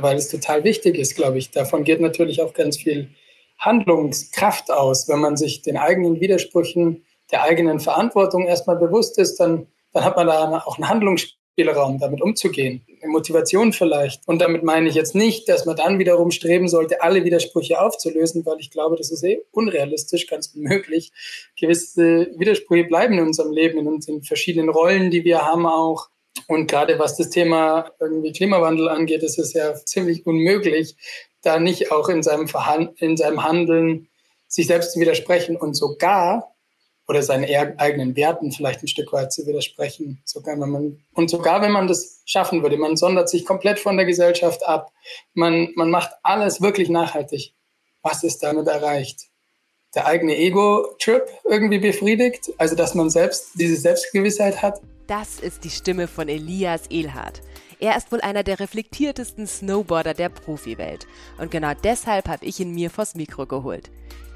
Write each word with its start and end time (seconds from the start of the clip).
weil 0.00 0.16
es 0.16 0.28
total 0.28 0.64
wichtig 0.64 0.96
ist, 0.96 1.14
glaube 1.14 1.38
ich. 1.38 1.50
Davon 1.50 1.84
geht 1.84 2.00
natürlich 2.00 2.42
auch 2.42 2.54
ganz 2.54 2.76
viel 2.76 3.08
Handlungskraft 3.58 4.70
aus. 4.70 5.08
Wenn 5.08 5.20
man 5.20 5.36
sich 5.36 5.62
den 5.62 5.76
eigenen 5.76 6.20
Widersprüchen, 6.20 7.04
der 7.30 7.42
eigenen 7.42 7.80
Verantwortung 7.80 8.46
erstmal 8.46 8.76
bewusst 8.76 9.18
ist, 9.18 9.40
dann, 9.40 9.66
dann 9.92 10.04
hat 10.04 10.16
man 10.16 10.26
da 10.26 10.62
auch 10.64 10.78
einen 10.78 10.88
Handlungsspielraum, 10.88 11.98
damit 11.98 12.20
umzugehen. 12.20 12.82
Eine 13.02 13.12
Motivation 13.12 13.72
vielleicht. 13.72 14.26
Und 14.26 14.40
damit 14.40 14.62
meine 14.62 14.88
ich 14.88 14.94
jetzt 14.94 15.14
nicht, 15.14 15.48
dass 15.48 15.66
man 15.66 15.76
dann 15.76 15.98
wiederum 15.98 16.30
streben 16.30 16.68
sollte, 16.68 17.02
alle 17.02 17.24
Widersprüche 17.24 17.80
aufzulösen, 17.80 18.44
weil 18.46 18.58
ich 18.60 18.70
glaube, 18.70 18.96
das 18.96 19.10
ist 19.10 19.24
eh 19.24 19.42
unrealistisch, 19.52 20.26
ganz 20.26 20.54
unmöglich. 20.54 21.12
Gewisse 21.58 22.30
Widersprüche 22.36 22.84
bleiben 22.84 23.14
in 23.14 23.26
unserem 23.26 23.52
Leben, 23.52 23.78
in 23.78 23.88
unseren 23.88 24.22
verschiedenen 24.22 24.68
Rollen, 24.68 25.10
die 25.10 25.24
wir 25.24 25.42
haben 25.42 25.66
auch. 25.66 26.08
Und 26.46 26.70
gerade 26.70 26.98
was 26.98 27.16
das 27.16 27.30
Thema 27.30 27.90
irgendwie 28.00 28.32
Klimawandel 28.32 28.88
angeht, 28.88 29.22
ist 29.22 29.38
es 29.38 29.52
ja 29.52 29.74
ziemlich 29.74 30.26
unmöglich, 30.26 30.96
da 31.42 31.58
nicht 31.58 31.92
auch 31.92 32.08
in 32.08 32.22
seinem, 32.22 32.48
Verhand 32.48 33.00
in 33.00 33.16
seinem 33.16 33.44
Handeln 33.44 34.08
sich 34.48 34.66
selbst 34.66 34.92
zu 34.92 35.00
widersprechen 35.00 35.56
und 35.56 35.74
sogar 35.74 36.54
oder 37.08 37.22
seinen 37.22 37.44
eigenen 37.78 38.16
Werten 38.16 38.50
vielleicht 38.50 38.82
ein 38.82 38.88
Stück 38.88 39.12
weit 39.12 39.32
zu 39.32 39.46
widersprechen. 39.46 40.20
Sogar 40.24 40.58
wenn 40.60 40.70
man, 40.70 41.04
und 41.14 41.30
sogar 41.30 41.62
wenn 41.62 41.70
man 41.70 41.86
das 41.86 42.22
schaffen 42.24 42.62
würde, 42.62 42.76
man 42.76 42.96
sondert 42.96 43.28
sich 43.28 43.44
komplett 43.44 43.78
von 43.78 43.96
der 43.96 44.06
Gesellschaft 44.06 44.66
ab, 44.66 44.92
man, 45.34 45.68
man 45.76 45.90
macht 45.90 46.10
alles 46.22 46.60
wirklich 46.60 46.88
nachhaltig. 46.88 47.54
Was 48.02 48.24
ist 48.24 48.42
damit 48.42 48.66
erreicht? 48.66 49.28
Der 49.94 50.06
eigene 50.06 50.36
Ego-Trip 50.36 51.28
irgendwie 51.44 51.78
befriedigt, 51.78 52.52
also 52.58 52.74
dass 52.74 52.94
man 52.94 53.08
selbst 53.08 53.50
diese 53.54 53.76
Selbstgewissheit 53.76 54.62
hat. 54.62 54.80
Das 55.06 55.38
ist 55.38 55.62
die 55.62 55.70
Stimme 55.70 56.08
von 56.08 56.28
Elias 56.28 56.88
Ehlhardt. 56.90 57.40
Er 57.78 57.96
ist 57.96 58.10
wohl 58.10 58.20
einer 58.22 58.42
der 58.42 58.58
reflektiertesten 58.58 59.46
Snowboarder 59.46 60.14
der 60.14 60.30
Profiwelt. 60.30 61.06
Und 61.38 61.52
genau 61.52 61.72
deshalb 61.84 62.28
habe 62.28 62.44
ich 62.44 62.58
ihn 62.58 62.74
mir 62.74 62.90
vors 62.90 63.14
Mikro 63.14 63.46
geholt. 63.46 63.90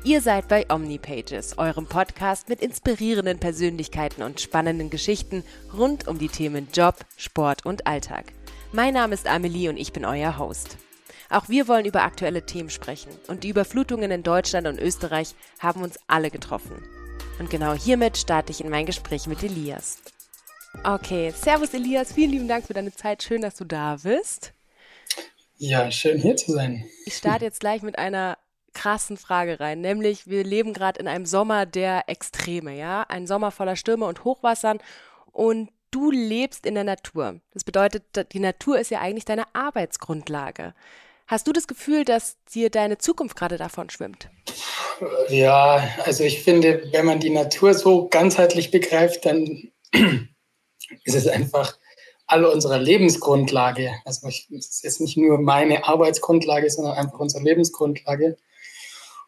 Ihr 0.04 0.20
seid 0.20 0.46
bei 0.46 0.70
OmniPages, 0.70 1.58
eurem 1.58 1.86
Podcast 1.86 2.48
mit 2.48 2.60
inspirierenden 2.60 3.38
Persönlichkeiten 3.38 4.22
und 4.22 4.40
spannenden 4.40 4.90
Geschichten 4.90 5.42
rund 5.77 6.06
um 6.06 6.18
die 6.18 6.28
Themen 6.28 6.68
Job, 6.72 7.05
Sport 7.16 7.66
und 7.66 7.86
Alltag. 7.88 8.32
Mein 8.72 8.94
Name 8.94 9.14
ist 9.14 9.27
Amelie 9.27 9.68
und 9.68 9.77
ich 9.77 9.92
bin 9.92 10.05
euer 10.05 10.38
Host. 10.38 10.78
Auch 11.30 11.48
wir 11.48 11.66
wollen 11.66 11.84
über 11.84 12.05
aktuelle 12.05 12.46
Themen 12.46 12.70
sprechen 12.70 13.10
und 13.27 13.42
die 13.42 13.48
Überflutungen 13.50 14.10
in 14.10 14.22
Deutschland 14.22 14.68
und 14.68 14.80
Österreich 14.80 15.34
haben 15.58 15.82
uns 15.82 15.98
alle 16.06 16.30
getroffen. 16.30 16.82
Und 17.40 17.50
genau 17.50 17.72
hiermit 17.72 18.16
starte 18.16 18.52
ich 18.52 18.62
in 18.62 18.70
mein 18.70 18.86
Gespräch 18.86 19.27
mit 19.27 19.42
Elias. 19.42 19.98
Okay, 20.84 21.30
Servus 21.30 21.74
Elias, 21.74 22.12
vielen 22.12 22.30
lieben 22.30 22.48
Dank 22.48 22.66
für 22.66 22.74
deine 22.74 22.92
Zeit. 22.92 23.22
Schön, 23.22 23.42
dass 23.42 23.56
du 23.56 23.64
da 23.64 23.96
bist. 24.02 24.52
Ja, 25.58 25.90
schön 25.90 26.18
hier 26.18 26.36
zu 26.36 26.52
sein. 26.52 26.86
Ich 27.04 27.16
starte 27.16 27.44
jetzt 27.44 27.60
gleich 27.60 27.82
mit 27.82 27.98
einer 27.98 28.38
krassen 28.72 29.16
Frage 29.16 29.60
rein, 29.60 29.80
nämlich 29.80 30.27
wir 30.27 30.44
leben 30.44 30.72
gerade 30.72 31.00
in 31.00 31.08
einem 31.08 31.27
Sommer 31.27 31.66
der 31.66 32.04
Extreme, 32.08 32.77
ja, 32.77 33.04
ein 33.08 33.27
Sommer 33.27 33.50
voller 33.50 33.77
Stürme 33.77 34.06
und 34.06 34.24
Hochwassern 34.24 34.78
und 35.32 35.70
du 35.90 36.10
lebst 36.10 36.64
in 36.64 36.74
der 36.74 36.84
Natur. 36.84 37.40
Das 37.52 37.64
bedeutet, 37.64 38.32
die 38.32 38.38
Natur 38.38 38.78
ist 38.78 38.90
ja 38.90 39.00
eigentlich 39.00 39.24
deine 39.24 39.44
Arbeitsgrundlage. 39.55 40.72
Hast 41.27 41.46
du 41.46 41.52
das 41.52 41.68
Gefühl, 41.68 42.05
dass 42.05 42.38
dir 42.55 42.70
deine 42.70 42.98
Zukunft 42.98 43.36
gerade 43.36 43.56
davon 43.56 43.90
schwimmt? 43.90 44.30
Ja, 45.28 45.88
also 46.05 46.24
ich 46.24 46.42
finde, 46.42 46.88
wenn 46.92 47.06
man 47.06 47.20
die 47.20 47.30
Natur 47.30 47.74
so 47.74 48.08
ganzheitlich 48.08 48.70
begreift, 48.70 49.27
dann 49.27 49.70
ist 51.05 51.14
es 51.14 51.27
einfach 51.27 51.77
alle 52.27 52.50
unsere 52.50 52.78
Lebensgrundlage. 52.78 53.91
Also 54.05 54.28
es 54.28 54.84
ist 54.84 55.00
nicht 55.00 55.16
nur 55.16 55.38
meine 55.38 55.84
Arbeitsgrundlage, 55.84 56.70
sondern 56.70 56.96
einfach 56.96 57.19
unsere 57.19 57.42
Lebensgrundlage. 57.42 58.36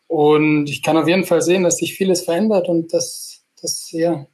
Und 0.07 0.69
ich 0.69 0.83
kann 0.83 0.97
auf 0.97 1.09
jeden 1.09 1.25
Fall 1.25 1.43
sehen, 1.43 1.65
dass 1.65 1.77
sich 1.77 1.95
vieles 1.95 2.23
verändert 2.23 2.69
und 2.69 2.93
dass 2.93 3.43
das 3.61 3.91
ja 3.91 4.27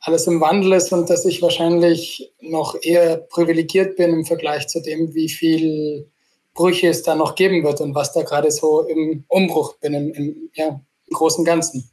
alles 0.00 0.26
im 0.26 0.40
Wandel 0.40 0.72
ist 0.72 0.92
und 0.92 1.08
dass 1.10 1.24
ich 1.24 1.42
wahrscheinlich 1.42 2.32
noch 2.40 2.74
eher 2.82 3.18
privilegiert 3.18 3.96
bin 3.96 4.12
im 4.12 4.24
Vergleich 4.24 4.66
zu 4.66 4.80
dem, 4.80 5.14
wie 5.14 5.28
viel 5.28 6.10
Brüche 6.54 6.88
es 6.88 7.02
da 7.02 7.14
noch 7.14 7.34
geben 7.34 7.62
wird 7.62 7.80
und 7.80 7.94
was 7.94 8.12
da 8.12 8.22
gerade 8.22 8.50
so 8.50 8.82
im 8.82 9.24
Umbruch 9.28 9.76
bin, 9.76 9.94
im, 9.94 10.12
im, 10.12 10.50
ja, 10.54 10.68
im 10.68 11.14
großen 11.14 11.44
Ganzen 11.44 11.90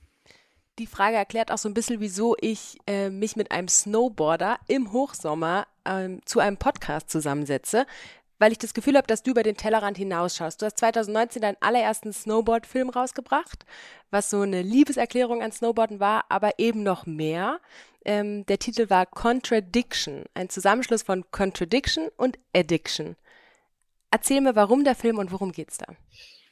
die 0.79 0.87
Frage 0.87 1.17
erklärt 1.17 1.51
auch 1.51 1.57
so 1.57 1.69
ein 1.69 1.73
bisschen, 1.73 1.99
wieso 1.99 2.35
ich 2.39 2.77
äh, 2.87 3.09
mich 3.09 3.35
mit 3.35 3.51
einem 3.51 3.67
Snowboarder 3.67 4.59
im 4.67 4.91
Hochsommer 4.91 5.67
ähm, 5.85 6.21
zu 6.25 6.39
einem 6.39 6.57
Podcast 6.57 7.09
zusammensetze, 7.09 7.85
weil 8.39 8.51
ich 8.51 8.59
das 8.59 8.73
Gefühl 8.73 8.97
habe, 8.97 9.07
dass 9.07 9.23
du 9.23 9.31
über 9.31 9.43
den 9.43 9.57
Tellerrand 9.57 9.97
hinausschaust. 9.97 10.61
Du 10.61 10.65
hast 10.65 10.77
2019 10.77 11.41
deinen 11.41 11.57
allerersten 11.59 12.13
Snowboard-Film 12.13 12.89
rausgebracht, 12.89 13.65
was 14.11 14.29
so 14.29 14.41
eine 14.41 14.61
Liebeserklärung 14.61 15.41
an 15.41 15.51
Snowboarden 15.51 15.99
war, 15.99 16.25
aber 16.29 16.59
eben 16.59 16.83
noch 16.83 17.05
mehr. 17.05 17.59
Ähm, 18.05 18.45
der 18.45 18.59
Titel 18.59 18.89
war 18.89 19.05
Contradiction, 19.05 20.25
ein 20.35 20.49
Zusammenschluss 20.49 21.01
von 21.01 21.25
Contradiction 21.31 22.09
und 22.15 22.37
Addiction. 22.55 23.15
Erzähl 24.11 24.41
mir, 24.41 24.55
warum 24.55 24.83
der 24.83 24.95
Film 24.95 25.17
und 25.17 25.31
worum 25.31 25.51
geht's 25.51 25.77
da? 25.77 25.87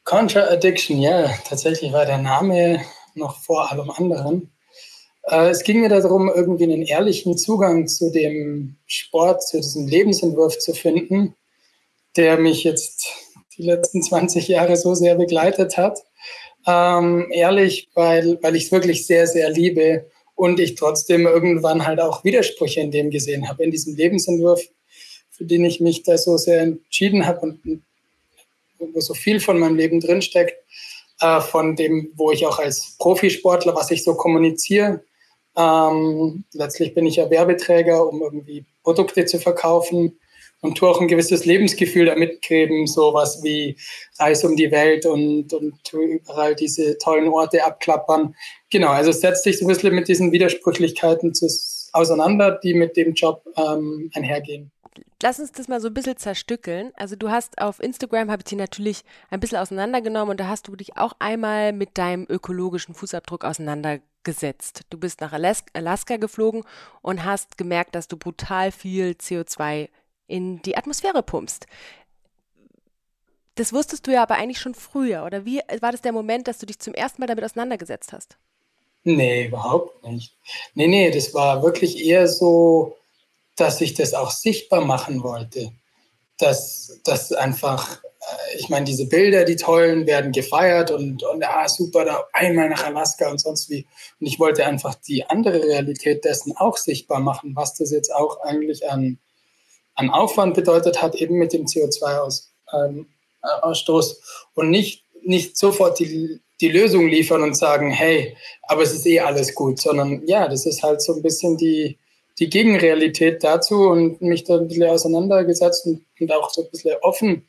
Contra-Addiction, 0.04 1.00
ja, 1.00 1.28
tatsächlich 1.48 1.94
war 1.94 2.06
der 2.06 2.18
Name 2.18 2.84
noch 3.16 3.42
vor 3.44 3.72
allem 3.72 3.90
anderen. 3.90 4.52
Äh, 5.24 5.50
es 5.50 5.64
ging 5.64 5.82
mir 5.82 5.90
darum, 5.90 6.32
irgendwie 6.34 6.66
einen 6.66 6.84
ehrlichen 6.84 7.38
Zugang 7.38 7.88
zu 7.88 8.12
dem 8.12 8.76
Sport, 8.86 9.44
zu 9.48 9.58
diesem 9.58 9.88
Lebensentwurf 9.88 10.58
zu 10.60 10.74
finden, 10.74 11.36
der 12.16 12.38
mich 12.38 12.64
jetzt 12.64 13.08
die 13.58 13.64
letzten 13.64 14.04
20 14.04 14.48
Jahre 14.48 14.76
so 14.78 14.94
sehr 14.94 15.16
begleitet 15.16 15.78
hat. 15.78 16.00
Ähm, 16.68 17.28
ehrlich, 17.32 17.90
weil, 17.94 18.42
weil 18.42 18.56
ich 18.56 18.66
es 18.66 18.72
wirklich 18.72 19.06
sehr, 19.06 19.28
sehr 19.28 19.50
liebe 19.50 20.10
und 20.36 20.60
ich 20.60 20.76
trotzdem 20.76 21.26
irgendwann 21.26 21.86
halt 21.86 22.00
auch 22.00 22.24
Widersprüche 22.24 22.82
in 22.82 22.92
dem 22.92 23.10
gesehen 23.10 23.48
habe, 23.48 23.64
in 23.64 23.72
diesem 23.72 23.96
Lebensentwurf, 23.96 24.62
für 25.30 25.46
den 25.46 25.64
ich 25.64 25.80
mich 25.80 26.04
da 26.04 26.18
so 26.18 26.38
sehr 26.38 26.62
entschieden 26.62 27.26
habe 27.26 27.42
und 27.42 27.84
wo 28.80 29.00
so 29.00 29.14
viel 29.14 29.40
von 29.40 29.60
meinem 29.60 29.76
Leben 29.76 30.00
drinsteckt 30.00 30.58
äh, 31.22 31.42
von 31.42 31.76
dem, 31.76 32.12
wo 32.16 32.32
ich 32.32 32.46
auch 32.46 32.60
als 32.60 32.96
Profisportler, 32.98 33.76
was 33.76 33.92
ich 33.92 34.04
so 34.04 34.16
kommuniziere. 34.16 35.04
Ähm, 35.58 36.44
letztlich 36.54 36.94
bin 36.94 37.06
ich 37.06 37.16
ja 37.16 37.30
Werbeträger, 37.30 38.08
um 38.08 38.22
irgendwie 38.22 38.66
Produkte 38.84 39.26
zu 39.26 39.40
verkaufen 39.40 40.20
und 40.62 40.78
tue 40.78 40.90
auch 40.90 41.00
ein 41.00 41.08
gewisses 41.08 41.46
Lebensgefühl 41.46 42.06
damit 42.06 42.42
geben, 42.42 42.88
sowas 42.88 43.42
wie 43.44 43.78
Reis 44.20 44.44
um 44.44 44.56
die 44.56 44.72
Welt 44.72 45.06
und, 45.06 45.54
und 45.54 45.94
überall 45.94 46.56
diese 46.56 46.98
tollen 46.98 47.30
Orte 47.30 47.64
abklappern. 47.64 48.36
Genau, 48.70 48.90
also 48.90 49.12
setzt 49.12 49.44
sich 49.44 49.60
so 49.60 49.66
ein 49.66 49.70
bisschen 49.70 49.96
mit 49.96 50.08
diesen 50.08 50.32
Widersprüchlichkeiten 50.32 51.34
auseinander, 51.94 52.60
die 52.62 52.74
mit 52.74 52.98
dem 52.98 53.14
Job 53.14 53.44
ähm, 53.56 54.10
einhergehen 54.14 54.72
lass 55.26 55.40
uns 55.40 55.52
das 55.52 55.68
mal 55.68 55.82
so 55.82 55.88
ein 55.88 55.94
bisschen 55.96 56.18
zerstückeln. 56.18 56.92
Also 56.96 57.16
du 57.16 57.32
hast 57.32 57.60
auf 57.60 57.82
Instagram, 57.82 58.30
habe 58.30 58.42
ich 58.42 58.50
dich 58.50 58.60
natürlich 58.60 59.04
ein 59.32 59.40
bisschen 59.40 59.58
auseinandergenommen 59.58 60.30
und 60.30 60.40
da 60.40 60.48
hast 60.48 60.68
du 60.68 60.76
dich 60.76 60.98
auch 60.98 61.14
einmal 61.18 61.74
mit 61.74 61.98
deinem 61.98 62.28
ökologischen 62.30 62.94
Fußabdruck 62.94 63.44
auseinandergesetzt. 63.44 64.82
Du 64.92 65.00
bist 65.00 65.22
nach 65.22 65.34
Alaska 65.34 66.18
geflogen 66.18 66.64
und 67.02 67.26
hast 67.26 67.58
gemerkt, 67.58 67.96
dass 67.96 68.08
du 68.08 68.18
brutal 68.18 68.72
viel 68.72 69.16
CO2 69.20 69.90
in 70.28 70.62
die 70.62 70.78
Atmosphäre 70.78 71.24
pumpst. 71.24 71.66
Das 73.56 73.74
wusstest 73.74 74.06
du 74.06 74.12
ja 74.12 74.22
aber 74.22 74.36
eigentlich 74.36 74.60
schon 74.60 74.76
früher, 74.76 75.26
oder 75.26 75.44
wie 75.44 75.60
war 75.80 75.92
das 75.92 76.02
der 76.02 76.12
Moment, 76.12 76.48
dass 76.48 76.60
du 76.60 76.68
dich 76.68 76.78
zum 76.78 76.94
ersten 76.94 77.20
Mal 77.20 77.28
damit 77.28 77.44
auseinandergesetzt 77.44 78.14
hast? 78.14 78.38
Nee, 79.04 79.48
überhaupt 79.48 80.06
nicht. 80.06 80.38
Nee, 80.76 80.86
nee, 80.86 81.10
das 81.10 81.34
war 81.34 81.64
wirklich 81.64 82.06
eher 82.06 82.28
so, 82.28 82.96
dass 83.56 83.82
ich 83.82 83.94
das 83.94 84.14
auch 84.14 84.32
sichtbar 84.32 84.82
machen 84.82 85.24
wollte. 85.24 85.72
Dass 86.38 87.00
das 87.06 87.32
einfach, 87.32 88.04
äh, 88.04 88.58
ich 88.58 88.70
meine, 88.70 88.86
diese 88.86 89.08
Bilder, 89.08 89.46
die 89.46 89.56
tollen, 89.56 90.06
werden 90.06 90.32
gefeiert 90.32 90.92
und, 90.92 91.24
und 91.24 91.44
ah, 91.44 91.68
super, 91.70 92.06
da 92.06 92.26
einmal 92.34 92.70
nach 92.70 92.86
Alaska 92.86 93.30
und 93.30 93.40
sonst 93.40 93.70
wie. 93.70 93.88
Und 94.20 94.28
ich 94.28 94.40
wollte 94.40 94.66
einfach 94.66 94.96
die 94.96 95.26
andere 95.26 95.64
Realität 95.64 96.26
dessen 96.26 96.58
auch 96.58 96.78
sichtbar 96.78 97.20
machen, 97.20 97.56
was 97.56 97.76
das 97.76 97.92
jetzt 97.92 98.14
auch 98.14 98.42
eigentlich 98.42 98.90
an, 98.90 99.20
an 99.96 100.10
Aufwand 100.10 100.56
bedeutet 100.56 101.02
hat, 101.02 101.16
eben 101.16 101.36
mit 101.36 101.54
dem 101.54 101.66
CO2-Ausstoß. 101.66 102.50
Ähm, 102.74 103.08
äh, 103.42 104.60
und 104.60 104.70
nicht, 104.70 105.06
nicht 105.24 105.58
sofort 105.58 106.00
die, 106.00 106.42
die 106.60 106.70
Lösung 106.70 107.08
liefern 107.08 107.44
und 107.44 107.56
sagen, 107.56 107.92
hey, 107.92 108.36
aber 108.64 108.84
es 108.84 108.94
ist 108.94 109.06
eh 109.06 109.22
alles 109.22 109.56
gut, 109.56 109.80
sondern 109.80 110.26
ja, 110.28 110.48
das 110.50 110.66
ist 110.66 110.84
halt 110.84 111.02
so 111.02 111.16
ein 111.16 111.22
bisschen 111.22 111.58
die, 111.58 111.98
die 112.40 112.50
Gegenrealität 112.50 113.44
dazu 113.44 113.90
und 113.90 114.22
mich 114.22 114.44
da 114.44 114.58
ein 114.58 114.68
bisschen 114.68 114.90
auseinandergesetzt 114.90 115.86
und, 115.86 116.06
und 116.20 116.32
auch 116.32 116.50
so 116.50 116.64
ein 116.64 116.70
bisschen 116.70 116.96
offen, 117.02 117.46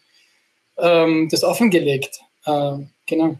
ähm, 0.78 1.28
das 1.30 1.42
offengelegt. 1.42 2.20
Ähm, 2.46 2.90
genau. 3.06 3.36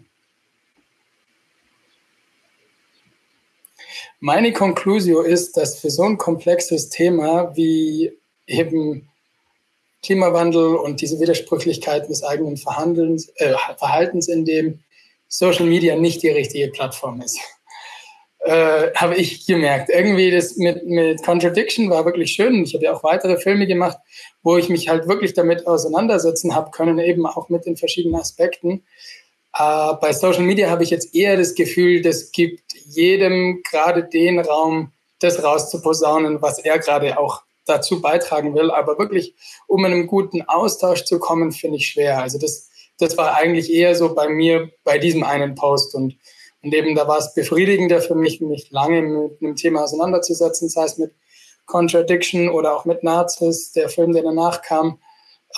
Meine 4.19 4.53
Konklusio 4.53 5.21
ist, 5.21 5.57
dass 5.57 5.79
für 5.79 5.91
so 5.91 6.03
ein 6.03 6.17
komplexes 6.17 6.89
Thema 6.89 7.55
wie 7.55 8.13
eben 8.47 9.09
Klimawandel 10.03 10.77
und 10.77 11.01
diese 11.01 11.21
Widersprüchlichkeiten 11.21 12.09
des 12.09 12.23
eigenen 12.23 12.57
Verhandelns, 12.57 13.29
äh, 13.37 13.55
Verhaltens, 13.79 14.29
in 14.29 14.45
dem 14.45 14.81
Social 15.29 15.67
Media 15.67 15.97
nicht 15.97 16.23
die 16.23 16.29
richtige 16.29 16.69
Plattform 16.69 17.21
ist. 17.21 17.39
Äh, 18.47 18.93
habe 18.95 19.17
ich 19.17 19.45
gemerkt. 19.45 19.91
Irgendwie 19.91 20.31
das 20.31 20.57
mit, 20.57 20.87
mit 20.87 21.21
Contradiction 21.25 21.91
war 21.91 22.05
wirklich 22.05 22.31
schön. 22.31 22.63
Ich 22.63 22.75
habe 22.75 22.85
ja 22.85 22.93
auch 22.95 23.03
weitere 23.03 23.39
Filme 23.39 23.67
gemacht, 23.67 23.99
wo 24.45 24.57
ich 24.57 24.69
mich 24.69 24.89
halt 24.89 25.09
wirklich 25.09 25.35
damit 25.35 25.67
auseinandersetzen 25.67 26.55
habe 26.55 26.71
können, 26.71 27.01
eben 27.01 27.27
auch 27.27 27.49
mit 27.49 27.67
den 27.67 27.77
verschiedenen 27.77 28.21
Aspekten. 28.21 28.85
Äh, 29.53 29.95
bei 30.01 30.13
Social 30.13 30.45
Media 30.45 30.71
habe 30.71 30.85
ich 30.85 30.91
jetzt 30.91 31.13
eher 31.13 31.37
das 31.37 31.57
Gefühl, 31.57 32.03
das 32.03 32.31
gibt 32.31 32.63
jedem 32.85 33.65
gerade 33.69 34.05
den 34.05 34.39
Raum, 34.39 34.93
das 35.19 35.43
rauszuposaunen, 35.43 36.41
was 36.41 36.61
er 36.61 36.79
gerade 36.79 37.19
auch 37.19 37.43
dazu 37.65 38.01
beitragen 38.01 38.55
will. 38.55 38.71
Aber 38.71 38.97
wirklich, 38.97 39.35
um 39.67 39.85
in 39.85 39.93
einen 39.93 40.07
guten 40.07 40.43
Austausch 40.43 41.03
zu 41.03 41.19
kommen, 41.19 41.51
finde 41.51 41.79
ich 41.79 41.89
schwer. 41.89 42.23
Also 42.23 42.39
das, 42.39 42.71
das 43.01 43.17
war 43.17 43.35
eigentlich 43.35 43.73
eher 43.73 43.97
so 43.97 44.15
bei 44.15 44.29
mir 44.29 44.71
bei 44.85 44.99
diesem 44.99 45.25
einen 45.25 45.57
Post. 45.57 45.97
Und, 45.97 46.15
und 46.67 46.75
eben 46.75 46.97
da 46.97 47.07
war 47.07 47.19
es 47.19 47.33
befriedigender 47.33 48.01
für 48.01 48.17
mich, 48.17 48.41
mich 48.41 48.73
lange 48.73 49.01
mit 49.01 49.41
einem 49.41 49.55
Thema 49.55 49.85
auseinanderzusetzen, 49.85 50.69
sei 50.69 50.85
es 50.85 50.99
mit 50.99 51.13
Contradiction 51.65 52.49
oder 52.49 52.75
auch 52.75 52.85
mit 52.85 53.05
Nazis, 53.05 53.71
der 53.71 53.89
Film, 53.89 54.13
der 54.13 54.25
danach 54.25 54.63
kam. 54.63 54.99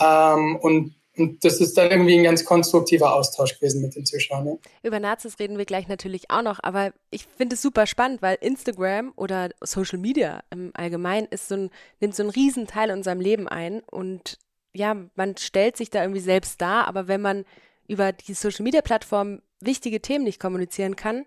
Ähm, 0.01 0.57
und 0.61 0.95
und 1.17 1.45
das 1.45 1.61
ist 1.61 1.77
dann 1.77 1.91
irgendwie 1.91 2.17
ein 2.17 2.23
ganz 2.23 2.45
konstruktiver 2.45 3.13
Austausch 3.13 3.59
gewesen 3.59 3.83
mit 3.83 3.97
den 3.97 4.07
Zuschauern. 4.07 4.45
Ne? 4.45 4.59
Über 4.85 5.01
Nazis 5.01 5.41
reden 5.41 5.59
wir 5.59 5.65
gleich 5.65 5.89
natürlich 5.89 6.31
auch 6.31 6.43
noch, 6.43 6.61
aber 6.63 6.93
ich 7.11 7.25
finde 7.25 7.55
es 7.55 7.63
super 7.63 7.89
spannend, 7.89 8.23
weil 8.23 8.39
Instagram 8.41 9.13
oder 9.17 9.49
Social 9.61 9.99
Media 9.99 10.45
im 10.51 10.71
Allgemeinen 10.75 11.27
ist 11.27 11.49
so 11.49 11.57
ein, 11.57 11.71
nimmt 11.99 12.15
so 12.15 12.23
einen 12.23 12.31
riesen 12.31 12.69
Teil 12.69 12.91
in 12.91 12.99
unserem 12.99 13.19
Leben 13.19 13.49
ein 13.49 13.81
und 13.91 14.39
ja, 14.75 14.95
man 15.17 15.37
stellt 15.39 15.77
sich 15.77 15.91
da 15.91 16.03
irgendwie 16.03 16.21
selbst 16.21 16.61
dar, 16.61 16.87
aber 16.87 17.09
wenn 17.09 17.23
man 17.23 17.45
über 17.89 18.13
die 18.13 18.35
Social 18.35 18.63
Media 18.63 18.83
Plattform 18.83 19.41
wichtige 19.61 20.01
Themen 20.01 20.25
nicht 20.25 20.41
kommunizieren 20.41 20.97
kann, 20.97 21.25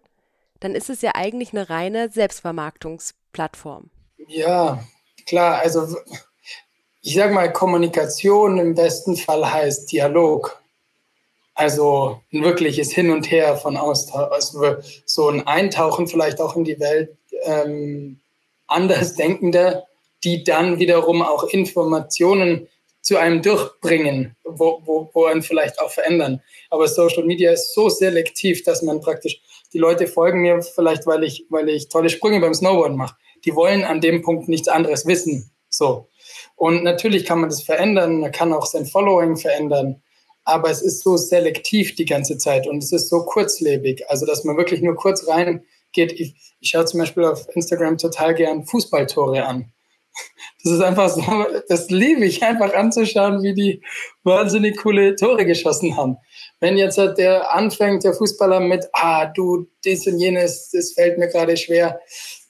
dann 0.60 0.75
ist 0.75 0.89
es 0.89 1.01
ja 1.01 1.12
eigentlich 1.16 1.54
eine 1.54 1.69
reine 1.69 2.10
Selbstvermarktungsplattform. 2.10 3.89
Ja, 4.28 4.83
klar, 5.25 5.60
also 5.60 5.95
ich 7.01 7.16
sage 7.16 7.33
mal, 7.33 7.51
Kommunikation 7.51 8.60
im 8.60 8.75
besten 8.75 9.18
Fall 9.18 9.51
heißt 9.51 9.92
Dialog. 9.92 10.62
Also 11.54 12.22
ein 12.31 12.44
wirkliches 12.44 12.92
Hin 12.92 13.12
und 13.12 13.30
Her 13.30 13.57
von 13.57 13.75
Austausch, 13.75 14.31
also 14.31 14.78
so 15.06 15.30
ein 15.30 15.45
Eintauchen 15.45 16.07
vielleicht 16.07 16.39
auch 16.39 16.56
in 16.56 16.63
die 16.63 16.80
Welt 16.80 17.18
ähm, 17.44 18.19
Andersdenkender, 18.68 19.86
die 20.24 20.44
dann 20.44 20.80
wiederum 20.80 21.22
auch 21.22 21.44
Informationen 21.44 22.68
zu 23.01 23.18
einem 23.18 23.42
durchbringen, 23.42 24.36
wo, 24.45 24.81
wo, 24.86 25.09
wo 25.13 25.25
einen 25.25 25.42
vielleicht 25.42 25.80
auch 25.80 25.89
verändern. 25.89 26.42
Aber 26.69 26.88
Social 26.88 27.24
Media 27.24 27.51
ist 27.51 27.74
so 27.74 27.89
selektiv, 27.89 28.63
dass 28.63 28.81
man 28.83 29.01
praktisch, 29.01 29.42
die 29.74 29.80
Leute 29.80 30.07
folgen 30.07 30.42
mir 30.42 30.62
vielleicht, 30.62 31.07
weil 31.07 31.24
ich, 31.24 31.45
weil 31.50 31.69
ich 31.69 31.89
tolle 31.89 32.09
Sprünge 32.09 32.39
beim 32.39 32.53
Snowboarden 32.53 32.98
mache. 32.98 33.15
Die 33.44 33.56
wollen 33.56 33.83
an 33.83 34.01
dem 34.01 34.21
Punkt 34.21 34.48
nichts 34.48 34.68
anderes 34.68 35.07
wissen. 35.07 35.51
So. 35.69 36.09
Und 36.56 36.83
natürlich 36.83 37.25
kann 37.25 37.39
man 37.39 37.50
das 37.50 37.63
verändern, 37.63 38.19
man 38.19 38.31
kann 38.31 38.53
auch 38.53 38.65
sein 38.65 38.86
Following 38.86 39.38
verändern, 39.38 40.01
aber 40.44 40.69
es 40.69 40.81
ist 40.81 41.01
so 41.01 41.18
selektiv 41.18 41.95
die 41.95 42.06
ganze 42.06 42.38
Zeit 42.38 42.68
und 42.68 42.83
es 42.83 42.92
ist 42.92 43.09
so 43.09 43.24
kurzlebig, 43.24 44.09
also 44.09 44.25
dass 44.25 44.44
man 44.44 44.57
wirklich 44.57 44.81
nur 44.81 44.95
kurz 44.95 45.27
reingeht. 45.27 45.63
Ich, 45.95 46.36
ich 46.59 46.69
schaue 46.69 46.86
zum 46.86 47.00
Beispiel 47.00 47.25
auf 47.25 47.47
Instagram 47.56 47.97
total 47.97 48.36
gern 48.36 48.65
Fußballtore 48.65 49.45
an. 49.45 49.71
Das 50.63 50.73
ist 50.73 50.81
einfach 50.81 51.09
so, 51.09 51.23
das 51.69 51.89
liebe 51.89 52.25
ich 52.25 52.43
einfach 52.43 52.73
anzuschauen, 52.73 53.41
wie 53.41 53.53
die 53.53 53.81
wahnsinnig 54.23 54.77
coole 54.77 55.15
Tore 55.15 55.45
geschossen 55.45 55.97
haben. 55.97 56.17
Wenn 56.59 56.77
jetzt 56.77 56.97
der 56.97 57.53
anfängt, 57.53 58.03
der 58.03 58.13
Fußballer 58.13 58.59
mit, 58.59 58.87
ah, 58.93 59.25
du, 59.25 59.67
dies 59.83 60.05
und 60.05 60.19
jenes, 60.19 60.69
das 60.71 60.93
fällt 60.93 61.17
mir 61.17 61.29
gerade 61.29 61.57
schwer, 61.57 61.99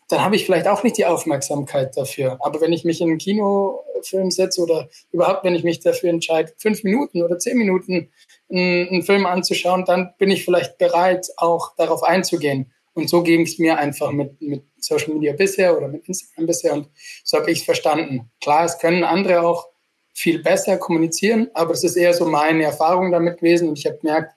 dann 0.09 0.23
habe 0.23 0.35
ich 0.35 0.45
vielleicht 0.45 0.67
auch 0.67 0.83
nicht 0.83 0.97
die 0.97 1.05
Aufmerksamkeit 1.05 1.95
dafür. 1.95 2.37
Aber 2.41 2.59
wenn 2.59 2.73
ich 2.73 2.83
mich 2.83 2.99
in 2.99 3.09
einen 3.09 3.17
Kinofilm 3.17 4.29
setze 4.29 4.61
oder 4.61 4.89
überhaupt, 5.11 5.45
wenn 5.45 5.55
ich 5.55 5.63
mich 5.63 5.79
dafür 5.79 6.09
entscheide, 6.09 6.51
fünf 6.57 6.83
Minuten 6.83 7.23
oder 7.23 7.39
zehn 7.39 7.57
Minuten 7.57 8.11
einen 8.51 9.03
Film 9.03 9.25
anzuschauen, 9.25 9.85
dann 9.85 10.13
bin 10.17 10.29
ich 10.29 10.43
vielleicht 10.43 10.77
bereit, 10.77 11.27
auch 11.37 11.75
darauf 11.77 12.03
einzugehen. 12.03 12.73
Und 12.93 13.09
so 13.09 13.23
ging 13.23 13.41
es 13.41 13.57
mir 13.57 13.77
einfach 13.77 14.11
mit, 14.11 14.41
mit 14.41 14.63
Social 14.77 15.13
Media 15.13 15.33
bisher 15.33 15.77
oder 15.77 15.87
mit 15.87 16.05
Instagram 16.07 16.45
bisher. 16.45 16.73
Und 16.73 16.89
so 17.23 17.37
habe 17.37 17.51
ich 17.51 17.59
es 17.59 17.65
verstanden. 17.65 18.29
Klar, 18.41 18.65
es 18.65 18.79
können 18.79 19.03
andere 19.03 19.41
auch 19.41 19.69
viel 20.13 20.43
besser 20.43 20.77
kommunizieren, 20.77 21.49
aber 21.53 21.71
es 21.71 21.83
ist 21.83 21.95
eher 21.95 22.13
so 22.13 22.25
meine 22.25 22.63
Erfahrung 22.63 23.11
damit 23.11 23.37
gewesen. 23.37 23.69
Und 23.69 23.79
ich 23.79 23.85
habe 23.85 23.97
gemerkt, 23.97 24.33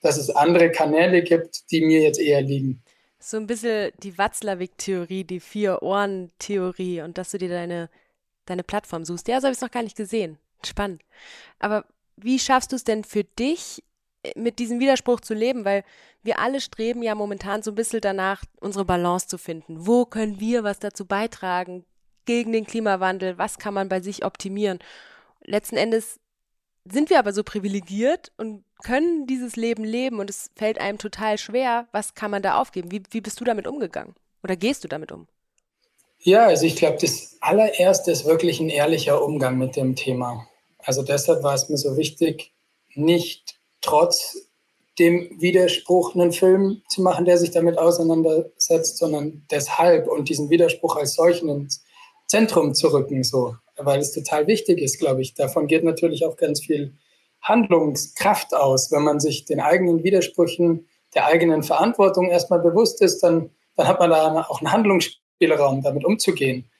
dass 0.00 0.16
es 0.16 0.30
andere 0.30 0.72
Kanäle 0.72 1.22
gibt, 1.22 1.70
die 1.70 1.84
mir 1.84 2.02
jetzt 2.02 2.20
eher 2.20 2.42
liegen 2.42 2.82
so 3.22 3.36
ein 3.36 3.46
bisschen 3.46 3.92
die 4.02 4.18
Watzlawick-Theorie, 4.18 5.24
die 5.24 5.40
Vier-Ohren-Theorie 5.40 7.02
und 7.02 7.18
dass 7.18 7.30
du 7.30 7.38
dir 7.38 7.48
deine, 7.48 7.88
deine 8.46 8.64
Plattform 8.64 9.04
suchst. 9.04 9.28
Ja, 9.28 9.40
so 9.40 9.46
habe 9.46 9.52
ich 9.52 9.58
es 9.58 9.62
noch 9.62 9.70
gar 9.70 9.82
nicht 9.82 9.96
gesehen. 9.96 10.38
Spannend. 10.64 11.02
Aber 11.58 11.84
wie 12.16 12.38
schaffst 12.38 12.72
du 12.72 12.76
es 12.76 12.84
denn 12.84 13.04
für 13.04 13.24
dich, 13.24 13.82
mit 14.36 14.58
diesem 14.58 14.80
Widerspruch 14.80 15.20
zu 15.20 15.34
leben? 15.34 15.64
Weil 15.64 15.84
wir 16.22 16.38
alle 16.38 16.60
streben 16.60 17.02
ja 17.02 17.14
momentan 17.14 17.62
so 17.62 17.72
ein 17.72 17.74
bisschen 17.74 18.00
danach, 18.00 18.44
unsere 18.60 18.84
Balance 18.84 19.26
zu 19.28 19.38
finden. 19.38 19.86
Wo 19.86 20.04
können 20.04 20.40
wir 20.40 20.64
was 20.64 20.78
dazu 20.78 21.06
beitragen 21.06 21.84
gegen 22.24 22.52
den 22.52 22.66
Klimawandel? 22.66 23.38
Was 23.38 23.58
kann 23.58 23.74
man 23.74 23.88
bei 23.88 24.00
sich 24.00 24.24
optimieren? 24.24 24.78
Letzten 25.44 25.76
Endes 25.76 26.20
sind 26.84 27.10
wir 27.10 27.18
aber 27.18 27.32
so 27.32 27.44
privilegiert 27.44 28.32
und 28.36 28.64
können 28.82 29.26
dieses 29.26 29.56
Leben 29.56 29.84
leben 29.84 30.18
und 30.18 30.28
es 30.28 30.50
fällt 30.56 30.80
einem 30.80 30.98
total 30.98 31.38
schwer. 31.38 31.86
Was 31.92 32.14
kann 32.14 32.30
man 32.30 32.42
da 32.42 32.60
aufgeben? 32.60 32.90
Wie, 32.90 33.02
wie 33.10 33.20
bist 33.20 33.40
du 33.40 33.44
damit 33.44 33.66
umgegangen? 33.66 34.14
Oder 34.42 34.56
gehst 34.56 34.82
du 34.82 34.88
damit 34.88 35.12
um? 35.12 35.28
Ja, 36.18 36.46
also 36.46 36.66
ich 36.66 36.76
glaube, 36.76 36.98
das 37.00 37.36
allererste 37.40 38.10
ist 38.10 38.24
wirklich 38.24 38.60
ein 38.60 38.68
ehrlicher 38.68 39.22
Umgang 39.24 39.58
mit 39.58 39.76
dem 39.76 39.96
Thema. 39.96 40.46
Also 40.78 41.02
deshalb 41.02 41.42
war 41.42 41.54
es 41.54 41.68
mir 41.68 41.76
so 41.76 41.96
wichtig, 41.96 42.52
nicht 42.94 43.60
trotz 43.82 44.36
dem 44.98 45.40
Widerspruch 45.40 46.14
einen 46.14 46.32
Film 46.32 46.82
zu 46.88 47.02
machen, 47.02 47.24
der 47.24 47.38
sich 47.38 47.50
damit 47.50 47.78
auseinandersetzt, 47.78 48.98
sondern 48.98 49.46
deshalb 49.50 50.06
und 50.06 50.28
diesen 50.28 50.50
Widerspruch 50.50 50.96
als 50.96 51.14
solchen 51.14 51.48
ins 51.48 51.84
Zentrum 52.26 52.74
zu 52.74 52.88
rücken, 52.88 53.24
so, 53.24 53.56
weil 53.76 54.00
es 54.00 54.12
total 54.12 54.46
wichtig 54.46 54.78
ist, 54.80 54.98
glaube 54.98 55.22
ich. 55.22 55.34
Davon 55.34 55.66
geht 55.66 55.84
natürlich 55.84 56.24
auch 56.24 56.36
ganz 56.36 56.60
viel 56.60 56.94
Handlungskraft 57.42 58.54
aus. 58.54 58.92
Wenn 58.92 59.02
man 59.02 59.20
sich 59.20 59.44
den 59.44 59.60
eigenen 59.60 60.04
Widersprüchen, 60.04 60.88
der 61.14 61.26
eigenen 61.26 61.62
Verantwortung 61.62 62.30
erstmal 62.30 62.60
bewusst 62.60 63.02
ist, 63.02 63.22
dann, 63.22 63.50
dann 63.76 63.88
hat 63.88 63.98
man 63.98 64.10
da 64.10 64.46
auch 64.48 64.60
einen 64.60 64.72
Handlungsspielraum, 64.72 65.82
damit 65.82 66.04
umzugehen. 66.04 66.70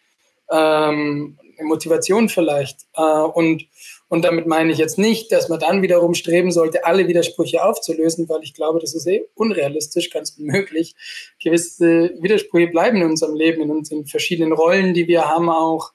Ähm, 0.50 1.38
Motivation 1.62 2.28
vielleicht. 2.28 2.87
Äh, 2.94 3.02
und, 3.02 3.64
und 4.12 4.26
damit 4.26 4.47
meine 4.47 4.71
ich 4.71 4.76
jetzt 4.76 4.99
nicht, 4.99 5.33
dass 5.33 5.49
man 5.49 5.59
dann 5.59 5.81
wiederum 5.81 6.12
streben 6.12 6.50
sollte, 6.52 6.85
alle 6.85 7.09
Widersprüche 7.09 7.64
aufzulösen, 7.64 8.28
weil 8.28 8.42
ich 8.42 8.52
glaube, 8.52 8.78
das 8.78 8.95
ist 8.95 9.07
eh 9.07 9.25
unrealistisch, 9.35 10.11
ganz 10.11 10.37
unmöglich. 10.38 10.95
Gewisse 11.42 12.12
Widersprüche 12.21 12.66
bleiben 12.66 12.99
in 12.99 13.04
unserem 13.04 13.35
Leben, 13.35 13.62
in 13.62 13.71
unseren 13.71 14.04
verschiedenen 14.04 14.52
Rollen, 14.52 14.92
die 14.92 15.09
wir 15.09 15.31
haben 15.31 15.49
auch. 15.49 15.95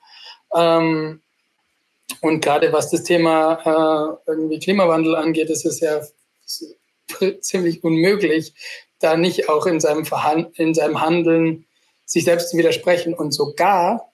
Ähm, 0.52 1.22
und 2.22 2.44
gerade 2.44 2.74
was 2.74 2.90
das 2.90 3.04
Thema 3.04 4.18
äh, 4.26 4.32
irgendwie 4.32 4.58
Klimawandel 4.58 5.16
angeht, 5.16 5.52
ist 5.52 5.68
es 5.68 5.80
ja 5.80 6.02
ziemlich 7.42 7.84
unmöglich, 7.84 8.56
da 8.98 9.16
nicht 9.16 9.48
auch 9.48 9.68
in 9.68 9.80
seinem, 9.80 10.06
Verhand 10.06 10.58
in 10.58 10.74
seinem 10.74 11.02
Handeln 11.02 11.68
sich 12.04 12.24
selbst 12.24 12.50
zu 12.50 12.58
widersprechen 12.58 13.14
und 13.14 13.32
sogar 13.32 14.12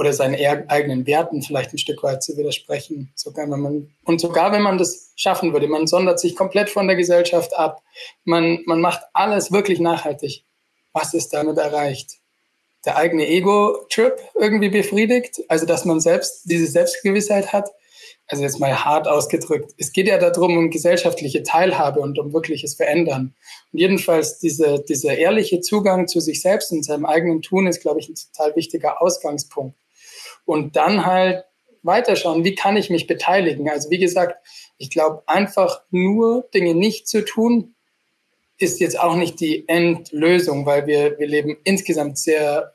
oder 0.00 0.12
seinen 0.12 0.34
eigenen 0.68 1.06
Werten 1.06 1.42
vielleicht 1.42 1.72
ein 1.72 1.78
Stück 1.78 2.02
weit 2.02 2.22
zu 2.22 2.36
widersprechen. 2.36 3.12
Sogar 3.14 3.50
wenn 3.50 3.60
man, 3.60 3.94
und 4.04 4.20
sogar 4.20 4.50
wenn 4.50 4.62
man 4.62 4.78
das 4.78 5.12
schaffen 5.14 5.52
würde, 5.52 5.68
man 5.68 5.86
sondert 5.86 6.18
sich 6.18 6.34
komplett 6.34 6.70
von 6.70 6.86
der 6.88 6.96
Gesellschaft 6.96 7.56
ab, 7.56 7.82
man, 8.24 8.60
man 8.64 8.80
macht 8.80 9.02
alles 9.12 9.52
wirklich 9.52 9.78
nachhaltig. 9.78 10.42
Was 10.92 11.14
ist 11.14 11.34
damit 11.34 11.58
erreicht? 11.58 12.20
der 12.86 12.96
eigene 12.96 13.26
Ego-Trip 13.26 14.14
irgendwie 14.38 14.70
befriedigt, 14.70 15.42
also 15.48 15.66
dass 15.66 15.84
man 15.84 16.00
selbst 16.00 16.50
diese 16.50 16.66
Selbstgewissheit 16.66 17.52
hat. 17.52 17.68
Also 18.26 18.44
jetzt 18.44 18.60
mal 18.60 18.84
hart 18.84 19.08
ausgedrückt. 19.08 19.72
Es 19.76 19.92
geht 19.92 20.06
ja 20.06 20.16
darum, 20.16 20.56
um 20.56 20.70
gesellschaftliche 20.70 21.42
Teilhabe 21.42 22.00
und 22.00 22.18
um 22.18 22.32
wirkliches 22.32 22.74
Verändern. 22.74 23.34
Und 23.72 23.78
jedenfalls 23.78 24.38
diese, 24.38 24.82
dieser 24.88 25.18
ehrliche 25.18 25.60
Zugang 25.60 26.06
zu 26.06 26.20
sich 26.20 26.40
selbst 26.40 26.70
und 26.70 26.84
seinem 26.84 27.06
eigenen 27.06 27.42
Tun 27.42 27.66
ist, 27.66 27.80
glaube 27.80 27.98
ich, 27.98 28.08
ein 28.08 28.14
total 28.14 28.54
wichtiger 28.54 29.02
Ausgangspunkt. 29.02 29.76
Und 30.44 30.76
dann 30.76 31.06
halt 31.06 31.44
weiterschauen, 31.82 32.44
wie 32.44 32.54
kann 32.54 32.76
ich 32.76 32.90
mich 32.90 33.06
beteiligen? 33.06 33.68
Also 33.68 33.90
wie 33.90 33.98
gesagt, 33.98 34.36
ich 34.78 34.90
glaube, 34.90 35.22
einfach 35.26 35.82
nur 35.90 36.48
Dinge 36.54 36.74
nicht 36.74 37.08
zu 37.08 37.24
tun, 37.24 37.74
ist 38.58 38.80
jetzt 38.80 38.98
auch 38.98 39.16
nicht 39.16 39.40
die 39.40 39.66
Endlösung, 39.68 40.66
weil 40.66 40.86
wir, 40.86 41.18
wir 41.18 41.26
leben 41.26 41.56
insgesamt 41.64 42.18
sehr 42.18 42.74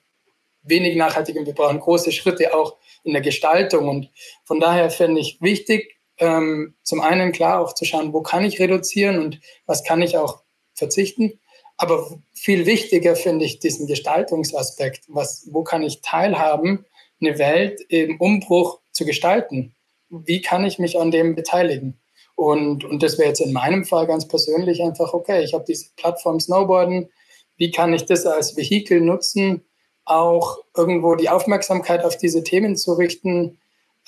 wenig 0.63 0.95
nachhaltig 0.95 1.35
und 1.35 1.45
wir 1.45 1.53
brauchen 1.53 1.79
große 1.79 2.11
Schritte 2.11 2.55
auch 2.55 2.77
in 3.03 3.13
der 3.13 3.21
Gestaltung. 3.21 3.87
Und 3.87 4.09
von 4.45 4.59
daher 4.59 4.89
finde 4.89 5.21
ich 5.21 5.37
wichtig, 5.41 5.95
ähm, 6.17 6.75
zum 6.81 7.01
einen 7.01 7.31
klar 7.31 7.59
auch 7.59 7.73
zu 7.73 7.85
schauen, 7.85 8.13
wo 8.13 8.21
kann 8.21 8.43
ich 8.43 8.59
reduzieren 8.59 9.19
und 9.19 9.39
was 9.67 9.83
kann 9.83 10.01
ich 10.01 10.17
auch 10.17 10.41
verzichten. 10.73 11.39
Aber 11.77 12.19
viel 12.33 12.65
wichtiger 12.65 13.15
finde 13.15 13.45
ich 13.45 13.59
diesen 13.59 13.85
Gestaltungsaspekt. 13.85 15.03
Was, 15.07 15.47
wo 15.51 15.63
kann 15.63 15.83
ich 15.83 16.01
teilhaben, 16.01 16.85
eine 17.21 17.37
Welt 17.39 17.81
im 17.89 18.19
Umbruch 18.19 18.79
zu 18.91 19.05
gestalten? 19.05 19.75
Wie 20.09 20.41
kann 20.41 20.65
ich 20.65 20.79
mich 20.79 20.99
an 20.99 21.11
dem 21.11 21.35
beteiligen? 21.35 21.99
Und, 22.35 22.83
und 22.83 23.01
das 23.01 23.17
wäre 23.17 23.29
jetzt 23.29 23.41
in 23.41 23.53
meinem 23.53 23.85
Fall 23.85 24.07
ganz 24.07 24.27
persönlich 24.27 24.81
einfach, 24.81 25.13
okay, 25.13 25.43
ich 25.43 25.53
habe 25.53 25.65
diese 25.67 25.89
Plattform 25.95 26.39
Snowboarden. 26.39 27.09
Wie 27.57 27.71
kann 27.71 27.93
ich 27.93 28.05
das 28.05 28.25
als 28.25 28.57
Vehikel 28.57 28.99
nutzen, 28.99 29.63
auch 30.03 30.57
irgendwo 30.75 31.15
die 31.15 31.29
Aufmerksamkeit 31.29 32.03
auf 32.03 32.17
diese 32.17 32.43
Themen 32.43 32.75
zu 32.75 32.93
richten? 32.93 33.57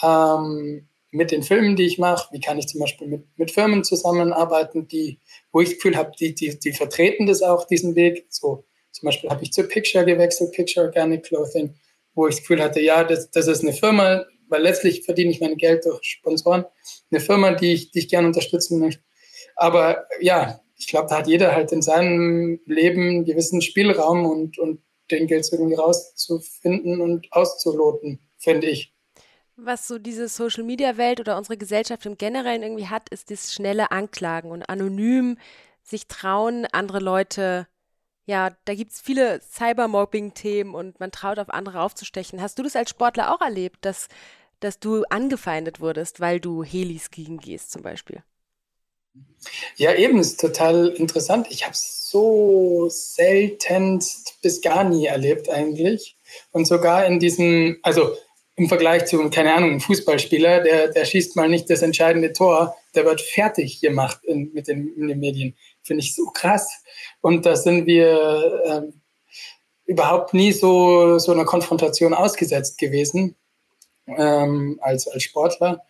Ähm, 0.03 0.87
mit 1.11 1.31
den 1.31 1.43
Filmen, 1.43 1.75
die 1.75 1.85
ich 1.85 1.97
mache, 1.97 2.33
wie 2.33 2.39
kann 2.39 2.57
ich 2.57 2.67
zum 2.67 2.81
Beispiel 2.81 3.07
mit, 3.07 3.25
mit 3.37 3.51
Firmen 3.51 3.83
zusammenarbeiten, 3.83 4.87
die, 4.87 5.19
wo 5.51 5.61
ich 5.61 5.69
das 5.69 5.75
Gefühl 5.75 5.97
habe, 5.97 6.11
die, 6.19 6.35
die, 6.35 6.59
die 6.59 6.73
vertreten 6.73 7.25
das 7.25 7.41
auch, 7.41 7.65
diesen 7.65 7.95
Weg. 7.95 8.25
So 8.29 8.65
zum 8.91 9.07
Beispiel 9.07 9.29
habe 9.29 9.43
ich 9.43 9.53
zu 9.53 9.63
Picture 9.63 10.05
gewechselt, 10.05 10.51
Picture 10.51 10.85
Organic 10.85 11.23
Clothing, 11.23 11.73
wo 12.17 12.27
ich 12.27 12.35
das 12.35 12.41
Gefühl 12.41 12.61
hatte, 12.61 12.81
ja, 12.81 13.03
das, 13.03 13.31
das 13.31 13.47
ist 13.47 13.61
eine 13.61 13.73
Firma, 13.73 14.25
weil 14.49 14.61
letztlich 14.61 15.03
verdiene 15.03 15.31
ich 15.31 15.39
mein 15.39 15.55
Geld 15.55 15.85
durch 15.85 16.03
Sponsoren, 16.03 16.65
eine 17.11 17.19
Firma, 17.19 17.53
die 17.53 17.73
ich, 17.73 17.91
die 17.91 17.99
ich 17.99 18.09
gerne 18.09 18.27
unterstützen 18.27 18.79
möchte. 18.79 19.03
Aber 19.55 20.05
ja, 20.19 20.59
ich 20.75 20.87
glaube, 20.87 21.07
da 21.09 21.19
hat 21.19 21.27
jeder 21.27 21.55
halt 21.55 21.71
in 21.71 21.81
seinem 21.81 22.59
Leben 22.65 23.01
einen 23.01 23.25
gewissen 23.25 23.61
Spielraum 23.61 24.25
und, 24.25 24.57
und 24.57 24.81
den 25.11 25.31
es 25.31 25.51
irgendwie 25.51 25.75
rauszufinden 25.75 26.99
und 26.99 27.27
auszuloten, 27.31 28.19
finde 28.37 28.67
ich 28.67 28.93
was 29.57 29.87
so 29.87 29.97
diese 29.97 30.27
Social-Media-Welt 30.27 31.19
oder 31.19 31.35
unsere 31.35 31.57
Gesellschaft 31.57 32.05
im 32.05 32.17
Generellen 32.17 32.61
irgendwie 32.61 32.87
hat, 32.87 33.09
ist 33.09 33.31
das 33.31 33.53
schnelle 33.53 33.91
Anklagen 33.91 34.51
und 34.51 34.69
anonym 34.69 35.37
sich 35.83 36.07
trauen, 36.07 36.67
andere 36.71 36.99
Leute, 36.99 37.67
ja, 38.27 38.51
da 38.65 38.75
gibt 38.75 38.91
es 38.91 38.99
viele 38.99 39.39
Cybermobbing-Themen 39.41 40.75
und 40.75 40.99
man 40.99 41.11
traut 41.11 41.39
auf 41.39 41.49
andere 41.49 41.81
aufzustechen. 41.81 42.41
Hast 42.41 42.59
du 42.59 42.63
das 42.63 42.75
als 42.75 42.89
Sportler 42.89 43.33
auch 43.33 43.41
erlebt, 43.41 43.77
dass, 43.81 44.09
dass 44.59 44.79
du 44.79 45.03
angefeindet 45.05 45.79
wurdest, 45.79 46.19
weil 46.19 46.41
du 46.41 46.61
Heliskiing 46.61 47.37
gehst 47.37 47.71
zum 47.71 47.83
Beispiel? 47.83 48.21
Ja, 49.77 49.95
eben, 49.95 50.19
ist 50.19 50.41
total 50.41 50.89
interessant. 50.89 51.47
Ich 51.49 51.63
habe 51.63 51.71
es 51.71 52.09
so 52.09 52.87
selten 52.89 54.03
bis 54.41 54.61
gar 54.61 54.83
nie 54.83 55.05
erlebt 55.05 55.49
eigentlich. 55.49 56.17
Und 56.51 56.67
sogar 56.67 57.05
in 57.05 57.19
diesem, 57.19 57.79
also 57.81 58.17
im 58.57 58.67
Vergleich 58.67 59.05
zu, 59.05 59.29
keine 59.29 59.53
Ahnung, 59.53 59.69
einem 59.69 59.79
Fußballspieler, 59.79 60.63
der, 60.63 60.87
der 60.89 61.05
schießt 61.05 61.35
mal 61.37 61.47
nicht 61.47 61.69
das 61.69 61.81
entscheidende 61.81 62.33
Tor, 62.33 62.75
der 62.93 63.05
wird 63.05 63.21
fertig 63.21 63.79
gemacht 63.79 64.19
in, 64.23 64.51
mit 64.53 64.67
den, 64.67 64.93
in 64.97 65.07
den 65.07 65.19
Medien. 65.19 65.55
Finde 65.87 66.03
ich 66.03 66.13
so 66.13 66.25
krass. 66.25 66.83
Und 67.21 67.45
da 67.45 67.55
sind 67.55 67.85
wir 67.85 68.61
ähm, 68.65 69.01
überhaupt 69.85 70.33
nie 70.33 70.51
so, 70.51 71.17
so 71.17 71.31
einer 71.31 71.45
Konfrontation 71.45 72.13
ausgesetzt 72.13 72.77
gewesen 72.77 73.35
ähm, 74.05 74.79
als, 74.81 75.07
als 75.07 75.23
Sportler. 75.23 75.83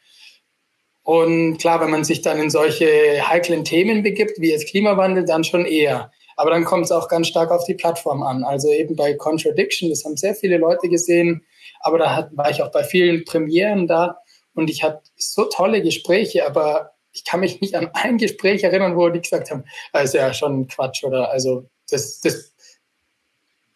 Und 1.04 1.58
klar, 1.58 1.82
wenn 1.82 1.90
man 1.90 2.04
sich 2.04 2.22
dann 2.22 2.40
in 2.40 2.50
solche 2.50 2.88
heiklen 3.28 3.64
Themen 3.64 4.04
begibt, 4.04 4.40
wie 4.40 4.52
jetzt 4.52 4.70
Klimawandel, 4.70 5.26
dann 5.26 5.44
schon 5.44 5.66
eher. 5.66 6.12
Aber 6.36 6.52
dann 6.52 6.66
kommt 6.66 6.86
es 6.86 6.92
auch 6.92 7.08
ganz 7.08 7.28
stark 7.28 7.50
auf 7.50 7.66
die 7.66 7.74
Plattform 7.74 8.22
an. 8.22 8.44
Also 8.44 8.72
eben 8.72 8.96
bei 8.96 9.16
Contradiction, 9.16 9.90
das 9.90 10.06
haben 10.06 10.18
sehr 10.18 10.36
viele 10.36 10.58
Leute 10.58 10.90
gesehen, 10.90 11.44
aber 11.80 11.98
da 11.98 12.16
hat, 12.16 12.36
war 12.38 12.52
ich 12.52 12.62
auch 12.62 12.72
bei 12.72 12.84
vielen 12.84 13.26
Premieren 13.26 13.88
da 13.88 14.20
und 14.54 14.70
ich 14.70 14.84
hatte 14.84 15.02
so 15.16 15.46
tolle 15.46 15.82
Gespräche, 15.82 16.46
aber 16.46 16.92
ich 17.18 17.26
kann 17.26 17.40
mich 17.40 17.62
nicht 17.62 17.74
an 17.76 17.90
ein 17.94 18.18
Gespräch 18.18 18.64
erinnern, 18.64 18.96
wo 18.96 19.10
die 19.10 19.22
gesagt 19.22 19.50
haben, 19.50 19.64
das 19.92 20.06
ist 20.06 20.14
ja 20.14 20.34
schon 20.34 20.68
Quatsch 20.68 21.04
oder 21.04 21.32
also 21.32 21.66
das, 21.90 22.22
das, 22.22 22.54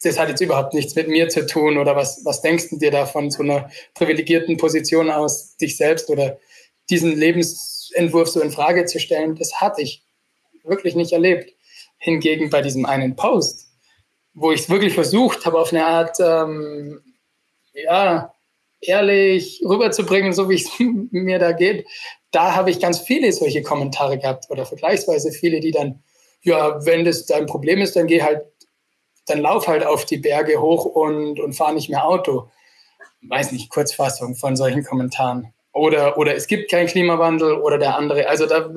das 0.03 0.19
hat 0.19 0.29
jetzt 0.29 0.41
überhaupt 0.41 0.75
nichts 0.75 0.95
mit 0.95 1.07
mir 1.07 1.27
zu 1.27 1.45
tun 1.45 1.77
oder 1.77 1.95
was, 1.95 2.23
was 2.23 2.41
denkst 2.41 2.69
du 2.69 2.77
dir 2.77 2.91
da 2.91 3.05
von 3.05 3.31
so 3.31 3.41
einer 3.41 3.69
privilegierten 3.95 4.57
Position 4.57 5.09
aus, 5.09 5.57
dich 5.57 5.75
selbst 5.75 6.09
oder 6.09 6.37
diesen 6.89 7.17
Lebensentwurf 7.17 8.29
so 8.29 8.41
in 8.41 8.51
Frage 8.51 8.85
zu 8.85 8.99
stellen, 8.99 9.35
das 9.35 9.59
hatte 9.59 9.81
ich 9.81 10.03
wirklich 10.63 10.95
nicht 10.95 11.13
erlebt. 11.13 11.53
Hingegen 11.97 12.49
bei 12.49 12.61
diesem 12.61 12.85
einen 12.85 13.15
Post, 13.15 13.67
wo 14.33 14.51
ich 14.51 14.61
es 14.61 14.69
wirklich 14.69 14.93
versucht 14.93 15.45
habe, 15.45 15.59
auf 15.59 15.71
eine 15.71 15.85
Art 15.85 16.17
ähm, 16.19 17.01
ja, 17.73 18.33
ehrlich 18.81 19.61
rüberzubringen, 19.63 20.33
so 20.33 20.49
wie 20.49 20.55
es 20.55 20.69
mir 20.79 21.39
da 21.39 21.51
geht, 21.51 21.85
da 22.31 22.55
habe 22.55 22.71
ich 22.71 22.79
ganz 22.79 22.99
viele 22.99 23.31
solche 23.31 23.61
Kommentare 23.61 24.17
gehabt 24.17 24.49
oder 24.49 24.65
vergleichsweise 24.65 25.31
viele, 25.31 25.59
die 25.59 25.71
dann, 25.71 26.01
ja, 26.41 26.83
wenn 26.85 27.05
das 27.05 27.25
dein 27.25 27.45
Problem 27.45 27.79
ist, 27.79 27.95
dann 27.95 28.07
geh 28.07 28.21
halt, 28.21 28.43
dann 29.27 29.39
lauf 29.39 29.67
halt 29.67 29.85
auf 29.85 30.05
die 30.05 30.17
Berge 30.17 30.59
hoch 30.59 30.85
und, 30.85 31.39
und 31.39 31.53
fahr 31.53 31.73
nicht 31.73 31.89
mehr 31.89 32.05
Auto. 32.05 32.49
Weiß 33.21 33.51
nicht, 33.51 33.69
Kurzfassung 33.69 34.35
von 34.35 34.55
solchen 34.55 34.83
Kommentaren. 34.83 35.53
Oder, 35.73 36.17
oder 36.17 36.35
es 36.35 36.47
gibt 36.47 36.71
keinen 36.71 36.87
Klimawandel 36.87 37.53
oder 37.53 37.77
der 37.77 37.95
andere. 37.95 38.27
Also 38.27 38.45
da, 38.45 38.69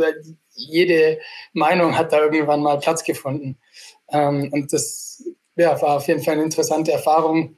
jede 0.52 1.18
Meinung 1.52 1.96
hat 1.96 2.12
da 2.12 2.20
irgendwann 2.20 2.62
mal 2.62 2.78
Platz 2.78 3.04
gefunden. 3.04 3.58
Ähm, 4.10 4.50
und 4.52 4.72
das 4.72 5.24
ja, 5.56 5.80
war 5.80 5.96
auf 5.96 6.08
jeden 6.08 6.22
Fall 6.22 6.34
eine 6.34 6.44
interessante 6.44 6.92
Erfahrung, 6.92 7.56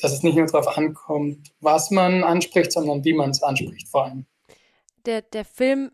dass 0.00 0.12
es 0.12 0.22
nicht 0.22 0.36
nur 0.36 0.46
darauf 0.46 0.76
ankommt, 0.76 1.48
was 1.60 1.90
man 1.90 2.22
anspricht, 2.22 2.72
sondern 2.72 3.04
wie 3.04 3.14
man 3.14 3.30
es 3.30 3.42
anspricht 3.42 3.88
vor 3.88 4.04
allem. 4.04 4.26
Der, 5.08 5.22
der 5.22 5.44
Film 5.44 5.90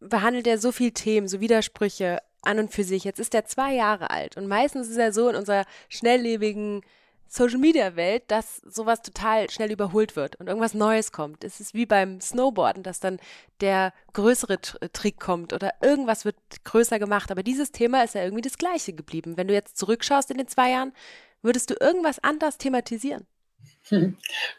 behandelt 0.00 0.46
ja 0.46 0.58
so 0.58 0.72
viele 0.72 0.92
Themen, 0.92 1.28
so 1.28 1.40
Widersprüche 1.40 2.20
an 2.42 2.58
und 2.58 2.72
für 2.72 2.84
sich. 2.84 3.04
Jetzt 3.04 3.20
ist 3.20 3.34
er 3.34 3.44
zwei 3.44 3.74
Jahre 3.74 4.10
alt 4.10 4.36
und 4.36 4.48
meistens 4.48 4.88
ist 4.88 4.96
er 4.96 5.12
so 5.12 5.28
in 5.28 5.36
unserer 5.36 5.64
schnelllebigen 5.88 6.80
Social-Media-Welt, 7.28 8.24
dass 8.26 8.56
sowas 8.56 9.02
total 9.02 9.48
schnell 9.50 9.70
überholt 9.70 10.16
wird 10.16 10.34
und 10.36 10.48
irgendwas 10.48 10.74
Neues 10.74 11.12
kommt. 11.12 11.44
Es 11.44 11.60
ist 11.60 11.74
wie 11.74 11.86
beim 11.86 12.20
Snowboarden, 12.20 12.82
dass 12.82 12.98
dann 12.98 13.20
der 13.60 13.92
größere 14.14 14.60
Trick 14.60 15.20
kommt 15.20 15.52
oder 15.52 15.74
irgendwas 15.80 16.24
wird 16.24 16.36
größer 16.64 16.98
gemacht. 16.98 17.30
Aber 17.30 17.44
dieses 17.44 17.70
Thema 17.70 18.02
ist 18.02 18.16
ja 18.16 18.24
irgendwie 18.24 18.42
das 18.42 18.58
gleiche 18.58 18.94
geblieben. 18.94 19.36
Wenn 19.36 19.46
du 19.46 19.54
jetzt 19.54 19.76
zurückschaust 19.76 20.32
in 20.32 20.38
den 20.38 20.48
zwei 20.48 20.70
Jahren, 20.70 20.92
Würdest 21.42 21.70
du 21.70 21.74
irgendwas 21.80 22.22
anders 22.22 22.58
thematisieren? 22.58 23.26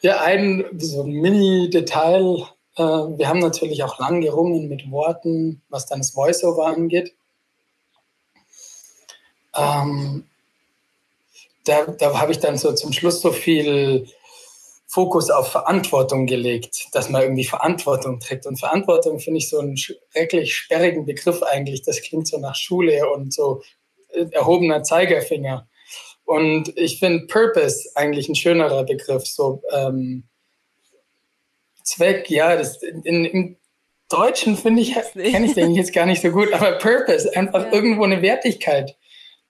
Ja, 0.01 0.21
ein 0.21 0.65
so 0.77 1.03
Mini-Detail. 1.03 2.47
Äh, 2.81 3.17
wir 3.17 3.27
haben 3.27 3.39
natürlich 3.39 3.83
auch 3.83 3.99
lang 3.99 4.21
gerungen 4.21 4.67
mit 4.67 4.89
Worten, 4.89 5.61
was 5.69 5.85
dann 5.85 5.99
das 5.99 6.15
Voiceover 6.15 6.65
angeht. 6.65 7.13
Ähm, 9.55 10.25
da, 11.65 11.85
da 11.85 12.19
habe 12.19 12.31
ich 12.31 12.39
dann 12.39 12.57
so 12.57 12.73
zum 12.73 12.91
Schluss 12.91 13.21
so 13.21 13.31
viel 13.31 14.07
Fokus 14.87 15.29
auf 15.29 15.51
Verantwortung 15.51 16.25
gelegt, 16.25 16.87
dass 16.93 17.09
man 17.09 17.21
irgendwie 17.21 17.43
Verantwortung 17.43 18.19
trägt. 18.19 18.47
Und 18.47 18.59
Verantwortung 18.59 19.19
finde 19.19 19.37
ich 19.37 19.49
so 19.49 19.59
einen 19.59 19.77
schrecklich 19.77 20.55
sperrigen 20.55 21.05
Begriff 21.05 21.43
eigentlich. 21.43 21.83
Das 21.83 22.01
klingt 22.01 22.27
so 22.27 22.39
nach 22.39 22.55
Schule 22.55 23.09
und 23.11 23.31
so 23.31 23.61
äh, 24.09 24.25
erhobener 24.31 24.81
Zeigerfinger. 24.81 25.67
Und 26.25 26.75
ich 26.77 26.97
finde 26.99 27.27
Purpose 27.27 27.89
eigentlich 27.93 28.27
ein 28.27 28.35
schönerer 28.35 28.85
Begriff. 28.85 29.27
So 29.27 29.61
ähm, 29.71 30.23
Zweck, 31.83 32.29
ja, 32.29 32.55
das, 32.55 32.81
in, 32.81 33.25
im 33.25 33.57
Deutschen 34.09 34.57
finde 34.57 34.81
ich, 34.81 34.93
kenne 35.13 35.45
ich 35.45 35.53
den 35.53 35.73
jetzt 35.73 35.93
gar 35.93 36.05
nicht 36.05 36.21
so 36.21 36.31
gut, 36.31 36.51
aber 36.53 36.77
Purpose, 36.77 37.35
einfach 37.35 37.65
ja. 37.65 37.73
irgendwo 37.73 38.03
eine 38.03 38.21
Wertigkeit, 38.21 38.95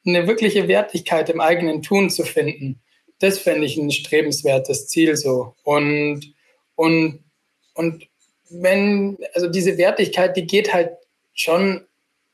eine 0.05 0.27
wirkliche 0.27 0.67
Wertigkeit 0.67 1.29
im 1.29 1.41
eigenen 1.41 1.81
Tun 1.81 2.09
zu 2.09 2.23
finden. 2.23 2.81
Das 3.19 3.39
fände 3.39 3.65
ich 3.65 3.77
ein 3.77 3.91
strebenswertes 3.91 4.87
Ziel 4.87 5.15
so. 5.15 5.55
Und, 5.63 6.33
und, 6.75 7.23
und 7.73 8.07
wenn, 8.49 9.17
also 9.33 9.47
diese 9.47 9.77
Wertigkeit, 9.77 10.35
die 10.35 10.45
geht 10.45 10.73
halt 10.73 10.91
schon 11.33 11.85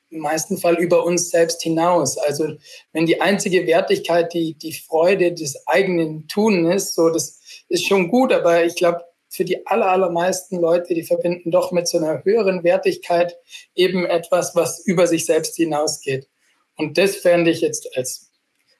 im 0.09 0.19
meisten 0.19 0.57
Fall 0.57 0.75
über 0.75 1.05
uns 1.05 1.29
selbst 1.29 1.61
hinaus. 1.61 2.17
Also 2.17 2.55
wenn 2.93 3.05
die 3.05 3.21
einzige 3.21 3.67
Wertigkeit 3.67 4.33
die, 4.33 4.53
die 4.53 4.73
Freude 4.73 5.33
des 5.33 5.67
eigenen 5.67 6.27
Tun 6.27 6.65
ist, 6.71 6.95
so 6.95 7.09
das 7.09 7.41
ist 7.69 7.85
schon 7.85 8.07
gut, 8.09 8.31
aber 8.31 8.63
ich 8.63 8.75
glaube, 8.75 9.03
für 9.37 9.45
die 9.45 9.65
aller, 9.65 9.89
allermeisten 9.89 10.59
Leute, 10.59 10.93
die 10.93 11.03
verbinden 11.03 11.51
doch 11.51 11.71
mit 11.71 11.87
so 11.87 11.97
einer 11.97 12.23
höheren 12.25 12.63
Wertigkeit 12.63 13.37
eben 13.75 14.05
etwas, 14.05 14.55
was 14.55 14.85
über 14.85 15.07
sich 15.07 15.25
selbst 15.25 15.55
hinausgeht. 15.55 16.27
Und 16.75 16.97
das 16.97 17.15
fände 17.15 17.51
ich 17.51 17.61
jetzt 17.61 17.95
als, 17.95 18.31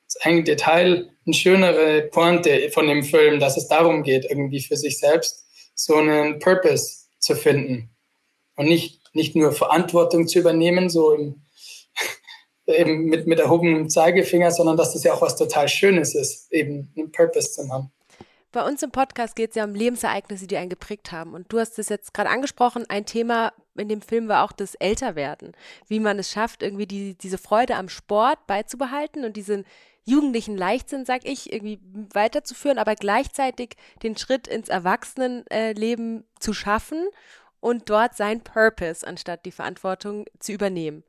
als 0.03 0.17
ein 0.21 0.43
Detail 0.43 1.09
eine 1.25 1.33
schönere 1.33 2.01
Pointe 2.03 2.69
von 2.71 2.87
dem 2.87 3.03
Film, 3.03 3.39
dass 3.39 3.55
es 3.55 3.67
darum 3.67 4.03
geht, 4.03 4.25
irgendwie 4.29 4.61
für 4.61 4.75
sich 4.75 4.99
selbst 4.99 5.45
so 5.75 5.95
einen 5.95 6.39
Purpose 6.39 7.05
zu 7.19 7.35
finden 7.35 7.89
und 8.55 8.67
nicht 8.67 8.97
nicht 9.17 9.35
nur 9.35 9.51
Verantwortung 9.51 10.27
zu 10.27 10.39
übernehmen, 10.39 10.89
so 10.89 11.11
im, 11.11 11.41
eben 12.67 13.05
mit, 13.05 13.27
mit 13.27 13.39
erhobenem 13.39 13.89
Zeigefinger, 13.89 14.51
sondern 14.51 14.77
dass 14.77 14.93
das 14.93 15.03
ja 15.03 15.13
auch 15.13 15.21
was 15.21 15.35
total 15.35 15.67
Schönes 15.67 16.15
ist, 16.15 16.51
eben 16.53 16.93
einen 16.95 17.11
Purpose 17.11 17.51
zu 17.51 17.69
haben. 17.69 17.91
Bei 18.57 18.65
uns 18.65 18.81
im 18.81 18.89
Podcast 18.89 19.35
geht 19.35 19.51
es 19.51 19.55
ja 19.55 19.65
um 19.65 19.75
Lebensereignisse, 19.75 20.47
die 20.47 20.57
einen 20.57 20.71
geprägt 20.71 21.11
haben. 21.11 21.35
Und 21.35 21.53
du 21.53 21.59
hast 21.59 21.77
es 21.77 21.89
jetzt 21.89 22.11
gerade 22.11 22.31
angesprochen, 22.31 22.89
ein 22.89 23.05
Thema 23.05 23.53
in 23.75 23.87
dem 23.87 24.01
Film 24.01 24.29
war 24.29 24.43
auch 24.43 24.51
das 24.51 24.73
Älterwerden. 24.73 25.51
Wie 25.87 25.99
man 25.99 26.17
es 26.17 26.31
schafft, 26.31 26.63
irgendwie 26.63 26.87
die, 26.87 27.15
diese 27.15 27.37
Freude 27.37 27.75
am 27.75 27.87
Sport 27.87 28.47
beizubehalten 28.47 29.25
und 29.25 29.37
diesen 29.37 29.63
jugendlichen 30.05 30.57
Leichtsinn, 30.57 31.05
sag 31.05 31.23
ich, 31.25 31.53
irgendwie 31.53 31.79
weiterzuführen, 32.13 32.79
aber 32.79 32.95
gleichzeitig 32.95 33.75
den 34.01 34.17
Schritt 34.17 34.47
ins 34.47 34.69
Erwachsenenleben 34.69 36.23
zu 36.39 36.53
schaffen 36.53 37.07
und 37.59 37.91
dort 37.91 38.17
sein 38.17 38.41
Purpose, 38.41 39.05
anstatt 39.05 39.45
die 39.45 39.51
Verantwortung 39.51 40.25
zu 40.39 40.51
übernehmen. 40.51 41.03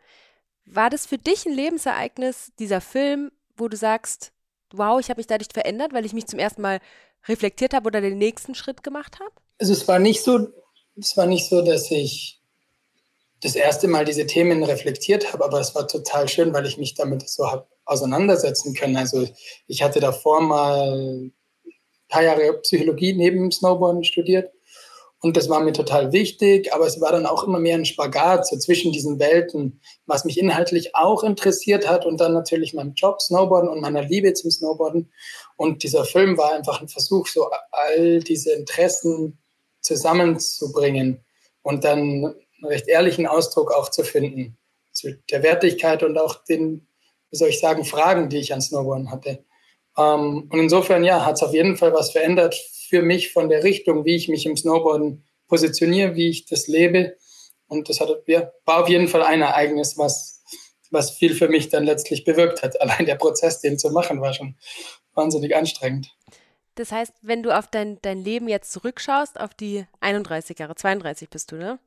War 0.66 0.90
das 0.90 1.06
für 1.06 1.16
dich 1.16 1.46
ein 1.46 1.54
Lebensereignis, 1.54 2.52
dieser 2.58 2.82
Film, 2.82 3.32
wo 3.56 3.68
du 3.68 3.78
sagst, 3.78 4.32
wow, 4.72 5.00
ich 5.00 5.08
habe 5.08 5.18
mich 5.18 5.26
dadurch 5.26 5.48
verändert, 5.50 5.94
weil 5.94 6.04
ich 6.04 6.12
mich 6.12 6.26
zum 6.26 6.38
ersten 6.38 6.60
Mal 6.60 6.80
reflektiert 7.26 7.74
habe 7.74 7.86
oder 7.86 8.00
den 8.00 8.18
nächsten 8.18 8.54
Schritt 8.54 8.82
gemacht 8.82 9.18
habe? 9.20 9.32
Also 9.58 9.72
es 9.72 9.86
war 9.88 9.98
nicht 9.98 10.22
so, 10.22 10.48
es 10.96 11.16
war 11.16 11.26
nicht 11.26 11.48
so, 11.48 11.62
dass 11.62 11.90
ich 11.90 12.40
das 13.40 13.54
erste 13.54 13.88
Mal 13.88 14.04
diese 14.04 14.26
Themen 14.26 14.62
reflektiert 14.64 15.32
habe, 15.32 15.44
aber 15.44 15.60
es 15.60 15.74
war 15.74 15.86
total 15.86 16.28
schön, 16.28 16.52
weil 16.52 16.66
ich 16.66 16.78
mich 16.78 16.94
damit 16.94 17.28
so 17.28 17.50
habe 17.50 17.66
auseinandersetzen 17.84 18.74
können. 18.74 18.96
Also 18.96 19.26
ich 19.66 19.82
hatte 19.82 20.00
davor 20.00 20.40
mal 20.40 20.92
ein 20.98 21.34
paar 22.08 22.22
Jahre 22.22 22.58
Psychologie 22.60 23.12
neben 23.14 23.50
Snowboarden 23.50 24.04
studiert 24.04 24.52
und 25.20 25.36
das 25.36 25.48
war 25.48 25.60
mir 25.60 25.72
total 25.72 26.12
wichtig, 26.12 26.72
aber 26.72 26.86
es 26.86 27.00
war 27.00 27.10
dann 27.10 27.26
auch 27.26 27.42
immer 27.42 27.58
mehr 27.58 27.74
ein 27.74 27.84
Spagat 27.84 28.46
so 28.46 28.56
zwischen 28.56 28.92
diesen 28.92 29.18
Welten, 29.18 29.80
was 30.06 30.24
mich 30.24 30.38
inhaltlich 30.38 30.94
auch 30.94 31.24
interessiert 31.24 31.88
hat 31.88 32.06
und 32.06 32.20
dann 32.20 32.32
natürlich 32.32 32.72
meinem 32.72 32.94
Job 32.94 33.20
Snowboarden 33.20 33.68
und 33.68 33.80
meiner 33.80 34.02
Liebe 34.02 34.32
zum 34.34 34.50
Snowboarden. 34.50 35.12
Und 35.56 35.82
dieser 35.82 36.04
Film 36.04 36.38
war 36.38 36.52
einfach 36.52 36.80
ein 36.80 36.88
Versuch, 36.88 37.26
so 37.26 37.50
all 37.72 38.20
diese 38.20 38.52
Interessen 38.52 39.38
zusammenzubringen 39.80 41.24
und 41.62 41.82
dann 41.82 41.98
einen 41.98 42.34
recht 42.62 42.86
ehrlichen 42.86 43.26
Ausdruck 43.26 43.72
auch 43.72 43.88
zu 43.88 44.04
finden 44.04 44.56
zu 44.92 45.14
der 45.30 45.42
Wertigkeit 45.42 46.02
und 46.02 46.16
auch 46.16 46.44
den, 46.44 46.86
wie 47.30 47.36
soll 47.36 47.48
ich 47.48 47.60
sagen, 47.60 47.84
Fragen, 47.84 48.28
die 48.28 48.38
ich 48.38 48.52
an 48.52 48.60
Snowboarden 48.60 49.10
hatte. 49.10 49.44
Ähm, 49.96 50.48
und 50.50 50.58
insofern, 50.58 51.02
ja, 51.02 51.24
hat 51.24 51.36
es 51.36 51.42
auf 51.42 51.54
jeden 51.54 51.76
Fall 51.76 51.92
was 51.92 52.12
verändert 52.12 52.56
für 52.88 53.02
mich 53.02 53.32
von 53.32 53.48
der 53.48 53.64
Richtung, 53.64 54.04
wie 54.04 54.16
ich 54.16 54.28
mich 54.28 54.46
im 54.46 54.56
Snowboarden 54.56 55.24
positioniere, 55.46 56.14
wie 56.14 56.28
ich 56.28 56.46
das 56.46 56.66
lebe. 56.68 57.16
Und 57.66 57.88
das 57.88 58.00
hat, 58.00 58.08
ja, 58.26 58.50
war 58.64 58.82
auf 58.82 58.88
jeden 58.88 59.08
Fall 59.08 59.22
ein 59.22 59.42
Ereignis, 59.42 59.98
was, 59.98 60.42
was 60.90 61.10
viel 61.10 61.34
für 61.34 61.48
mich 61.48 61.68
dann 61.68 61.84
letztlich 61.84 62.24
bewirkt 62.24 62.62
hat. 62.62 62.80
Allein 62.80 63.06
der 63.06 63.16
Prozess, 63.16 63.60
den 63.60 63.78
zu 63.78 63.90
machen, 63.90 64.20
war 64.20 64.32
schon 64.32 64.56
wahnsinnig 65.14 65.54
anstrengend. 65.54 66.14
Das 66.76 66.92
heißt, 66.92 67.12
wenn 67.22 67.42
du 67.42 67.56
auf 67.56 67.66
dein, 67.66 67.98
dein 68.02 68.22
Leben 68.22 68.48
jetzt 68.48 68.72
zurückschaust, 68.72 69.40
auf 69.40 69.52
die 69.52 69.84
31 70.00 70.58
Jahre, 70.58 70.76
32 70.76 71.28
bist 71.28 71.50
du, 71.50 71.56
ne? 71.56 71.78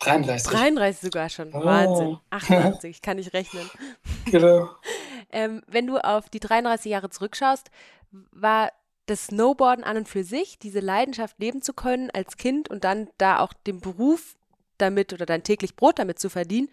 33. 0.00 0.50
33 0.50 1.00
sogar 1.02 1.28
schon. 1.28 1.54
Oh. 1.54 1.62
Wahnsinn. 1.62 2.18
88, 2.30 2.90
ich 2.90 3.02
kann 3.02 3.18
nicht 3.18 3.34
rechnen. 3.34 3.68
Genau. 4.30 4.70
ähm, 5.30 5.62
wenn 5.66 5.86
du 5.86 5.98
auf 5.98 6.30
die 6.30 6.40
33 6.40 6.90
Jahre 6.90 7.10
zurückschaust, 7.10 7.70
war 8.32 8.72
das 9.10 9.26
Snowboarden 9.26 9.84
an 9.84 9.96
und 9.96 10.08
für 10.08 10.24
sich, 10.24 10.58
diese 10.58 10.80
Leidenschaft 10.80 11.38
leben 11.38 11.62
zu 11.62 11.72
können 11.72 12.10
als 12.10 12.36
Kind 12.36 12.70
und 12.70 12.84
dann 12.84 13.08
da 13.18 13.40
auch 13.40 13.52
den 13.52 13.80
Beruf 13.80 14.36
damit 14.78 15.12
oder 15.12 15.26
dein 15.26 15.42
täglich 15.42 15.76
Brot 15.76 15.98
damit 15.98 16.18
zu 16.18 16.30
verdienen, 16.30 16.68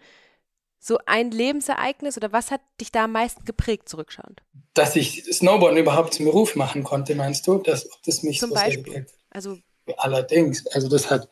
so 0.78 0.98
ein 1.06 1.32
Lebensereignis 1.32 2.16
oder 2.16 2.32
was 2.32 2.50
hat 2.50 2.60
dich 2.80 2.92
da 2.92 3.04
am 3.04 3.12
meisten 3.12 3.44
geprägt, 3.44 3.88
zurückschauend? 3.88 4.42
Dass 4.74 4.94
ich 4.94 5.24
Snowboarden 5.24 5.78
überhaupt 5.78 6.14
zum 6.14 6.26
Beruf 6.26 6.54
machen 6.54 6.84
konnte, 6.84 7.16
meinst 7.16 7.46
du? 7.46 7.58
Dass, 7.58 7.88
das 8.06 8.22
mich 8.22 8.38
Zum 8.38 8.50
so 8.50 8.54
Beispiel. 8.54 8.84
sehr 8.84 9.00
geprägt 9.00 9.14
Also 9.30 9.58
Allerdings, 9.96 10.66
also 10.68 10.88
das 10.88 11.10
hat 11.10 11.28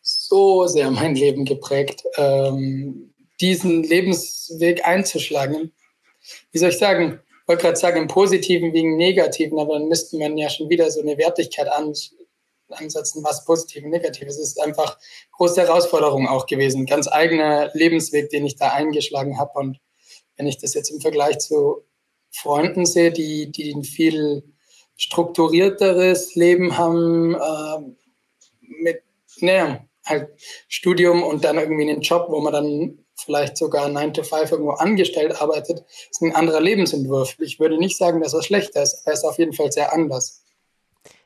so 0.00 0.66
sehr 0.66 0.90
mein 0.90 1.14
Leben 1.14 1.44
geprägt, 1.44 2.02
ähm, 2.16 3.14
diesen 3.40 3.84
Lebensweg 3.84 4.84
einzuschlagen. 4.84 5.72
Wie 6.50 6.58
soll 6.58 6.70
ich 6.70 6.78
sagen? 6.78 7.20
Ich 7.48 7.50
wollte 7.50 7.62
gerade 7.62 7.78
sagen, 7.78 8.02
im 8.02 8.08
Positiven 8.08 8.74
im 8.74 8.98
Negativen, 8.98 9.58
aber 9.58 9.78
dann 9.78 9.88
müsste 9.88 10.18
man 10.18 10.36
ja 10.36 10.50
schon 10.50 10.68
wieder 10.68 10.90
so 10.90 11.00
eine 11.00 11.16
Wertigkeit 11.16 11.66
an, 11.72 11.94
ansetzen, 12.68 13.24
was 13.24 13.46
positiv 13.46 13.84
und 13.84 13.88
negativ 13.88 14.28
ist. 14.28 14.36
Es 14.36 14.48
ist 14.48 14.60
einfach 14.60 14.98
große 15.32 15.62
Herausforderung 15.62 16.28
auch 16.28 16.44
gewesen. 16.44 16.84
Ganz 16.84 17.08
eigener 17.08 17.70
Lebensweg, 17.72 18.28
den 18.28 18.44
ich 18.44 18.56
da 18.56 18.74
eingeschlagen 18.74 19.38
habe. 19.38 19.58
Und 19.58 19.80
wenn 20.36 20.46
ich 20.46 20.58
das 20.58 20.74
jetzt 20.74 20.90
im 20.90 21.00
Vergleich 21.00 21.38
zu 21.38 21.86
Freunden 22.30 22.84
sehe, 22.84 23.12
die, 23.12 23.50
die 23.50 23.72
ein 23.72 23.82
viel 23.82 24.42
strukturierteres 24.98 26.34
Leben 26.34 26.76
haben, 26.76 27.34
äh, 27.34 27.78
mit, 28.60 29.00
naja, 29.40 29.87
halt 30.08 30.28
Studium 30.68 31.22
und 31.22 31.44
dann 31.44 31.58
irgendwie 31.58 31.88
einen 31.88 32.00
Job, 32.02 32.26
wo 32.28 32.40
man 32.40 32.52
dann 32.52 32.98
vielleicht 33.16 33.56
sogar 33.56 33.88
9 33.88 34.14
to 34.14 34.22
5 34.22 34.52
irgendwo 34.52 34.72
angestellt 34.72 35.40
arbeitet, 35.40 35.84
ist 36.10 36.22
ein 36.22 36.34
anderer 36.34 36.60
Lebensentwurf. 36.60 37.36
Ich 37.40 37.58
würde 37.58 37.78
nicht 37.78 37.96
sagen, 37.96 38.20
dass 38.20 38.34
er 38.34 38.42
schlechter 38.42 38.82
ist, 38.82 39.02
er 39.06 39.12
ist 39.12 39.24
auf 39.24 39.38
jeden 39.38 39.52
Fall 39.52 39.72
sehr 39.72 39.92
anders. 39.92 40.42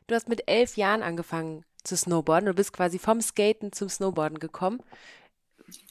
du 0.07 0.15
hast 0.15 0.29
mit 0.29 0.43
elf 0.49 0.77
Jahren 0.77 1.03
angefangen 1.03 1.65
zu 1.85 1.97
snowboarden. 1.97 2.47
Du 2.47 2.55
bist 2.55 2.73
quasi 2.73 2.99
vom 2.99 3.21
Skaten 3.21 3.73
zum 3.73 3.89
Snowboarden 3.89 4.39
gekommen. 4.39 4.81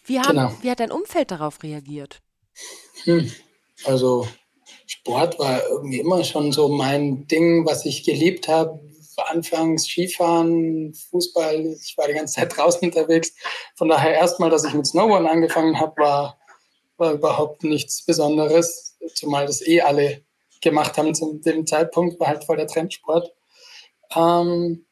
Wie, 0.05 0.19
haben, 0.19 0.29
Genau. 0.37 0.53
wie 0.61 0.69
hat 0.71 0.79
dein 0.79 0.91
Umfeld 0.91 1.31
darauf 1.31 1.61
reagiert? 1.63 2.21
Hm. 3.03 3.31
Also 3.85 4.27
Sport 4.85 5.39
war 5.39 5.61
irgendwie 5.69 5.99
immer 5.99 6.23
schon 6.23 6.51
so 6.51 6.67
mein 6.69 7.27
Ding, 7.27 7.65
was 7.65 7.85
ich 7.85 8.03
geliebt 8.03 8.47
habe. 8.47 8.79
Anfangs 9.29 9.85
Skifahren, 9.85 10.93
Fußball, 10.93 11.77
ich 11.81 11.97
war 11.97 12.07
die 12.07 12.13
ganze 12.13 12.35
Zeit 12.35 12.55
draußen 12.55 12.81
unterwegs. 12.81 13.33
Von 13.75 13.89
daher 13.89 14.13
erstmal, 14.13 14.49
dass 14.49 14.63
ich 14.63 14.73
mit 14.73 14.87
Snowboarden 14.87 15.27
angefangen 15.27 15.79
habe, 15.79 15.93
war, 16.01 16.37
war 16.97 17.13
überhaupt 17.13 17.63
nichts 17.63 18.05
Besonderes, 18.05 18.97
zumal 19.15 19.45
das 19.45 19.65
eh 19.65 19.81
alle 19.81 20.21
gemacht 20.61 20.97
haben 20.97 21.15
zu 21.15 21.39
dem 21.39 21.65
Zeitpunkt, 21.65 22.19
war 22.19 22.27
halt 22.27 22.43
voll 22.43 22.57
der 22.57 22.67
Trendsport. 22.67 23.33
Ähm, 24.15 24.85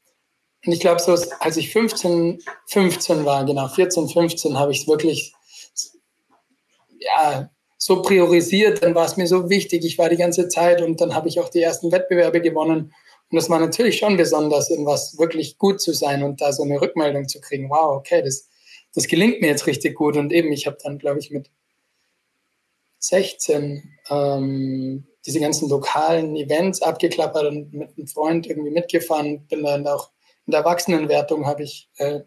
und 0.66 0.74
ich 0.74 0.80
glaube, 0.80 1.00
so 1.00 1.16
als 1.40 1.58
ich 1.58 1.72
15, 1.72 2.42
15 2.68 3.26
war, 3.26 3.46
genau, 3.46 3.68
14, 3.68 4.10
15, 4.10 4.58
habe 4.58 4.72
ich 4.72 4.82
es 4.82 4.88
wirklich 4.88 5.34
ja, 7.00 7.50
so 7.78 8.02
priorisiert, 8.02 8.84
dann 8.84 8.94
war 8.94 9.06
es 9.06 9.16
mir 9.16 9.28
so 9.28 9.50
wichtig, 9.50 9.86
ich 9.86 9.98
war 9.98 10.10
die 10.10 10.18
ganze 10.18 10.50
Zeit 10.50 10.82
und 10.82 11.00
dann 11.00 11.16
habe 11.16 11.30
ich 11.30 11.40
auch 11.40 11.50
die 11.50 11.62
ersten 11.62 11.92
Wettbewerbe 11.92 12.42
gewonnen. 12.42 12.94
Und 13.32 13.36
das 13.36 13.50
war 13.50 13.60
natürlich 13.60 13.98
schon 13.98 14.18
besonders, 14.18 14.70
in 14.70 14.86
was 14.86 15.18
wirklich 15.20 15.58
gut 15.58 15.82
zu 15.82 15.94
sein 15.94 16.24
und 16.24 16.42
da 16.42 16.52
so 16.52 16.64
eine 16.64 16.82
Rückmeldung 16.82 17.28
zu 17.28 17.40
kriegen. 17.40 17.70
Wow, 17.70 17.98
okay, 17.98 18.24
das, 18.24 18.50
das 18.96 19.08
gelingt 19.08 19.42
mir 19.42 19.48
jetzt 19.48 19.68
richtig 19.68 19.96
gut. 19.96 20.18
Und 20.18 20.34
eben, 20.34 20.52
ich 20.52 20.66
habe 20.66 20.78
dann, 20.84 20.98
glaube 20.98 21.20
ich, 21.20 21.30
mit 21.30 21.52
16 23.00 23.84
ähm, 24.10 25.06
diese 25.26 25.40
ganzen 25.40 25.70
lokalen 25.70 26.36
Events 26.36 26.82
abgeklappert 26.82 27.46
und 27.46 27.74
mit 27.74 27.90
einem 27.98 28.08
Freund 28.08 28.48
irgendwie 28.48 28.72
mitgefahren. 28.72 29.46
Bin 29.48 29.64
dann 29.64 29.86
auch 29.88 30.10
in 30.48 30.52
der 30.52 30.62
Erwachsenenwertung 30.62 31.46
habe 31.46 31.62
ich 31.62 31.90
äh, 31.98 32.22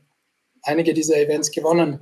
einige 0.63 0.95
dieser 0.95 1.17
Events 1.17 1.51
gewonnen. 1.51 2.01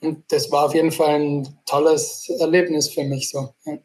Und 0.00 0.30
das 0.30 0.50
war 0.50 0.66
auf 0.66 0.74
jeden 0.74 0.92
Fall 0.92 1.20
ein 1.20 1.58
tolles 1.64 2.28
Erlebnis 2.38 2.90
für 2.90 3.04
mich 3.04 3.30
so. 3.30 3.54
Ja. 3.64 3.78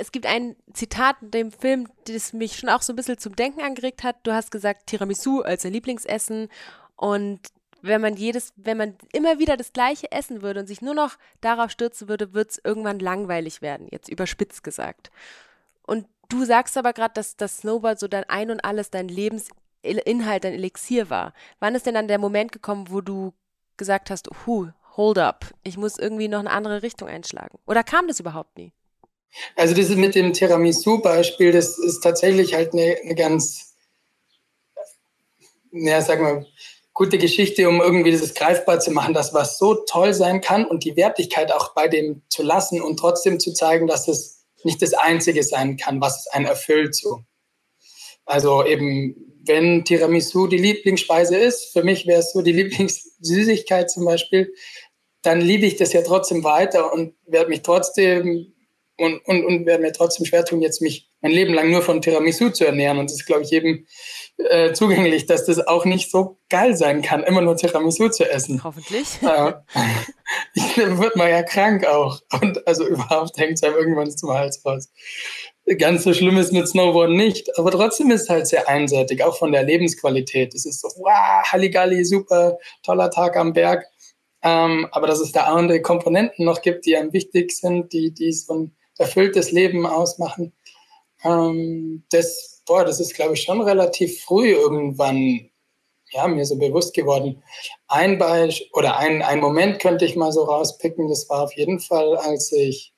Es 0.00 0.12
gibt 0.12 0.26
ein 0.26 0.56
Zitat 0.72 1.16
in 1.22 1.30
dem 1.30 1.52
Film, 1.52 1.88
das 2.06 2.32
mich 2.32 2.56
schon 2.56 2.68
auch 2.68 2.82
so 2.82 2.92
ein 2.92 2.96
bisschen 2.96 3.18
zum 3.18 3.34
Denken 3.34 3.60
angeregt 3.60 4.04
hat. 4.04 4.16
Du 4.22 4.32
hast 4.32 4.50
gesagt 4.50 4.86
Tiramisu 4.86 5.40
als 5.40 5.62
dein 5.62 5.72
Lieblingsessen 5.72 6.48
und 6.96 7.40
wenn 7.82 8.00
man 8.00 8.16
jedes, 8.16 8.52
wenn 8.56 8.76
man 8.76 8.96
immer 9.12 9.38
wieder 9.38 9.56
das 9.56 9.72
gleiche 9.72 10.10
essen 10.10 10.42
würde 10.42 10.60
und 10.60 10.66
sich 10.66 10.82
nur 10.82 10.94
noch 10.94 11.16
darauf 11.40 11.70
stürzen 11.70 12.08
würde, 12.08 12.34
wird 12.34 12.50
es 12.50 12.60
irgendwann 12.62 12.98
langweilig 12.98 13.62
werden, 13.62 13.86
jetzt 13.90 14.08
überspitzt 14.08 14.64
gesagt. 14.64 15.10
Und 15.86 16.06
du 16.28 16.44
sagst 16.44 16.76
aber 16.76 16.92
gerade, 16.92 17.14
dass 17.14 17.36
das 17.36 17.58
Snowboard 17.58 17.98
so 17.98 18.08
dein 18.08 18.24
Ein 18.24 18.50
und 18.50 18.64
alles, 18.64 18.90
dein 18.90 19.08
Lebensinhalt, 19.08 20.44
dein 20.44 20.54
Elixier 20.54 21.08
war. 21.10 21.32
Wann 21.60 21.74
ist 21.74 21.86
denn 21.86 21.94
dann 21.94 22.08
der 22.08 22.18
Moment 22.18 22.52
gekommen, 22.52 22.90
wo 22.90 23.00
du 23.00 23.32
gesagt 23.76 24.10
hast, 24.10 24.28
huh, 24.46 24.68
hold 24.96 25.18
up, 25.18 25.46
ich 25.62 25.76
muss 25.76 25.98
irgendwie 25.98 26.28
noch 26.28 26.40
eine 26.40 26.50
andere 26.50 26.82
Richtung 26.82 27.08
einschlagen? 27.08 27.58
Oder 27.66 27.84
kam 27.84 28.08
das 28.08 28.20
überhaupt 28.20 28.58
nie? 28.58 28.72
Also 29.56 29.74
das 29.74 29.90
ist 29.90 29.96
mit 29.96 30.14
dem 30.14 30.32
Tiramisu-Beispiel, 30.32 31.52
das 31.52 31.78
ist 31.78 32.00
tatsächlich 32.00 32.54
halt 32.54 32.72
eine, 32.72 32.96
eine 33.02 33.14
ganz, 33.14 33.74
ja, 35.72 36.00
sagen 36.00 36.24
wir, 36.24 36.46
gute 36.98 37.18
Geschichte, 37.18 37.68
um 37.68 37.80
irgendwie 37.80 38.10
dieses 38.10 38.34
greifbar 38.34 38.80
zu 38.80 38.90
machen, 38.90 39.14
dass 39.14 39.32
was 39.32 39.56
so 39.56 39.74
toll 39.74 40.12
sein 40.14 40.40
kann 40.40 40.64
und 40.64 40.84
die 40.84 40.96
Wertigkeit 40.96 41.52
auch 41.52 41.72
bei 41.72 41.86
dem 41.86 42.22
zu 42.28 42.42
lassen 42.42 42.82
und 42.82 42.98
trotzdem 42.98 43.38
zu 43.38 43.52
zeigen, 43.52 43.86
dass 43.86 44.08
es 44.08 44.46
nicht 44.64 44.82
das 44.82 44.94
Einzige 44.94 45.44
sein 45.44 45.76
kann, 45.76 46.00
was 46.00 46.26
einen 46.28 46.46
erfüllt. 46.46 46.96
So. 46.96 47.20
Also 48.24 48.64
eben, 48.66 49.14
wenn 49.44 49.84
Tiramisu 49.84 50.48
die 50.48 50.58
Lieblingsspeise 50.58 51.36
ist, 51.36 51.72
für 51.72 51.84
mich 51.84 52.06
wäre 52.06 52.20
es 52.20 52.32
so 52.32 52.42
die 52.42 52.52
Lieblingssüßigkeit 52.52 53.88
zum 53.90 54.04
Beispiel, 54.04 54.52
dann 55.22 55.40
liebe 55.40 55.66
ich 55.66 55.76
das 55.76 55.92
ja 55.92 56.02
trotzdem 56.02 56.42
weiter 56.42 56.92
und 56.92 57.14
werde 57.26 57.50
mich 57.50 57.62
trotzdem 57.62 58.54
und, 58.98 59.24
und, 59.26 59.44
und 59.44 59.64
werde 59.64 59.82
mir 59.82 59.92
trotzdem 59.92 60.26
schwer 60.26 60.44
tun, 60.44 60.60
jetzt 60.60 60.82
mich 60.82 61.08
mein 61.20 61.30
Leben 61.30 61.54
lang 61.54 61.70
nur 61.70 61.82
von 61.82 62.02
Tiramisu 62.02 62.50
zu 62.50 62.66
ernähren. 62.66 62.98
Und 62.98 63.10
das 63.10 63.18
ist, 63.18 63.26
glaube 63.26 63.42
ich, 63.42 63.50
jedem 63.50 63.86
äh, 64.38 64.72
zugänglich, 64.72 65.26
dass 65.26 65.46
das 65.46 65.64
auch 65.66 65.84
nicht 65.84 66.10
so 66.10 66.38
geil 66.48 66.76
sein 66.76 67.00
kann, 67.00 67.22
immer 67.22 67.40
nur 67.40 67.56
Tiramisu 67.56 68.08
zu 68.08 68.28
essen. 68.28 68.62
Hoffentlich. 68.64 69.06
Äh, 69.22 69.52
wird 70.98 71.16
man 71.16 71.30
ja 71.30 71.42
krank 71.44 71.86
auch. 71.86 72.20
Und 72.40 72.66
also 72.66 72.86
überhaupt 72.86 73.38
hängt 73.38 73.54
es 73.54 73.62
einem 73.62 73.76
irgendwann 73.76 74.10
zum 74.10 74.32
Hals 74.32 74.64
raus. 74.64 74.90
Ganz 75.78 76.02
so 76.02 76.12
schlimm 76.12 76.36
ist 76.36 76.52
mit 76.52 76.66
Snowboarden 76.66 77.16
nicht, 77.16 77.56
aber 77.58 77.70
trotzdem 77.70 78.10
ist 78.10 78.22
es 78.22 78.28
halt 78.30 78.46
sehr 78.46 78.68
einseitig, 78.68 79.22
auch 79.22 79.36
von 79.36 79.52
der 79.52 79.62
Lebensqualität. 79.62 80.54
Es 80.54 80.66
ist 80.66 80.80
so, 80.80 80.88
wow, 80.96 81.44
Halligalli, 81.44 82.04
super, 82.04 82.58
toller 82.82 83.10
Tag 83.10 83.36
am 83.36 83.52
Berg. 83.52 83.84
Ähm, 84.42 84.88
aber 84.92 85.06
dass 85.06 85.20
es 85.20 85.32
da 85.32 85.44
andere 85.44 85.82
Komponenten 85.82 86.44
noch 86.44 86.62
gibt, 86.62 86.86
die 86.86 86.96
einem 86.96 87.12
wichtig 87.12 87.52
sind, 87.52 87.92
die, 87.92 88.12
die 88.12 88.32
so 88.32 88.54
ein 88.54 88.76
erfülltes 88.98 89.50
Leben 89.50 89.86
ausmachen, 89.86 90.52
ähm, 91.24 92.04
das, 92.10 92.62
boah, 92.66 92.84
das 92.84 93.00
ist, 93.00 93.14
glaube 93.14 93.34
ich, 93.34 93.42
schon 93.42 93.60
relativ 93.60 94.22
früh 94.22 94.50
irgendwann 94.50 95.50
ja, 96.10 96.26
mir 96.26 96.44
so 96.46 96.56
bewusst 96.56 96.94
geworden. 96.94 97.42
Ein 97.86 98.18
Beispiel 98.18 98.68
oder 98.72 98.96
ein, 98.98 99.22
ein 99.22 99.40
Moment 99.40 99.78
könnte 99.78 100.04
ich 100.04 100.16
mal 100.16 100.32
so 100.32 100.44
rauspicken, 100.44 101.08
das 101.08 101.28
war 101.28 101.42
auf 101.42 101.52
jeden 101.54 101.80
Fall, 101.80 102.16
als 102.16 102.52
ich 102.52 102.94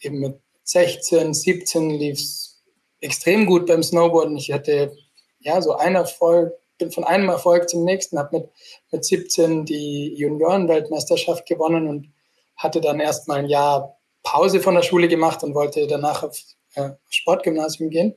eben 0.00 0.20
mit 0.20 0.38
16, 0.64 1.32
17 1.32 1.90
lief 1.90 2.18
es 2.18 2.60
extrem 3.00 3.46
gut 3.46 3.66
beim 3.66 3.82
Snowboarden. 3.82 4.36
Ich 4.36 4.52
hatte 4.52 4.94
ja 5.40 5.62
so 5.62 5.76
einen 5.76 5.96
Erfolg, 5.96 6.52
bin 6.76 6.90
von 6.90 7.04
einem 7.04 7.28
Erfolg 7.28 7.68
zum 7.68 7.84
nächsten, 7.84 8.18
habe 8.18 8.38
mit, 8.38 8.50
mit 8.92 9.04
17 9.04 9.64
die 9.64 10.14
Junioren-Weltmeisterschaft 10.14 11.46
gewonnen 11.46 11.88
und 11.88 12.12
hatte 12.56 12.80
dann 12.80 13.00
erstmal 13.00 13.38
ein 13.38 13.48
Jahr 13.48 13.97
Pause 14.30 14.60
von 14.60 14.74
der 14.74 14.82
Schule 14.82 15.08
gemacht 15.08 15.42
und 15.42 15.54
wollte 15.54 15.86
danach 15.86 16.22
auf 16.22 16.38
äh, 16.74 16.90
Sportgymnasium 17.08 17.88
gehen, 17.88 18.14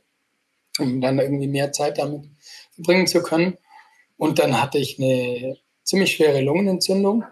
um 0.78 1.00
dann 1.00 1.20
irgendwie 1.20 1.48
mehr 1.48 1.72
Zeit 1.72 2.00
damit 2.00 2.26
verbringen 2.76 3.08
zu 3.08 3.24
können. 3.24 3.58
Und 4.18 4.38
dann 4.38 4.62
hatte 4.62 4.78
ich 4.78 5.00
eine 5.00 5.58
ziemlich 5.84 6.12
schwere 6.12 6.42
Lungenentzündung, 6.42 7.24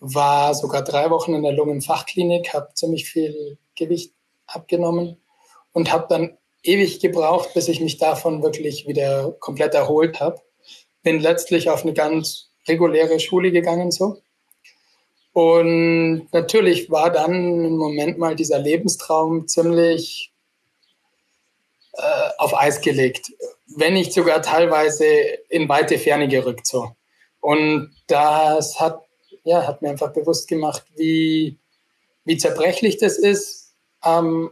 war 0.00 0.54
sogar 0.54 0.82
drei 0.82 1.10
Wochen 1.10 1.34
in 1.34 1.42
der 1.42 1.52
Lungenfachklinik, 1.52 2.54
habe 2.54 2.72
ziemlich 2.72 3.04
viel 3.04 3.58
Gewicht 3.76 4.14
abgenommen 4.46 5.18
und 5.72 5.92
habe 5.92 6.06
dann 6.08 6.38
ewig 6.62 7.00
gebraucht, 7.00 7.52
bis 7.52 7.68
ich 7.68 7.82
mich 7.82 7.98
davon 7.98 8.42
wirklich 8.42 8.88
wieder 8.88 9.32
komplett 9.40 9.74
erholt 9.74 10.20
habe. 10.20 10.40
Bin 11.02 11.20
letztlich 11.20 11.68
auf 11.68 11.82
eine 11.82 11.92
ganz 11.92 12.50
reguläre 12.66 13.20
Schule 13.20 13.52
gegangen 13.52 13.90
so 13.90 14.22
und 15.32 16.28
natürlich 16.32 16.90
war 16.90 17.10
dann 17.10 17.64
im 17.64 17.76
Moment 17.76 18.18
mal 18.18 18.34
dieser 18.34 18.58
Lebenstraum 18.58 19.46
ziemlich 19.46 20.32
äh, 21.92 22.30
auf 22.38 22.56
Eis 22.56 22.80
gelegt, 22.80 23.32
wenn 23.76 23.94
nicht 23.94 24.12
sogar 24.12 24.42
teilweise 24.42 25.04
in 25.48 25.68
weite 25.68 25.98
Ferne 25.98 26.28
gerückt 26.28 26.66
so. 26.66 26.92
Und 27.40 27.94
das 28.06 28.80
hat, 28.80 29.02
ja, 29.44 29.66
hat 29.66 29.82
mir 29.82 29.90
einfach 29.90 30.12
bewusst 30.12 30.48
gemacht, 30.48 30.84
wie, 30.96 31.56
wie 32.24 32.36
zerbrechlich 32.36 32.98
das 32.98 33.18
ist, 33.18 33.74
ähm, 34.04 34.50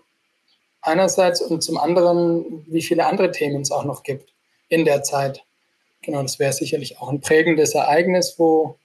einerseits 0.82 1.40
und 1.40 1.62
zum 1.62 1.78
anderen, 1.78 2.64
wie 2.68 2.82
viele 2.82 3.06
andere 3.06 3.32
Themen 3.32 3.62
es 3.62 3.70
auch 3.72 3.84
noch 3.84 4.02
gibt 4.02 4.32
in 4.68 4.84
der 4.84 5.02
Zeit. 5.02 5.44
Genau, 6.02 6.22
das 6.22 6.38
wäre 6.38 6.52
sicherlich 6.52 7.00
auch 7.00 7.08
ein 7.08 7.20
prägendes 7.20 7.74
Ereignis, 7.74 8.36
wo, 8.38 8.78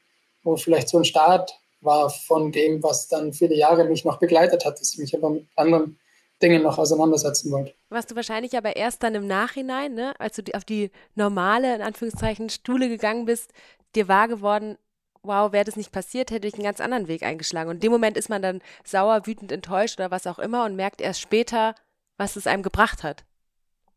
wo 0.43 0.55
vielleicht 0.55 0.89
so 0.89 0.97
ein 0.97 1.05
Start 1.05 1.60
war 1.81 2.09
von 2.09 2.51
dem, 2.51 2.81
was 2.83 3.07
dann 3.07 3.33
viele 3.33 3.55
Jahre 3.55 3.85
mich 3.85 4.05
noch 4.05 4.19
begleitet 4.19 4.65
hat, 4.65 4.79
dass 4.79 4.93
ich 4.93 4.99
mich 4.99 5.15
aber 5.15 5.29
mit 5.31 5.47
anderen 5.55 5.99
Dingen 6.41 6.63
noch 6.63 6.77
auseinandersetzen 6.77 7.51
wollte. 7.51 7.73
Was 7.89 8.07
du 8.07 8.15
wahrscheinlich 8.15 8.57
aber 8.57 8.75
erst 8.75 9.03
dann 9.03 9.15
im 9.15 9.27
Nachhinein, 9.27 9.93
ne, 9.93 10.13
als 10.19 10.37
du 10.37 10.43
auf 10.53 10.65
die 10.65 10.91
normale, 11.15 11.75
in 11.75 11.81
Anführungszeichen, 11.81 12.49
Stuhle 12.49 12.89
gegangen 12.89 13.25
bist, 13.25 13.51
dir 13.95 14.07
wahr 14.07 14.27
geworden, 14.27 14.77
wow, 15.23 15.51
wäre 15.51 15.65
das 15.65 15.75
nicht 15.75 15.91
passiert, 15.91 16.31
hätte 16.31 16.47
ich 16.47 16.55
einen 16.55 16.63
ganz 16.63 16.79
anderen 16.81 17.07
Weg 17.07 17.23
eingeschlagen. 17.23 17.69
Und 17.69 17.75
in 17.75 17.81
dem 17.81 17.91
Moment 17.91 18.17
ist 18.17 18.29
man 18.29 18.41
dann 18.41 18.61
sauer, 18.83 19.27
wütend, 19.27 19.51
enttäuscht 19.51 19.99
oder 19.99 20.09
was 20.09 20.25
auch 20.25 20.39
immer 20.39 20.65
und 20.65 20.75
merkt 20.75 21.01
erst 21.01 21.21
später, 21.21 21.75
was 22.17 22.35
es 22.35 22.47
einem 22.47 22.63
gebracht 22.63 23.03
hat. 23.03 23.23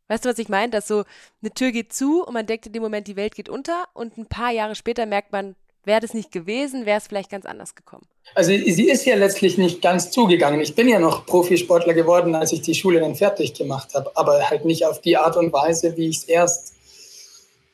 Weißt 0.08 0.24
du, 0.24 0.28
was 0.28 0.38
ich 0.38 0.50
meine? 0.50 0.70
Dass 0.70 0.86
so 0.86 1.04
eine 1.40 1.50
Tür 1.52 1.72
geht 1.72 1.94
zu 1.94 2.22
und 2.24 2.34
man 2.34 2.46
denkt 2.46 2.66
in 2.66 2.72
dem 2.74 2.82
Moment, 2.82 3.08
die 3.08 3.16
Welt 3.16 3.34
geht 3.34 3.48
unter 3.48 3.84
und 3.94 4.18
ein 4.18 4.26
paar 4.26 4.50
Jahre 4.50 4.74
später 4.74 5.06
merkt 5.06 5.32
man, 5.32 5.56
Wäre 5.84 6.00
das 6.00 6.14
nicht 6.14 6.32
gewesen, 6.32 6.86
wäre 6.86 6.98
es 6.98 7.06
vielleicht 7.06 7.30
ganz 7.30 7.44
anders 7.44 7.74
gekommen. 7.74 8.06
Also 8.34 8.50
sie 8.50 8.88
ist 8.88 9.04
ja 9.04 9.16
letztlich 9.16 9.58
nicht 9.58 9.82
ganz 9.82 10.10
zugegangen. 10.10 10.60
Ich 10.60 10.74
bin 10.74 10.88
ja 10.88 10.98
noch 10.98 11.26
Profisportler 11.26 11.94
geworden, 11.94 12.34
als 12.34 12.52
ich 12.52 12.62
die 12.62 12.74
Schule 12.74 13.00
dann 13.00 13.14
fertig 13.14 13.54
gemacht 13.54 13.94
habe, 13.94 14.10
aber 14.14 14.48
halt 14.48 14.64
nicht 14.64 14.86
auf 14.86 15.00
die 15.00 15.16
Art 15.16 15.36
und 15.36 15.52
Weise, 15.52 15.96
wie 15.96 16.08
ich 16.08 16.18
es 16.18 16.24
erst 16.24 16.74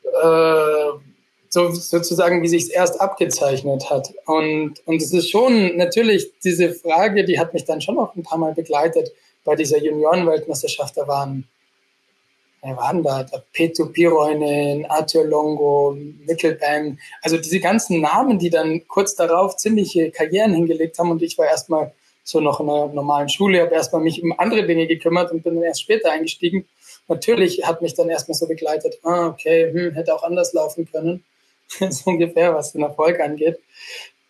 äh, 0.03 0.91
so, 1.49 1.69
sozusagen, 1.71 2.41
wie 2.41 2.47
sich 2.47 2.63
es 2.63 2.69
erst 2.69 2.99
abgezeichnet 2.99 3.89
hat. 3.89 4.13
Und, 4.25 4.75
und 4.85 5.01
es 5.01 5.13
ist 5.13 5.29
schon 5.29 5.77
natürlich 5.77 6.31
diese 6.43 6.73
Frage, 6.73 7.25
die 7.25 7.39
hat 7.39 7.53
mich 7.53 7.65
dann 7.65 7.81
schon 7.81 7.95
noch 7.95 8.15
ein 8.15 8.23
paar 8.23 8.37
Mal 8.37 8.53
begleitet 8.53 9.11
bei 9.43 9.55
dieser 9.55 9.77
Juniorenweltmeisterschaft. 9.77 10.95
Da 10.97 11.07
waren 11.07 11.47
wer 12.61 12.77
war 12.77 12.93
denn 12.93 13.03
da? 13.03 13.25
Petu 13.53 13.91
Piroinen, 13.91 14.85
Arthur 14.85 15.25
Longo, 15.25 15.95
Nickelbaum. 16.25 16.99
Also 17.21 17.37
diese 17.37 17.59
ganzen 17.59 18.01
Namen, 18.01 18.39
die 18.39 18.49
dann 18.49 18.87
kurz 18.87 19.15
darauf 19.15 19.57
ziemliche 19.57 20.11
Karrieren 20.11 20.53
hingelegt 20.53 20.97
haben. 20.99 21.11
Und 21.11 21.21
ich 21.21 21.37
war 21.37 21.47
erstmal 21.47 21.93
so 22.23 22.39
noch 22.39 22.59
in 22.59 22.69
einer 22.69 22.87
normalen 22.87 23.29
Schule, 23.29 23.61
habe 23.61 23.73
erstmal 23.73 24.01
mich 24.01 24.21
um 24.21 24.37
andere 24.37 24.65
Dinge 24.65 24.87
gekümmert 24.87 25.31
und 25.31 25.43
bin 25.43 25.55
dann 25.55 25.63
erst 25.63 25.81
später 25.81 26.11
eingestiegen. 26.11 26.67
Natürlich 27.07 27.65
hat 27.65 27.81
mich 27.81 27.95
dann 27.95 28.09
erstmal 28.09 28.35
so 28.35 28.47
begleitet, 28.47 28.99
ah, 29.03 29.27
okay, 29.27 29.71
hm, 29.71 29.93
hätte 29.93 30.13
auch 30.13 30.23
anders 30.23 30.53
laufen 30.53 30.87
können. 30.89 31.23
so 31.89 32.11
ungefähr, 32.11 32.53
was 32.53 32.73
den 32.73 32.83
Erfolg 32.83 33.19
angeht. 33.19 33.59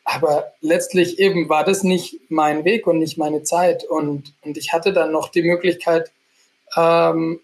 Aber 0.04 0.54
letztlich 0.62 1.20
eben 1.20 1.48
war 1.50 1.64
das 1.64 1.84
nicht 1.84 2.20
mein 2.30 2.66
Weg 2.66 2.88
und 2.88 3.00
nicht 3.00 3.18
meine 3.18 3.44
Zeit. 3.44 3.84
Und, 3.84 4.34
und 4.42 4.58
ich 4.58 4.74
hatte 4.74 4.94
dann 4.94 5.12
noch 5.12 5.30
die 5.30 5.44
Möglichkeit, 5.44 6.12
ähm, 6.76 7.40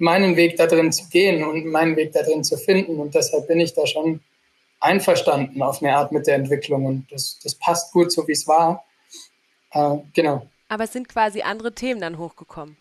meinen 0.00 0.36
Weg 0.36 0.56
da 0.56 0.66
drin 0.66 0.92
zu 0.92 1.08
gehen 1.08 1.44
und 1.44 1.66
meinen 1.66 1.96
Weg 1.96 2.12
da 2.12 2.22
drin 2.22 2.42
zu 2.42 2.56
finden. 2.56 2.98
Und 2.98 3.14
deshalb 3.14 3.46
bin 3.48 3.60
ich 3.60 3.74
da 3.74 3.86
schon 3.86 4.20
einverstanden 4.80 5.62
auf 5.62 5.82
eine 5.82 5.94
Art 5.96 6.10
mit 6.12 6.26
der 6.26 6.36
Entwicklung. 6.36 6.86
Und 6.86 7.06
das, 7.10 7.38
das 7.42 7.54
passt 7.54 7.92
gut, 7.92 8.10
so 8.10 8.26
wie 8.26 8.32
es 8.32 8.48
war. 8.48 8.84
Äh, 9.72 9.96
genau. 10.14 10.46
Aber 10.68 10.84
es 10.84 10.92
sind 10.92 11.08
quasi 11.08 11.42
andere 11.42 11.74
Themen 11.74 12.00
dann 12.00 12.18
hochgekommen. 12.18 12.76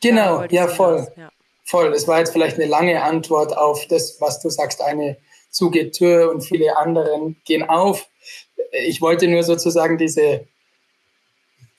Genau, 0.00 0.44
ja, 0.44 0.66
voll. 0.66 1.06
Ja. 1.16 1.30
Voll. 1.64 1.92
Es 1.92 2.08
war 2.08 2.18
jetzt 2.18 2.32
vielleicht 2.32 2.56
eine 2.56 2.66
lange 2.66 3.02
Antwort 3.02 3.56
auf 3.56 3.86
das, 3.86 4.20
was 4.20 4.40
du 4.40 4.50
sagst, 4.50 4.82
eine 4.82 5.16
zugeht 5.50 5.94
Tür 5.94 6.30
und 6.30 6.40
viele 6.40 6.76
anderen 6.76 7.36
gehen 7.44 7.68
auf. 7.68 8.08
Ich 8.72 9.00
wollte 9.00 9.28
nur 9.28 9.42
sozusagen 9.42 9.98
diese 9.98 10.46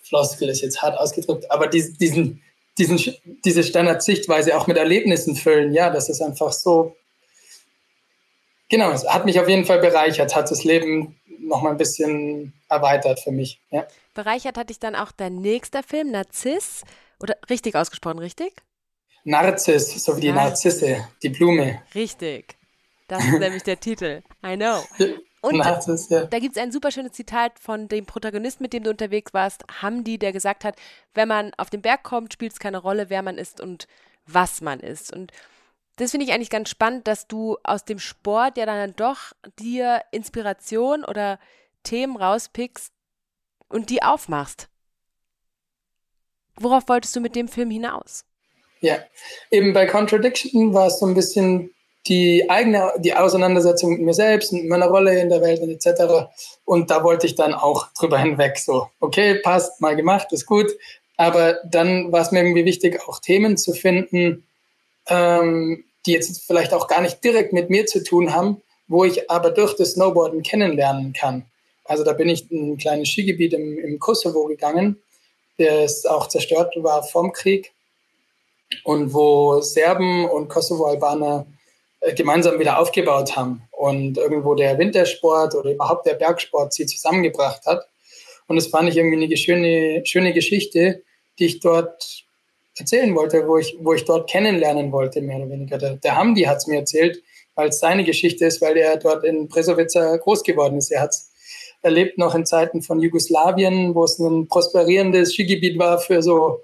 Floskel 0.03 0.49
ist 0.49 0.61
jetzt 0.61 0.81
hart 0.81 0.97
ausgedrückt, 0.97 1.49
aber 1.49 1.67
diesen, 1.67 2.41
diesen, 2.77 2.99
diese 3.45 3.63
Standardsichtweise 3.63 4.57
auch 4.57 4.67
mit 4.67 4.77
Erlebnissen 4.77 5.35
füllen. 5.35 5.73
Ja, 5.73 5.89
das 5.89 6.09
ist 6.09 6.21
einfach 6.21 6.51
so. 6.51 6.95
Genau, 8.69 8.91
es 8.91 9.07
hat 9.07 9.25
mich 9.25 9.39
auf 9.39 9.47
jeden 9.47 9.65
Fall 9.65 9.79
bereichert, 9.79 10.35
hat 10.35 10.49
das 10.49 10.63
Leben 10.63 11.15
noch 11.39 11.61
mal 11.61 11.71
ein 11.71 11.77
bisschen 11.77 12.53
erweitert 12.69 13.19
für 13.19 13.31
mich. 13.31 13.59
Ja. 13.69 13.85
Bereichert 14.13 14.57
hat 14.57 14.69
dich 14.69 14.79
dann 14.79 14.95
auch 14.95 15.11
dein 15.11 15.35
nächster 15.35 15.83
Film, 15.83 16.11
Narziss, 16.11 16.83
oder 17.19 17.35
richtig 17.49 17.75
ausgesprochen, 17.75 18.19
richtig? 18.19 18.53
Narziss, 19.23 20.03
so 20.03 20.17
wie 20.17 20.21
die 20.21 20.31
Narzisse, 20.31 21.07
die 21.21 21.29
Blume. 21.29 21.81
Richtig. 21.93 22.55
Das 23.07 23.23
ist 23.23 23.39
nämlich 23.39 23.63
der 23.63 23.79
Titel. 23.79 24.21
I 24.45 24.55
know. 24.55 24.83
Und 25.43 25.57
Nazis, 25.57 26.07
ja. 26.07 26.23
da 26.23 26.39
gibt 26.39 26.55
es 26.55 26.63
ein 26.63 26.71
super 26.71 26.89
schönes 26.89 27.11
Zitat 27.11 27.59
von 27.59 27.89
dem 27.89 28.05
Protagonisten, 28.05 28.63
mit 28.63 28.71
dem 28.71 28.83
du 28.83 28.89
unterwegs 28.89 29.33
warst, 29.33 29.65
Hamdi, 29.81 30.17
der 30.17 30.31
gesagt 30.31 30.63
hat, 30.63 30.77
wenn 31.13 31.27
man 31.27 31.51
auf 31.57 31.69
den 31.69 31.81
Berg 31.81 32.03
kommt, 32.03 32.31
spielt 32.31 32.53
es 32.53 32.59
keine 32.59 32.77
Rolle, 32.77 33.09
wer 33.09 33.21
man 33.23 33.37
ist 33.37 33.59
und 33.59 33.89
was 34.25 34.61
man 34.61 34.79
ist. 34.79 35.11
Und 35.13 35.33
das 35.97 36.11
finde 36.11 36.25
ich 36.25 36.31
eigentlich 36.31 36.49
ganz 36.49 36.69
spannend, 36.69 37.09
dass 37.09 37.27
du 37.27 37.57
aus 37.61 37.83
dem 37.83 37.99
Sport 37.99 38.57
ja 38.57 38.65
dann 38.65 38.95
doch 38.95 39.33
dir 39.59 40.01
Inspiration 40.11 41.03
oder 41.03 41.39
Themen 41.83 42.15
rauspickst 42.15 42.93
und 43.67 43.89
die 43.89 44.01
aufmachst. 44.01 44.69
Worauf 46.55 46.87
wolltest 46.87 47.17
du 47.17 47.19
mit 47.19 47.35
dem 47.35 47.49
Film 47.49 47.69
hinaus? 47.69 48.23
Ja, 48.79 48.97
eben 49.51 49.73
bei 49.73 49.87
Contradiction 49.87 50.73
war 50.73 50.87
es 50.87 50.99
so 50.99 51.05
ein 51.05 51.15
bisschen 51.15 51.73
die 52.07 52.49
eigene, 52.49 52.91
die 52.99 53.13
Auseinandersetzung 53.13 53.91
mit 53.91 54.01
mir 54.01 54.13
selbst, 54.13 54.51
mit 54.51 54.65
meiner 54.65 54.87
Rolle 54.87 55.19
in 55.19 55.29
der 55.29 55.41
Welt 55.41 55.61
und 55.61 55.69
etc. 55.69 56.27
Und 56.65 56.91
da 56.91 57.03
wollte 57.03 57.27
ich 57.27 57.35
dann 57.35 57.53
auch 57.53 57.87
drüber 57.97 58.17
hinweg. 58.17 58.57
So, 58.57 58.89
okay, 58.99 59.35
passt, 59.35 59.79
mal 59.79 59.95
gemacht, 59.95 60.31
ist 60.31 60.45
gut. 60.45 60.71
Aber 61.15 61.59
dann 61.65 62.11
war 62.11 62.21
es 62.21 62.31
mir 62.31 62.41
irgendwie 62.41 62.65
wichtig, 62.65 62.99
auch 63.07 63.19
Themen 63.19 63.57
zu 63.57 63.73
finden, 63.73 64.45
ähm, 65.07 65.85
die 66.05 66.11
jetzt 66.11 66.43
vielleicht 66.45 66.73
auch 66.73 66.87
gar 66.87 67.01
nicht 67.01 67.23
direkt 67.23 67.53
mit 67.53 67.69
mir 67.69 67.85
zu 67.85 68.03
tun 68.03 68.33
haben, 68.33 68.61
wo 68.87 69.05
ich 69.05 69.29
aber 69.29 69.51
durch 69.51 69.75
das 69.75 69.91
Snowboarden 69.91 70.43
kennenlernen 70.43 71.13
kann. 71.13 71.45
Also 71.85 72.03
da 72.03 72.13
bin 72.13 72.29
ich 72.29 72.51
in 72.51 72.73
ein 72.73 72.77
kleines 72.77 73.09
Skigebiet 73.09 73.53
im, 73.53 73.77
im 73.79 73.99
Kosovo 73.99 74.45
gegangen, 74.45 75.01
das 75.57 76.05
auch 76.05 76.27
zerstört 76.27 76.73
war 76.77 77.03
vom 77.03 77.31
Krieg 77.31 77.71
und 78.83 79.13
wo 79.13 79.61
Serben 79.61 80.27
und 80.29 80.49
Kosovo-Albaner 80.49 81.45
gemeinsam 82.15 82.59
wieder 82.59 82.79
aufgebaut 82.79 83.35
haben 83.35 83.63
und 83.71 84.17
irgendwo 84.17 84.55
der 84.55 84.77
Wintersport 84.77 85.55
oder 85.55 85.71
überhaupt 85.71 86.05
der 86.05 86.15
Bergsport 86.15 86.73
sie 86.73 86.85
zusammengebracht 86.85 87.65
hat. 87.65 87.87
Und 88.47 88.57
das 88.57 88.67
fand 88.67 88.89
ich 88.89 88.97
irgendwie 88.97 89.23
eine 89.23 89.37
schöne, 89.37 90.05
schöne 90.05 90.33
Geschichte, 90.33 91.01
die 91.39 91.45
ich 91.45 91.59
dort 91.59 92.23
erzählen 92.77 93.15
wollte, 93.15 93.47
wo 93.47 93.57
ich, 93.57 93.77
wo 93.79 93.93
ich 93.93 94.03
dort 94.05 94.29
kennenlernen 94.29 94.91
wollte, 94.91 95.21
mehr 95.21 95.37
oder 95.37 95.49
weniger. 95.49 95.77
Der, 95.77 95.95
der 95.95 96.15
Hamdi 96.15 96.43
hat 96.43 96.57
es 96.57 96.67
mir 96.67 96.79
erzählt, 96.79 97.21
weil 97.55 97.69
es 97.69 97.79
seine 97.79 98.03
Geschichte 98.03 98.45
ist, 98.45 98.61
weil 98.61 98.77
er 98.77 98.97
dort 98.97 99.23
in 99.23 99.47
Brezovica 99.47 100.17
groß 100.17 100.43
geworden 100.43 100.77
ist. 100.77 100.91
Er 100.91 101.01
hat 101.01 101.15
erlebt 101.81 102.17
noch 102.17 102.33
in 102.35 102.45
Zeiten 102.45 102.81
von 102.81 102.99
Jugoslawien, 102.99 103.93
wo 103.93 104.03
es 104.05 104.17
ein 104.19 104.47
prosperierendes 104.47 105.33
Skigebiet 105.33 105.77
war 105.77 105.99
für 105.99 106.21
so 106.23 106.61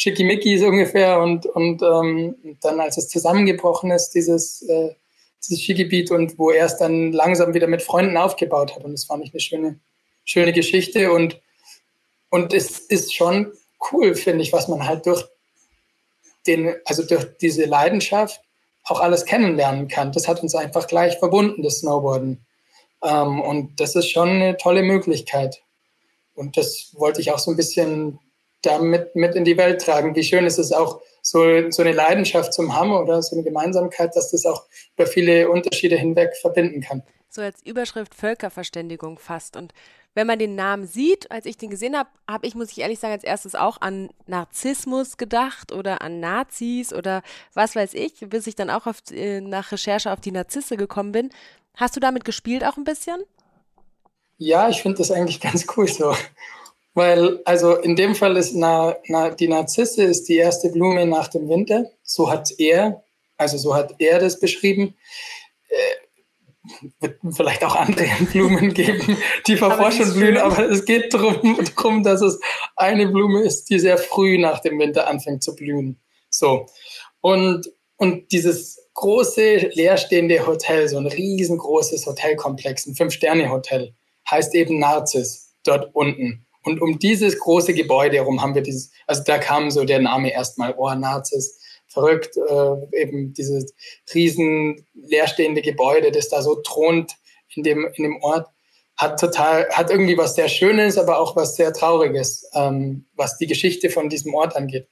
Schickimickis 0.00 0.62
ungefähr 0.62 1.20
und, 1.20 1.44
und 1.44 1.82
ähm, 1.82 2.56
dann, 2.62 2.80
als 2.80 2.96
es 2.96 3.08
zusammengebrochen 3.08 3.90
ist, 3.90 4.12
dieses, 4.12 4.62
äh, 4.62 4.94
dieses 5.44 5.62
Skigebiet 5.62 6.10
und 6.10 6.38
wo 6.38 6.50
er 6.50 6.64
es 6.64 6.78
dann 6.78 7.12
langsam 7.12 7.52
wieder 7.52 7.66
mit 7.66 7.82
Freunden 7.82 8.16
aufgebaut 8.16 8.74
hat. 8.74 8.82
Und 8.82 8.92
das 8.92 9.04
fand 9.04 9.24
ich 9.24 9.34
eine 9.34 9.40
schöne, 9.40 9.80
schöne 10.24 10.54
Geschichte 10.54 11.12
und, 11.12 11.38
und 12.30 12.54
es 12.54 12.78
ist 12.78 13.14
schon 13.14 13.52
cool, 13.92 14.14
finde 14.14 14.42
ich, 14.42 14.54
was 14.54 14.68
man 14.68 14.86
halt 14.86 15.04
durch 15.04 15.22
den, 16.46 16.74
also 16.86 17.02
durch 17.02 17.26
diese 17.38 17.66
Leidenschaft 17.66 18.40
auch 18.84 19.00
alles 19.00 19.26
kennenlernen 19.26 19.88
kann. 19.88 20.12
Das 20.12 20.28
hat 20.28 20.42
uns 20.42 20.54
einfach 20.54 20.86
gleich 20.86 21.18
verbunden, 21.18 21.62
das 21.62 21.80
Snowboarden. 21.80 22.46
Ähm, 23.04 23.40
und 23.42 23.78
das 23.78 23.96
ist 23.96 24.08
schon 24.08 24.30
eine 24.30 24.56
tolle 24.56 24.82
Möglichkeit. 24.82 25.62
Und 26.34 26.56
das 26.56 26.94
wollte 26.96 27.20
ich 27.20 27.32
auch 27.32 27.38
so 27.38 27.50
ein 27.50 27.58
bisschen 27.58 28.18
damit 28.62 29.14
mit 29.16 29.34
in 29.34 29.44
die 29.44 29.56
Welt 29.56 29.80
tragen. 29.82 30.14
Wie 30.14 30.24
schön 30.24 30.46
ist 30.46 30.58
es 30.58 30.72
auch, 30.72 31.00
so, 31.22 31.70
so 31.70 31.82
eine 31.82 31.92
Leidenschaft 31.92 32.52
zum 32.52 32.74
haben 32.74 32.92
oder 32.92 33.22
so 33.22 33.36
eine 33.36 33.44
Gemeinsamkeit, 33.44 34.16
dass 34.16 34.30
das 34.30 34.46
auch 34.46 34.64
über 34.96 35.06
viele 35.06 35.50
Unterschiede 35.50 35.96
hinweg 35.96 36.36
verbinden 36.40 36.80
kann. 36.80 37.02
So 37.28 37.42
als 37.42 37.62
Überschrift 37.64 38.14
Völkerverständigung 38.14 39.18
fast. 39.18 39.56
Und 39.56 39.72
wenn 40.14 40.26
man 40.26 40.40
den 40.40 40.56
Namen 40.56 40.86
sieht, 40.86 41.30
als 41.30 41.46
ich 41.46 41.56
den 41.56 41.70
gesehen 41.70 41.96
habe, 41.96 42.08
habe 42.28 42.46
ich, 42.46 42.56
muss 42.56 42.72
ich 42.72 42.80
ehrlich 42.80 42.98
sagen, 42.98 43.12
als 43.12 43.22
erstes 43.22 43.54
auch 43.54 43.80
an 43.80 44.10
Narzissmus 44.26 45.16
gedacht 45.16 45.72
oder 45.72 46.02
an 46.02 46.18
Nazis 46.18 46.92
oder 46.92 47.22
was 47.54 47.76
weiß 47.76 47.94
ich, 47.94 48.14
bis 48.28 48.48
ich 48.48 48.56
dann 48.56 48.70
auch 48.70 48.86
auf, 48.86 48.98
äh, 49.12 49.40
nach 49.40 49.70
Recherche 49.70 50.10
auf 50.10 50.20
die 50.20 50.32
Narzisse 50.32 50.76
gekommen 50.76 51.12
bin. 51.12 51.30
Hast 51.76 51.94
du 51.94 52.00
damit 52.00 52.24
gespielt 52.24 52.64
auch 52.64 52.76
ein 52.76 52.84
bisschen? 52.84 53.22
Ja, 54.38 54.68
ich 54.68 54.82
finde 54.82 54.98
das 54.98 55.12
eigentlich 55.12 55.40
ganz 55.40 55.66
cool 55.76 55.86
so. 55.86 56.14
Weil, 56.94 57.40
also 57.44 57.76
in 57.76 57.94
dem 57.94 58.14
Fall 58.14 58.36
ist 58.36 58.54
na, 58.54 58.96
na, 59.06 59.30
die 59.30 59.48
Narzisse 59.48 60.02
ist 60.02 60.28
die 60.28 60.36
erste 60.36 60.70
Blume 60.70 61.06
nach 61.06 61.28
dem 61.28 61.48
Winter. 61.48 61.90
So 62.02 62.30
hat 62.30 62.50
er, 62.58 63.04
also 63.36 63.58
so 63.58 63.74
hat 63.74 63.94
er 63.98 64.18
das 64.18 64.40
beschrieben. 64.40 64.96
Äh, 65.68 66.10
wird 67.00 67.18
vielleicht 67.30 67.64
auch 67.64 67.74
andere 67.74 68.06
Blumen 68.32 68.74
geben, 68.74 69.16
die 69.46 69.56
vor 69.56 69.92
schon 69.92 70.12
blühen, 70.12 70.36
aber 70.36 70.68
es 70.68 70.84
geht 70.84 71.12
darum, 71.14 72.02
dass 72.02 72.20
es 72.20 72.38
eine 72.76 73.08
Blume 73.08 73.42
ist, 73.42 73.70
die 73.70 73.78
sehr 73.78 73.98
früh 73.98 74.38
nach 74.38 74.60
dem 74.60 74.78
Winter 74.78 75.06
anfängt 75.06 75.42
zu 75.42 75.54
blühen. 75.54 76.00
So. 76.28 76.66
Und, 77.20 77.70
und 77.96 78.30
dieses 78.32 78.90
große 78.94 79.70
leerstehende 79.72 80.46
Hotel, 80.46 80.88
so 80.88 80.98
ein 80.98 81.06
riesengroßes 81.06 82.06
Hotelkomplex, 82.06 82.86
ein 82.86 82.94
Fünf-Sterne-Hotel, 82.94 83.94
heißt 84.30 84.54
eben 84.54 84.78
Narzis 84.78 85.54
dort 85.64 85.94
unten. 85.94 86.46
Und 86.62 86.82
um 86.82 86.98
dieses 86.98 87.38
große 87.38 87.74
Gebäude 87.74 88.16
herum 88.16 88.42
haben 88.42 88.54
wir 88.54 88.62
dieses, 88.62 88.90
also 89.06 89.22
da 89.24 89.38
kam 89.38 89.70
so 89.70 89.84
der 89.84 90.00
Name 90.00 90.32
erstmal, 90.32 90.74
oh, 90.76 90.92
Nazis, 90.94 91.58
verrückt, 91.86 92.36
äh, 92.36 93.02
eben 93.02 93.32
dieses 93.32 93.74
riesen 94.14 94.86
leerstehende 94.94 95.62
Gebäude, 95.62 96.12
das 96.12 96.28
da 96.28 96.42
so 96.42 96.56
thront 96.56 97.16
in 97.54 97.62
dem, 97.62 97.86
in 97.94 98.04
dem 98.04 98.22
Ort, 98.22 98.48
hat 98.96 99.18
total, 99.18 99.68
hat 99.70 99.90
irgendwie 99.90 100.18
was 100.18 100.34
sehr 100.34 100.48
Schönes, 100.48 100.98
aber 100.98 101.18
auch 101.18 101.34
was 101.34 101.56
sehr 101.56 101.72
Trauriges, 101.72 102.48
ähm, 102.54 103.06
was 103.16 103.38
die 103.38 103.46
Geschichte 103.46 103.90
von 103.90 104.08
diesem 104.08 104.34
Ort 104.34 104.54
angeht. 104.56 104.88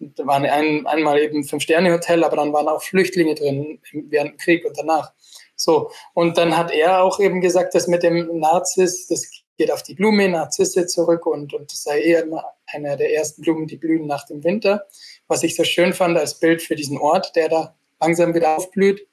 Da 0.00 0.26
waren 0.26 0.44
ein, 0.44 0.86
einmal 0.86 1.20
eben 1.20 1.44
Fünf-Sterne-Hotel, 1.44 2.24
aber 2.24 2.36
dann 2.36 2.52
waren 2.52 2.66
auch 2.66 2.82
Flüchtlinge 2.82 3.36
drin 3.36 3.80
während 3.92 4.32
dem 4.32 4.36
Krieg 4.38 4.64
und 4.64 4.76
danach. 4.76 5.12
So. 5.54 5.90
Und 6.14 6.36
dann 6.36 6.56
hat 6.56 6.72
er 6.72 7.02
auch 7.02 7.20
eben 7.20 7.40
gesagt, 7.40 7.74
dass 7.74 7.86
mit 7.86 8.02
dem 8.02 8.38
Nazis, 8.40 9.06
das 9.06 9.30
geht 9.56 9.70
auf 9.70 9.82
die 9.82 9.94
Blume 9.94 10.28
Narzisse 10.28 10.86
zurück 10.86 11.26
und, 11.26 11.54
und 11.54 11.70
sei 11.70 12.00
eher 12.00 12.24
einer 12.66 12.96
der 12.96 13.14
ersten 13.14 13.42
Blumen, 13.42 13.66
die 13.66 13.76
blühen 13.76 14.06
nach 14.06 14.26
dem 14.26 14.42
Winter. 14.44 14.86
Was 15.28 15.42
ich 15.42 15.56
so 15.56 15.64
schön 15.64 15.92
fand 15.92 16.18
als 16.18 16.38
Bild 16.40 16.62
für 16.62 16.74
diesen 16.74 16.98
Ort, 16.98 17.36
der 17.36 17.48
da 17.48 17.74
langsam 18.00 18.34
wieder 18.34 18.56
aufblüht. 18.56 19.06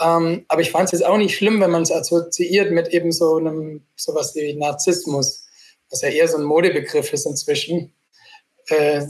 Ähm, 0.00 0.44
aber 0.48 0.60
ich 0.60 0.70
fand 0.70 0.86
es 0.86 0.92
jetzt 0.92 1.04
auch 1.04 1.18
nicht 1.18 1.36
schlimm, 1.36 1.60
wenn 1.60 1.70
man 1.70 1.82
es 1.82 1.92
assoziiert 1.92 2.70
mit 2.70 2.88
eben 2.88 3.12
so 3.12 3.36
einem, 3.36 3.84
sowas 3.96 4.34
wie 4.34 4.54
Narzissmus, 4.54 5.46
was 5.90 6.02
ja 6.02 6.08
eher 6.08 6.28
so 6.28 6.38
ein 6.38 6.44
Modebegriff 6.44 7.12
ist 7.12 7.26
inzwischen. 7.26 7.92
Äh, 8.68 9.02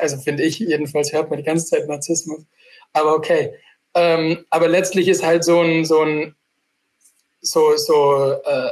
also 0.00 0.18
finde 0.18 0.44
ich, 0.44 0.58
jedenfalls 0.58 1.12
hört 1.12 1.30
man 1.30 1.38
die 1.38 1.44
ganze 1.44 1.66
Zeit 1.66 1.88
Narzissmus. 1.88 2.44
Aber 2.92 3.14
okay. 3.14 3.54
Ähm, 3.94 4.44
aber 4.50 4.68
letztlich 4.68 5.08
ist 5.08 5.24
halt 5.24 5.44
so 5.44 5.60
ein, 5.60 5.84
so 5.84 6.02
ein, 6.02 6.36
so, 7.40 7.76
so, 7.76 8.32
äh, 8.44 8.70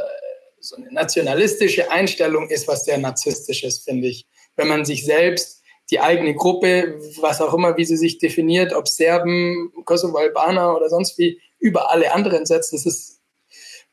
so 0.65 0.77
eine 0.77 0.91
nationalistische 0.93 1.91
Einstellung 1.91 2.49
ist 2.49 2.67
was 2.67 2.85
sehr 2.85 2.99
narzisstisches, 2.99 3.81
finde 3.81 4.09
ich. 4.09 4.27
Wenn 4.57 4.69
man 4.69 4.85
sich 4.85 5.05
selbst, 5.05 5.63
die 5.91 6.01
eigene 6.01 6.35
Gruppe, 6.35 6.99
was 7.21 7.43
auch 7.43 7.53
immer, 7.53 7.77
wie 7.77 7.85
sie 7.85 7.99
sich 7.99 8.19
definiert, 8.19 8.73
ob 8.73 8.89
Serben, 8.89 9.71
Kosovo-Albaner 9.85 10.75
oder 10.75 10.89
sonst 10.89 11.19
wie, 11.19 11.41
über 11.59 11.91
alle 11.91 12.13
anderen 12.13 12.47
setzt, 12.47 12.73
das 12.73 12.87
ist, 12.87 13.21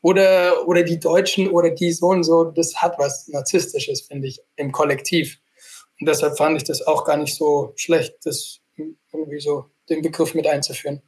oder, 0.01 0.67
oder 0.67 0.83
die 0.83 0.99
Deutschen 0.99 1.49
oder 1.49 1.71
die 1.71 1.91
so 1.91 2.07
und 2.07 2.23
so, 2.23 2.45
das 2.45 2.75
hat 2.75 2.97
was 2.97 3.27
Narzisstisches, 3.27 4.01
finde 4.01 4.27
ich, 4.27 4.41
im 4.55 4.71
Kollektiv. 4.71 5.39
Und 5.99 6.07
deshalb 6.07 6.37
fand 6.37 6.57
ich 6.57 6.63
das 6.63 6.81
auch 6.81 7.03
gar 7.03 7.17
nicht 7.17 7.35
so 7.35 7.73
schlecht, 7.75 8.15
das 8.23 8.59
irgendwie 8.77 9.41
so 9.41 9.65
den 9.89 10.01
Begriff 10.01 10.33
mit 10.33 10.47
einzuführen. 10.47 11.01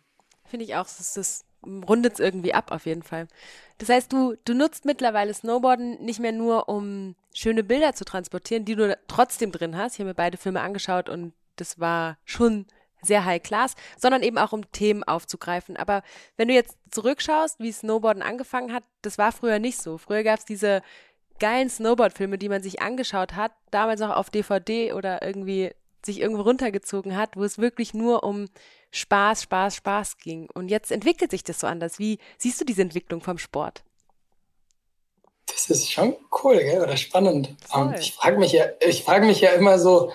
Finde 0.45 0.65
ich 0.65 0.75
auch, 0.75 0.83
das, 0.83 1.13
das 1.13 1.45
rundet 1.63 2.13
es 2.13 2.19
irgendwie 2.19 2.53
ab 2.53 2.71
auf 2.71 2.85
jeden 2.85 3.03
Fall. 3.03 3.27
Das 3.77 3.89
heißt, 3.89 4.11
du, 4.13 4.35
du 4.45 4.53
nutzt 4.53 4.85
mittlerweile 4.85 5.33
Snowboarden 5.33 6.03
nicht 6.03 6.19
mehr 6.19 6.31
nur, 6.31 6.69
um 6.69 7.15
schöne 7.33 7.63
Bilder 7.63 7.93
zu 7.93 8.05
transportieren, 8.05 8.65
die 8.65 8.75
du 8.75 8.97
trotzdem 9.07 9.51
drin 9.51 9.77
hast. 9.77 9.93
Ich 9.93 9.99
habe 9.99 10.09
mir 10.09 10.15
beide 10.15 10.37
Filme 10.37 10.61
angeschaut 10.61 11.09
und 11.09 11.33
das 11.55 11.79
war 11.79 12.17
schon 12.25 12.65
sehr 13.01 13.25
high 13.25 13.41
class, 13.41 13.75
sondern 13.97 14.23
eben 14.23 14.37
auch 14.37 14.53
um 14.53 14.71
Themen 14.71 15.03
aufzugreifen. 15.03 15.75
Aber 15.77 16.03
wenn 16.37 16.47
du 16.47 16.53
jetzt 16.53 16.77
zurückschaust, 16.91 17.59
wie 17.59 17.71
Snowboarden 17.71 18.23
angefangen 18.23 18.73
hat, 18.73 18.83
das 19.01 19.17
war 19.17 19.31
früher 19.31 19.59
nicht 19.59 19.81
so. 19.81 19.97
Früher 19.97 20.23
gab 20.23 20.39
es 20.39 20.45
diese 20.45 20.81
geilen 21.39 21.69
Snowboard-Filme, 21.69 22.37
die 22.37 22.49
man 22.49 22.63
sich 22.63 22.81
angeschaut 22.81 23.35
hat, 23.35 23.51
damals 23.71 24.01
auch 24.01 24.15
auf 24.15 24.29
DVD 24.29 24.93
oder 24.93 25.21
irgendwie 25.21 25.71
sich 26.05 26.19
irgendwo 26.19 26.43
runtergezogen 26.43 27.17
hat, 27.17 27.35
wo 27.35 27.43
es 27.43 27.57
wirklich 27.57 27.93
nur 27.93 28.23
um 28.23 28.47
Spaß, 28.93 29.43
Spaß, 29.43 29.75
Spaß 29.77 30.17
ging. 30.17 30.47
Und 30.53 30.69
jetzt 30.69 30.91
entwickelt 30.91 31.31
sich 31.31 31.43
das 31.43 31.59
so 31.59 31.67
anders. 31.67 31.97
Wie 31.97 32.19
siehst 32.37 32.61
du 32.61 32.65
diese 32.65 32.83
Entwicklung 32.83 33.21
vom 33.21 33.39
Sport? 33.39 33.83
Das 35.47 35.69
ist 35.69 35.91
schon 35.91 36.15
cool, 36.43 36.59
gell? 36.59 36.81
oder 36.81 36.95
spannend. 36.95 37.55
Um, 37.73 37.93
ich 37.93 38.13
frage 38.13 38.37
mich, 38.37 38.53
ja, 38.53 38.65
frag 39.03 39.23
mich 39.23 39.41
ja 39.41 39.51
immer 39.51 39.79
so, 39.79 40.11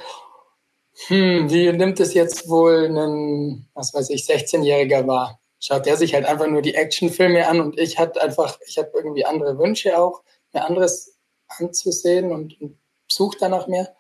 hm, 1.09 1.51
wie 1.51 1.73
nimmt 1.73 1.99
es 2.01 2.15
jetzt 2.15 2.49
wohl 2.49 2.87
ein, 2.87 3.69
was 3.75 3.93
weiß 3.95 4.11
ich, 4.11 4.23
16-Jähriger 4.23 5.07
wahr? 5.07 5.41
Schaut 5.61 5.87
der 5.87 5.97
sich 5.97 6.15
halt 6.15 6.25
einfach 6.25 6.47
nur 6.47 6.63
die 6.63 6.77
Actionfilme 6.77 7.47
an 7.49 7.61
und 7.61 7.79
ich 7.79 7.99
hatte 7.99 8.23
einfach, 8.23 8.59
ich 8.67 8.79
habe 8.79 8.93
irgendwie 8.95 9.25
andere 9.25 9.59
Wünsche 9.59 9.99
auch 9.99 10.23
mir 10.53 10.65
anderes 10.65 11.17
anzusehen 11.49 12.31
und, 12.31 12.61
und 12.61 12.79
sucht 13.09 13.39
danach 13.41 13.67
mehr. 13.67 13.95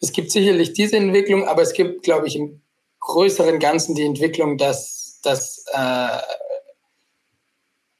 Es 0.00 0.12
gibt 0.12 0.30
sicherlich 0.30 0.72
diese 0.72 0.96
Entwicklung, 0.96 1.46
aber 1.46 1.62
es 1.62 1.74
gibt, 1.74 2.02
glaube 2.02 2.26
ich, 2.26 2.36
im 2.36 2.62
größeren 3.06 3.58
Ganzen 3.58 3.94
die 3.94 4.04
Entwicklung, 4.04 4.58
dass, 4.58 5.20
dass, 5.22 5.64
äh, 5.72 6.18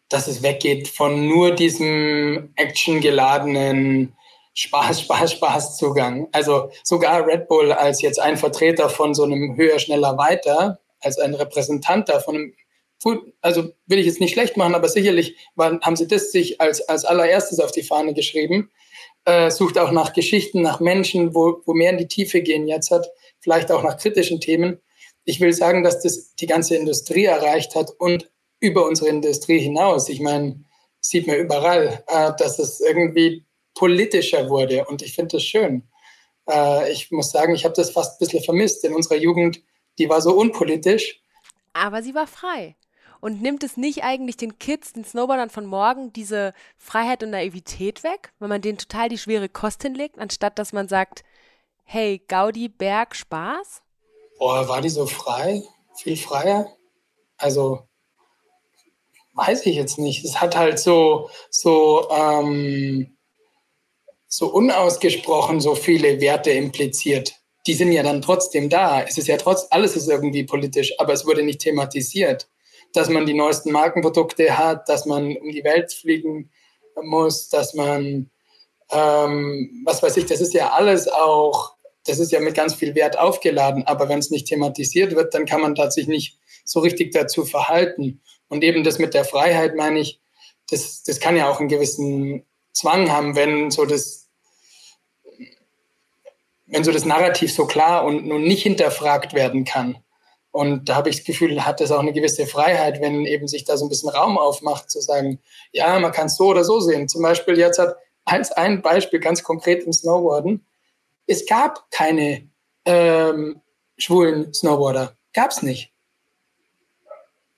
dass 0.09 0.27
es 0.27 0.43
weggeht 0.43 0.89
von 0.89 1.27
nur 1.27 1.53
diesem 1.53 2.53
actiongeladenen 2.57 4.17
Spaß, 4.55 5.03
Spaß, 5.03 5.33
Spaß 5.33 5.77
Zugang. 5.77 6.29
Also 6.33 6.71
sogar 6.83 7.27
Red 7.27 7.47
Bull 7.49 7.73
als 7.73 8.03
jetzt 8.03 8.19
ein 8.19 8.37
Vertreter 8.37 8.89
von 8.89 9.15
so 9.15 9.25
einem 9.25 9.57
höher, 9.57 9.79
schneller, 9.79 10.19
weiter, 10.19 10.81
als 11.01 11.19
ein 11.19 11.35
Repräsentant 11.35 12.09
da 12.09 12.21
von 12.21 12.35
einem 12.35 12.55
also 13.41 13.69
will 13.87 13.99
ich 13.99 14.07
jetzt 14.07 14.21
nicht 14.21 14.33
schlecht 14.33 14.57
machen, 14.57 14.75
aber 14.75 14.89
sicherlich 14.89 15.37
waren, 15.55 15.81
haben 15.83 15.95
sie 15.95 16.09
das 16.09 16.33
sich 16.33 16.61
als, 16.61 16.81
als 16.89 17.05
allererstes 17.05 17.61
auf 17.61 17.71
die 17.71 17.83
Fahne 17.85 18.15
geschrieben. 18.15 18.73
Äh, 19.25 19.51
sucht 19.51 19.79
auch 19.79 19.93
nach 19.93 20.13
Geschichten, 20.13 20.63
nach 20.63 20.81
Menschen, 20.81 21.35
wo, 21.35 21.63
wo 21.67 21.75
mehr 21.75 21.91
in 21.91 21.99
die 21.99 22.09
Tiefe 22.09 22.41
gehen 22.41 22.67
jetzt 22.67 22.91
hat, 22.91 23.07
vielleicht 23.39 23.71
auch 23.71 23.85
nach 23.85 23.99
kritischen 23.99 24.41
Themen. 24.41 24.81
Ich 25.27 25.41
will 25.41 25.53
sagen, 25.53 25.83
dass 25.83 26.01
das 26.03 26.35
die 26.37 26.47
ganze 26.47 26.77
Industrie 26.77 27.25
erreicht 27.25 27.75
hat 27.75 27.91
und 27.99 28.31
über 28.61 28.87
unsere 28.87 29.11
Industrie 29.11 29.59
hinaus. 29.59 30.09
Ich 30.09 30.21
meine, 30.21 30.65
sieht 31.01 31.27
man 31.27 31.37
überall, 31.37 32.03
äh, 32.07 32.33
dass 32.39 32.59
es 32.59 32.81
irgendwie 32.81 33.45
politischer 33.75 34.49
wurde 34.49 34.87
und 34.87 35.03
ich 35.03 35.15
finde 35.15 35.37
das 35.37 35.45
schön. 35.45 35.83
Äh, 36.49 36.91
ich 36.91 37.11
muss 37.11 37.31
sagen, 37.31 37.55
ich 37.55 37.65
habe 37.65 37.75
das 37.75 37.91
fast 37.91 38.15
ein 38.15 38.25
bisschen 38.25 38.43
vermisst. 38.43 38.85
In 38.85 38.95
unserer 38.95 39.17
Jugend 39.17 39.63
Die 39.99 40.09
war 40.09 40.21
so 40.21 40.33
unpolitisch. 40.33 41.21
Aber 41.73 42.03
sie 42.03 42.15
war 42.15 42.27
frei. 42.27 42.77
Und 43.21 43.41
nimmt 43.41 43.65
es 43.65 43.77
nicht 43.77 44.05
eigentlich 44.05 44.37
den 44.37 44.59
Kids, 44.59 44.93
den 44.93 45.05
Snowboardern 45.05 45.51
von 45.51 45.67
morgen, 45.67 46.13
diese 46.13 46.53
Freiheit 46.77 47.23
und 47.23 47.31
Naivität 47.31 48.05
weg, 48.05 48.33
wenn 48.39 48.51
man 48.51 48.61
denen 48.61 48.79
total 48.79 49.09
die 49.09 49.19
schwere 49.19 49.49
Kost 49.49 49.83
hinlegt, 49.83 50.19
anstatt 50.19 50.59
dass 50.59 50.73
man 50.73 50.87
sagt, 50.87 51.25
hey, 51.85 52.23
Gaudi, 52.29 52.69
Berg, 52.69 53.17
Spaß? 53.17 53.83
Boah, 54.39 54.69
war 54.69 54.81
die 54.81 54.89
so 54.89 55.07
frei? 55.07 55.63
Viel 55.97 56.17
freier? 56.17 56.69
Also, 57.39 57.87
weiß 59.35 59.67
ich 59.67 59.77
jetzt 59.77 59.99
nicht. 59.99 60.25
Es 60.25 60.41
hat 60.41 60.57
halt 60.57 60.79
so, 60.79 61.31
so, 61.51 62.09
ähm, 62.11 63.17
so 64.29 64.49
unausgesprochen 64.49 65.61
so 65.61 65.75
viele 65.75 66.21
Werte 66.21 66.51
impliziert. 66.51 67.35
Die 67.67 67.75
sind 67.75 67.93
ja 67.93 68.03
dann 68.03 68.23
trotzdem 68.23 68.69
da. 68.69 69.03
Es 69.03 69.19
ist 69.19 69.29
ja 69.29 69.37
trotz, 69.37 69.67
alles 69.71 69.97
ist 69.97 70.09
irgendwie 70.09 70.45
politisch, 70.45 70.93
aber 70.99 71.13
es 71.13 71.27
wurde 71.27 71.43
nicht 71.43 71.61
thematisiert. 71.61 72.49
Dass 72.93 73.09
man 73.09 73.27
die 73.27 73.35
neuesten 73.35 73.73
Markenprodukte 73.73 74.57
hat, 74.57 74.89
dass 74.89 75.07
man 75.07 75.37
um 75.37 75.51
die 75.51 75.65
Welt 75.65 75.93
fliegen 75.93 76.51
muss, 77.03 77.49
dass 77.49 77.75
man, 77.75 78.31
ähm, 78.91 79.83
was 79.85 80.03
weiß 80.03 80.17
ich, 80.19 80.27
das 80.27 80.41
ist 80.41 80.55
ja 80.55 80.71
alles 80.73 81.09
auch, 81.09 81.76
das 82.07 82.19
ist 82.19 82.33
ja 82.33 82.41
mit 82.41 82.55
ganz 82.55 82.75
viel 82.75 82.95
Wert 82.95 83.19
aufgeladen, 83.19 83.87
aber 83.87 84.09
wenn 84.09 84.19
es 84.19 84.31
nicht 84.31 84.47
thematisiert 84.47 85.15
wird, 85.15 85.35
dann 85.35 85.47
kann 85.47 85.61
man 85.61 85.75
tatsächlich 85.75 86.09
nicht 86.09 86.39
so 86.65 86.81
richtig 86.81 87.13
dazu 87.13 87.45
verhalten. 87.45 88.21
Und 88.49 88.63
eben 88.63 88.85
das 88.85 88.99
mit 88.99 89.15
der 89.15 89.25
Freiheit, 89.25 89.75
meine 89.75 90.01
ich, 90.01 90.21
das, 90.71 91.03
das 91.03 91.21
kann 91.21 91.37
ja 91.37 91.49
auch 91.49 91.61
einen 91.61 91.69
gewissen 91.69 92.45
Zwang 92.73 93.11
haben, 93.11 93.37
wenn 93.37 93.71
so 93.71 93.85
das, 93.85 94.29
wenn 96.67 96.85
so 96.85 96.93
das 96.93 97.05
Narrativ 97.05 97.53
so 97.53 97.67
klar 97.67 98.05
und 98.05 98.27
nun 98.27 98.43
nicht 98.43 98.63
hinterfragt 98.63 99.35
werden 99.35 99.65
kann. 99.65 99.99
Und 100.51 100.89
da 100.89 100.97
habe 100.97 101.11
ich 101.11 101.17
das 101.17 101.25
Gefühl, 101.27 101.65
hat 101.65 101.81
das 101.81 101.93
auch 101.93 102.01
eine 102.01 102.13
gewisse 102.13 102.47
Freiheit, 102.47 103.01
wenn 103.01 103.27
eben 103.27 103.47
sich 103.47 103.65
da 103.65 103.77
so 103.77 103.85
ein 103.85 103.89
bisschen 103.89 104.09
Raum 104.09 104.39
aufmacht, 104.39 104.91
zu 104.91 105.01
sagen, 105.01 105.39
ja, 105.73 105.99
man 105.99 106.13
kann 106.13 106.27
es 106.27 106.37
so 106.37 106.47
oder 106.47 106.65
so 106.65 106.81
sehen. 106.81 107.09
Zum 107.09 107.23
Beispiel 107.23 107.59
jetzt 107.59 107.79
hat 107.79 107.97
als 108.25 108.53
ein 108.53 108.83
Beispiel 108.83 109.21
ganz 109.21 109.43
konkret 109.43 109.85
im 109.85 109.93
Snowboarden. 109.93 110.66
Es 111.27 111.47
gab 111.47 111.91
keine 111.91 112.49
ähm, 112.85 113.61
schwulen 113.99 114.53
Snowboarder. 114.55 115.17
Gab 115.33 115.51
es 115.51 115.63
nicht. 115.63 115.93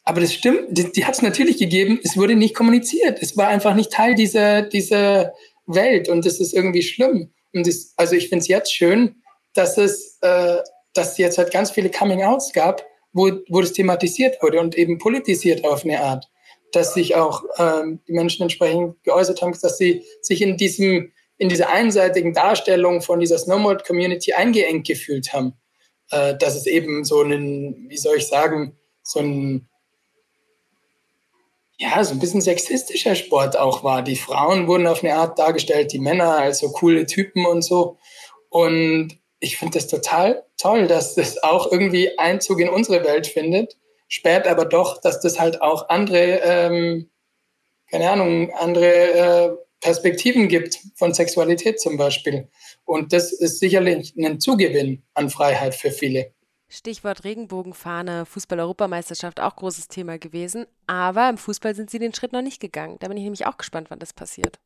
Aber 0.04 0.22
das 0.22 0.33
stimmt, 0.33 0.66
die, 0.70 0.90
die 0.90 1.04
hat 1.04 1.14
es 1.14 1.22
natürlich 1.22 1.59
gegeben, 1.59 2.00
es 2.02 2.16
wurde 2.16 2.35
nicht 2.35 2.54
kommuniziert. 2.54 3.18
Es 3.20 3.37
war 3.37 3.48
einfach 3.48 3.74
nicht 3.74 3.92
Teil 3.92 4.14
dieser, 4.14 4.62
dieser 4.62 5.35
Welt 5.66 6.09
und 6.09 6.24
das 6.24 6.40
ist 6.40 6.54
irgendwie 6.54 6.83
schlimm. 6.83 7.31
Und 7.52 7.66
das, 7.66 7.92
also 7.96 8.14
ich 8.14 8.31
finde 8.31 8.42
es 8.42 8.48
jetzt 8.48 8.72
schön, 8.74 9.16
dass 9.54 9.76
es, 9.76 10.18
äh, 10.22 10.57
dass 10.94 11.18
jetzt 11.18 11.37
halt 11.37 11.50
ganz 11.50 11.70
viele 11.70 11.90
Coming-Outs 11.90 12.52
gab, 12.54 12.87
wo, 13.12 13.31
wo 13.48 13.61
das 13.61 13.74
thematisiert 13.74 14.42
wurde 14.42 14.61
und 14.61 14.78
eben 14.78 14.98
politisiert 14.98 15.64
auf 15.64 15.85
eine 15.85 16.00
Art. 16.00 16.31
Dass 16.72 16.94
sich 16.94 17.14
auch 17.14 17.44
ähm, 17.59 18.00
die 18.09 18.12
Menschen 18.12 18.42
entsprechend 18.42 19.02
geäußert 19.04 19.42
haben, 19.42 19.54
dass 19.61 19.78
sie 19.78 20.04
sich 20.22 20.40
in 20.40 20.57
diesem, 20.57 21.12
in 21.38 21.48
dieser 21.48 21.70
einseitigen 21.70 22.35
Darstellung 22.35 23.01
von 23.01 23.20
dieser 23.20 23.38
Snowboard-Community 23.38 24.35
eingeengt 24.35 24.87
gefühlt 24.87 25.33
haben. 25.33 25.55
Äh, 26.11 26.37
dass 26.37 26.57
es 26.57 26.66
eben 26.66 27.05
so 27.05 27.20
einen, 27.20 27.88
wie 27.88 27.98
soll 27.98 28.16
ich 28.16 28.27
sagen, 28.27 28.77
so 29.03 29.20
ein 29.20 29.68
ja, 31.81 32.03
so 32.03 32.12
ein 32.12 32.18
bisschen 32.18 32.40
sexistischer 32.40 33.14
Sport 33.14 33.57
auch 33.57 33.85
war. 33.85 34.03
Die 34.03 34.16
Frauen 34.16 34.66
wurden 34.66 34.88
auf 34.88 35.05
eine 35.05 35.14
Art 35.14 35.38
dargestellt, 35.38 35.92
die 35.92 36.01
Männer 36.01 36.37
als 36.37 36.59
so 36.59 36.72
coole 36.72 37.07
Typen 37.07 37.46
und 37.46 37.62
so. 37.62 37.98
Und 38.51 39.16
ich 39.38 39.57
finde 39.59 39.79
das 39.79 39.87
total 39.87 40.44
toll, 40.57 40.88
dass 40.88 41.14
das 41.14 41.40
auch 41.42 41.70
irgendwie 41.70 42.18
Einzug 42.18 42.61
in 42.61 42.68
unsere 42.68 43.05
Welt 43.05 43.29
findet. 43.29 43.77
Spät 44.09 44.48
aber 44.48 44.64
doch, 44.64 45.01
dass 45.01 45.20
das 45.20 45.38
halt 45.38 45.62
auch 45.62 45.88
andere, 45.88 46.40
ähm, 46.42 47.11
keine 47.90 48.11
Ahnung, 48.11 48.53
andere 48.55 48.87
äh, 48.87 49.57
Perspektiven 49.81 50.49
gibt 50.49 50.79
von 50.95 51.14
Sexualität 51.14 51.81
zum 51.81 51.97
Beispiel. 51.97 52.49
Und 52.85 53.12
das 53.12 53.33
ist 53.33 53.61
sicherlich 53.61 54.14
ein 54.17 54.41
Zugewinn 54.41 55.03
an 55.14 55.31
Freiheit 55.31 55.75
für 55.75 55.91
viele. 55.91 56.33
Stichwort 56.69 57.25
Regenbogenfahne, 57.25 58.27
Fußball-Europameisterschaft 58.27 59.41
auch 59.41 59.57
großes 59.57 59.88
Thema 59.88 60.19
gewesen. 60.19 60.67
Aber 60.87 61.29
im 61.31 61.38
Fußball 61.38 61.75
sind 61.75 61.91
sie 61.91 61.99
den 61.99 62.12
Schritt 62.12 62.33
noch 62.33 62.43
nicht 62.43 62.61
gegangen. 62.61 62.97
Da 63.01 63.09
bin 63.09 63.17
ich 63.17 63.23
nämlich 63.23 63.47
auch 63.47 63.57
gespannt, 63.57 63.88
wann 63.91 63.99
das 63.99 64.12
passiert. 64.12 64.59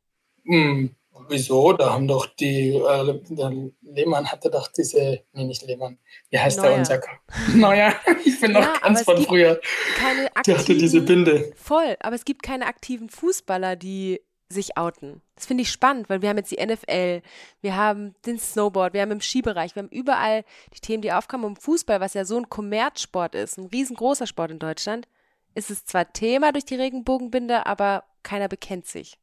Hm, 0.45 0.93
wieso? 1.29 1.71
Da 1.71 1.93
haben 1.93 2.07
doch 2.07 2.25
die, 2.25 2.75
äh, 2.75 3.71
Lehmann 3.81 4.29
hatte 4.29 4.49
doch 4.49 4.67
diese, 4.67 5.21
nee, 5.31 5.45
nicht 5.45 5.65
Lehmann, 5.65 5.97
wie 6.29 6.39
heißt 6.39 6.57
Neuer. 6.57 6.69
der 6.69 6.77
unser? 6.79 7.01
Neuer, 7.55 7.93
ich 8.25 8.39
bin 8.41 8.51
noch 8.51 8.61
ja, 8.61 8.73
ganz 8.81 9.03
von 9.03 9.23
früher. 9.23 9.61
Keine 9.95 10.27
aktiven, 10.35 10.43
der 10.45 10.57
hatte 10.57 10.75
diese 10.75 11.01
Binde. 11.01 11.53
Voll, 11.55 11.95
aber 12.01 12.15
es 12.15 12.25
gibt 12.25 12.43
keine 12.43 12.65
aktiven 12.65 13.09
Fußballer, 13.09 13.77
die 13.77 14.21
sich 14.53 14.77
outen. 14.77 15.21
Das 15.35 15.45
finde 15.45 15.63
ich 15.63 15.69
spannend, 15.69 16.09
weil 16.09 16.21
wir 16.21 16.29
haben 16.29 16.37
jetzt 16.37 16.51
die 16.51 16.65
NFL, 16.65 17.21
wir 17.61 17.75
haben 17.75 18.15
den 18.25 18.39
Snowboard, 18.39 18.93
wir 18.93 19.01
haben 19.01 19.11
im 19.11 19.19
Skibereich, 19.21 19.75
wir 19.75 19.83
haben 19.83 19.89
überall 19.89 20.45
die 20.73 20.79
Themen, 20.79 21.01
die 21.01 21.11
aufkommen. 21.11 21.43
Und 21.43 21.61
Fußball, 21.61 21.99
was 21.99 22.13
ja 22.13 22.23
so 22.23 22.37
ein 22.37 22.49
Kommerzsport 22.49 23.35
ist, 23.35 23.57
ein 23.57 23.65
riesengroßer 23.65 24.27
Sport 24.27 24.51
in 24.51 24.59
Deutschland, 24.59 25.07
ist 25.55 25.69
es 25.69 25.85
zwar 25.85 26.13
Thema 26.13 26.51
durch 26.51 26.65
die 26.65 26.75
Regenbogenbinde, 26.75 27.65
aber 27.65 28.05
keiner 28.23 28.47
bekennt 28.47 28.87
sich. 28.87 29.17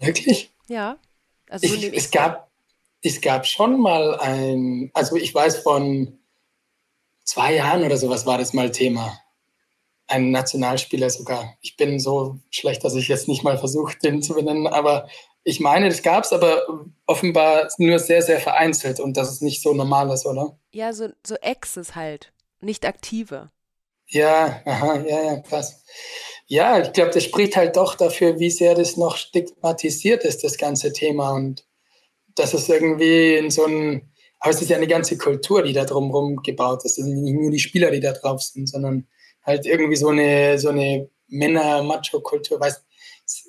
Wirklich? 0.00 0.52
Ja. 0.68 0.98
Also 1.48 1.68
so 1.68 1.74
ich, 1.74 1.94
es, 1.94 2.10
gab, 2.10 2.50
es 3.02 3.20
gab 3.20 3.46
schon 3.46 3.80
mal 3.80 4.18
ein, 4.20 4.90
also 4.94 5.16
ich 5.16 5.34
weiß 5.34 5.58
von 5.58 6.18
zwei 7.24 7.54
Jahren 7.54 7.84
oder 7.84 7.96
sowas 7.96 8.26
war 8.26 8.38
das 8.38 8.52
mal 8.52 8.70
Thema 8.70 9.20
ein 10.10 10.30
Nationalspieler 10.30 11.08
sogar. 11.08 11.56
Ich 11.60 11.76
bin 11.76 12.00
so 12.00 12.38
schlecht, 12.50 12.84
dass 12.84 12.94
ich 12.94 13.08
jetzt 13.08 13.28
nicht 13.28 13.44
mal 13.44 13.58
versuche, 13.58 13.96
den 13.98 14.22
zu 14.22 14.34
benennen, 14.34 14.66
aber 14.66 15.08
ich 15.44 15.60
meine, 15.60 15.88
das 15.88 16.02
gab 16.02 16.24
es, 16.24 16.32
aber 16.32 16.66
offenbar 17.06 17.68
nur 17.78 17.98
sehr, 17.98 18.20
sehr 18.20 18.40
vereinzelt 18.40 19.00
und 19.00 19.16
das 19.16 19.30
ist 19.30 19.42
nicht 19.42 19.62
so 19.62 19.72
normal 19.72 20.10
ist, 20.10 20.26
oder? 20.26 20.58
Ja, 20.72 20.92
so, 20.92 21.08
so 21.26 21.36
Exes 21.36 21.94
halt, 21.94 22.32
nicht 22.60 22.84
aktive. 22.84 23.50
Ja, 24.08 24.60
aha, 24.64 24.96
ja, 25.06 25.22
ja, 25.22 25.36
krass. 25.40 25.82
Ja, 26.46 26.80
ich 26.80 26.92
glaube, 26.92 27.12
das 27.12 27.22
spricht 27.22 27.56
halt 27.56 27.76
doch 27.76 27.94
dafür, 27.94 28.40
wie 28.40 28.50
sehr 28.50 28.74
das 28.74 28.96
noch 28.96 29.16
stigmatisiert 29.16 30.24
ist, 30.24 30.42
das 30.42 30.58
ganze 30.58 30.92
Thema. 30.92 31.30
Und 31.30 31.64
das 32.34 32.52
ist 32.52 32.68
irgendwie 32.68 33.36
in 33.36 33.50
so 33.50 33.64
ein, 33.64 34.10
aber 34.40 34.50
es 34.50 34.60
ist 34.60 34.68
ja 34.68 34.76
eine 34.76 34.88
ganze 34.88 35.16
Kultur, 35.16 35.62
die 35.62 35.72
da 35.72 35.84
drumherum 35.84 36.42
gebaut 36.42 36.84
ist. 36.84 36.98
Es 36.98 37.04
sind 37.04 37.22
nicht 37.22 37.40
nur 37.40 37.52
die 37.52 37.60
Spieler, 37.60 37.92
die 37.92 38.00
da 38.00 38.12
drauf 38.12 38.42
sind, 38.42 38.68
sondern 38.68 39.06
halt 39.50 39.66
irgendwie 39.66 39.96
so 39.96 40.08
eine, 40.08 40.58
so 40.58 40.70
eine 40.70 41.08
Männer-Macho-Kultur, 41.28 42.60
weiß, 42.60 42.84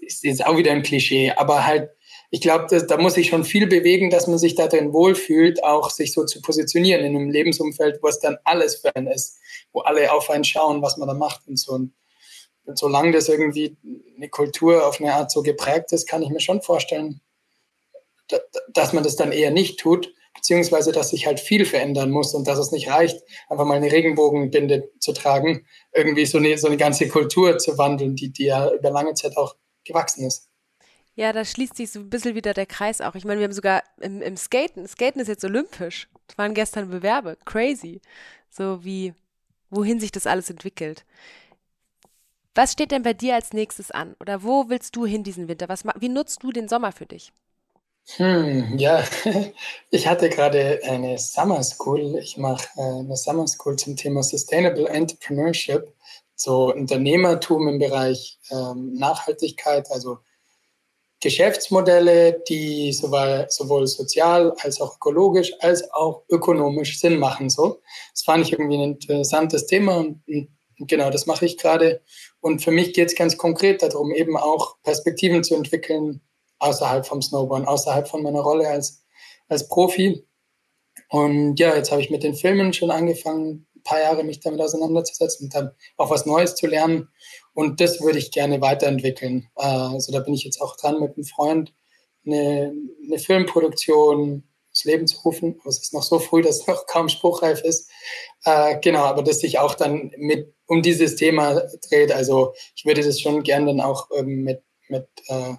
ist 0.02 0.24
jetzt 0.24 0.46
auch 0.46 0.58
wieder 0.58 0.72
ein 0.72 0.84
Klischee, 0.84 1.32
aber 1.32 1.66
halt, 1.66 1.90
ich 2.30 2.42
glaube, 2.42 2.68
da 2.86 2.98
muss 2.98 3.16
sich 3.16 3.28
schon 3.28 3.44
viel 3.44 3.68
bewegen, 3.68 4.10
dass 4.10 4.28
man 4.28 4.38
sich 4.38 4.56
da 4.56 4.68
drin 4.68 4.94
wohlfühlt, 4.94 5.64
auch 5.64 5.90
sich 5.90 6.14
so 6.14 6.26
zu 6.26 6.42
positionieren 6.42 7.04
in 7.04 7.16
einem 7.16 7.30
Lebensumfeld, 7.30 8.02
wo 8.02 8.08
es 8.08 8.20
dann 8.20 8.38
alles 8.44 8.78
für 8.78 8.96
einen 8.96 9.08
ist, 9.08 9.38
wo 9.74 9.82
alle 9.82 10.12
auf 10.12 10.30
einen 10.30 10.44
schauen, 10.44 10.82
was 10.82 10.98
man 10.98 11.08
da 11.08 11.14
macht 11.14 11.48
und 11.48 11.60
so. 11.60 11.74
Und 11.74 11.94
solange 12.78 13.12
das 13.12 13.28
irgendwie 13.28 13.76
eine 14.16 14.30
Kultur 14.30 14.88
auf 14.88 15.02
eine 15.02 15.14
Art 15.14 15.32
so 15.32 15.42
geprägt 15.42 15.92
ist, 15.92 16.08
kann 16.08 16.22
ich 16.22 16.30
mir 16.30 16.40
schon 16.40 16.62
vorstellen, 16.62 17.22
dass 18.74 18.94
man 18.94 19.04
das 19.04 19.16
dann 19.16 19.32
eher 19.32 19.52
nicht 19.52 19.80
tut, 19.80 20.14
beziehungsweise 20.42 20.92
dass 20.92 21.12
sich 21.12 21.28
halt 21.28 21.40
viel 21.40 21.66
verändern 21.66 22.10
muss 22.10 22.34
und 22.34 22.48
dass 22.48 22.58
es 22.58 22.72
nicht 22.72 22.90
reicht, 22.90 23.22
einfach 23.48 23.66
mal 23.66 23.76
eine 23.76 23.92
Regenbogenbinde 23.92 24.90
zu 25.00 25.14
tragen, 25.14 25.68
irgendwie 25.94 26.26
so 26.26 26.40
eine, 26.40 26.58
so 26.58 26.66
eine 26.66 26.78
ganze 26.78 27.08
Kultur 27.08 27.60
zu 27.60 27.78
wandeln, 27.78 28.16
die, 28.16 28.32
die 28.34 28.46
ja 28.46 28.74
über 28.74 28.90
lange 28.90 29.14
Zeit 29.14 29.38
auch 29.38 29.56
gewachsen 29.86 30.26
ist. 30.26 30.50
Ja, 31.14 31.32
da 31.32 31.46
schließt 31.46 31.76
sich 31.76 31.92
so 31.92 32.00
ein 32.00 32.10
bisschen 32.10 32.34
wieder 32.34 32.56
der 32.56 32.66
Kreis 32.66 33.02
auch. 33.02 33.14
Ich 33.14 33.24
meine, 33.24 33.40
wir 33.40 33.46
haben 33.46 33.54
sogar 33.54 33.84
im, 34.00 34.22
im 34.24 34.36
Skaten, 34.36 34.88
Skaten 34.88 35.22
ist 35.22 35.28
jetzt 35.28 35.46
olympisch. 35.46 36.10
Das 36.26 36.38
waren 36.40 36.56
gestern 36.56 36.90
Bewerbe. 36.90 37.38
Crazy. 37.46 38.02
So 38.50 38.84
wie, 38.84 39.14
wohin 39.70 40.00
sich 40.00 40.12
das 40.12 40.26
alles 40.26 40.50
entwickelt. 40.50 41.06
Was 42.56 42.72
steht 42.72 42.92
denn 42.92 43.04
bei 43.04 43.14
dir 43.14 43.36
als 43.36 43.54
nächstes 43.54 43.92
an? 43.92 44.16
Oder 44.20 44.42
wo 44.42 44.70
willst 44.70 44.96
du 44.96 45.06
hin 45.06 45.24
diesen 45.24 45.48
Winter? 45.48 45.70
Was, 45.70 45.84
wie 46.00 46.10
nutzt 46.10 46.42
du 46.42 46.52
den 46.52 46.68
Sommer 46.68 46.92
für 46.92 47.06
dich? 47.06 47.32
Hm, 48.18 48.78
ja, 48.78 49.04
ich 49.90 50.08
hatte 50.08 50.30
gerade 50.30 50.82
eine 50.84 51.18
Summer 51.18 51.64
School. 51.64 52.18
Ich 52.18 52.38
mache 52.38 52.68
äh, 52.78 52.82
eine 52.82 53.16
Summer 53.16 53.48
School 53.48 53.76
zum 53.78 53.96
Thema 53.96 54.24
Sustainable 54.24 54.88
Entrepreneurship, 54.88 55.94
so 56.36 56.74
Unternehmertum 56.74 57.68
im 57.70 57.80
Bereich 57.80 58.40
ähm, 58.52 58.96
Nachhaltigkeit, 58.96 59.90
also 59.92 60.20
Geschäftsmodelle, 61.22 62.42
die 62.50 62.92
sowohl, 62.92 63.46
sowohl 63.50 63.88
sozial 63.88 64.54
als 64.60 64.82
auch 64.82 64.96
ökologisch 64.96 65.54
als 65.60 65.90
auch 65.94 66.24
ökonomisch 66.30 67.00
Sinn 67.00 67.18
machen. 67.18 67.50
So, 67.50 67.82
das 68.14 68.24
fand 68.24 68.46
ich 68.46 68.54
irgendwie 68.54 68.78
ein 68.78 68.94
interessantes 68.94 69.68
Thema 69.68 69.98
und, 69.98 70.22
und 70.28 70.50
genau, 70.90 71.12
das 71.12 71.28
mache 71.28 71.46
ich 71.46 71.58
gerade. 71.58 72.02
Und 72.42 72.64
für 72.64 72.72
mich 72.72 72.94
geht 72.94 73.10
es 73.10 73.16
ganz 73.16 73.38
konkret 73.38 73.84
darum, 73.84 74.12
eben 74.12 74.36
auch 74.36 74.78
Perspektiven 74.84 75.44
zu 75.44 75.56
entwickeln 75.56 76.22
außerhalb 76.62 77.06
vom 77.06 77.22
Snowboarden, 77.22 77.68
außerhalb 77.68 78.08
von 78.08 78.24
meiner 78.24 78.42
Rolle 78.42 78.68
als, 78.68 79.04
als 79.48 79.68
Profi. 79.68 80.26
Und 81.10 81.60
ja, 81.60 81.76
jetzt 81.76 81.92
habe 81.92 82.02
ich 82.02 82.10
mit 82.10 82.24
den 82.24 82.36
Filmen 82.36 82.74
schon 82.74 82.92
angefangen, 82.92 83.68
ein 83.76 83.84
paar 83.84 84.00
Jahre 84.00 84.24
mich 84.24 84.40
damit 84.40 84.62
auseinanderzusetzen 84.62 85.46
und 85.46 85.56
dann 85.56 85.72
auch 85.98 86.10
was 86.10 86.26
Neues 86.26 86.56
zu 86.56 86.68
lernen. 86.68 87.10
Und 87.54 87.82
das 87.82 88.00
würde 88.02 88.20
ich 88.20 88.32
gerne 88.32 88.62
weiterentwickeln. 88.62 89.50
Äh, 89.58 89.66
also 89.66 90.12
da 90.12 90.20
bin 90.20 90.34
ich 90.34 90.44
jetzt 90.44 90.62
auch 90.62 90.78
dran 90.78 91.00
mit 91.00 91.16
einem 91.16 91.26
Freund, 91.26 91.74
eine, 92.26 92.74
eine 93.06 93.20
Filmproduktion 93.20 94.44
ins 94.70 94.84
Leben 94.86 95.08
zu 95.08 95.20
rufen. 95.22 95.58
Aber 95.60 95.70
es 95.70 95.82
ist 95.82 95.94
noch 95.94 96.04
so 96.04 96.20
früh, 96.20 96.42
dass 96.42 96.62
es 96.62 96.68
noch 96.68 96.86
kaum 96.86 97.10
spruchreif 97.10 97.62
ist. 97.62 97.90
Äh, 98.46 98.80
genau, 98.80 99.04
aber 99.04 99.24
dass 99.24 99.40
sich 99.40 99.60
auch 99.60 99.76
dann 99.76 100.12
mit 100.18 100.54
um 100.68 100.82
dieses 100.82 101.16
Thema 101.16 101.62
dreht. 101.90 102.12
Also 102.12 102.54
ich 102.76 102.86
würde 102.86 103.04
das 103.04 103.20
schon 103.20 103.44
gerne 103.44 103.68
dann 103.68 103.82
auch 103.82 104.10
ähm, 104.16 104.44
mit, 104.44 104.64
mit, 104.88 105.08
äh, 105.28 105.56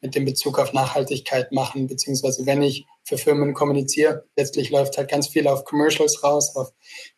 mit 0.00 0.14
dem 0.14 0.24
Bezug 0.24 0.58
auf 0.58 0.72
Nachhaltigkeit 0.72 1.52
machen, 1.52 1.86
beziehungsweise 1.86 2.46
wenn 2.46 2.62
ich 2.62 2.86
für 3.04 3.18
Firmen 3.18 3.54
kommuniziere, 3.54 4.24
letztlich 4.36 4.70
läuft 4.70 4.96
halt 4.96 5.10
ganz 5.10 5.28
viel 5.28 5.48
auf 5.48 5.64
Commercials 5.64 6.22
raus, 6.22 6.54
auf 6.56 6.72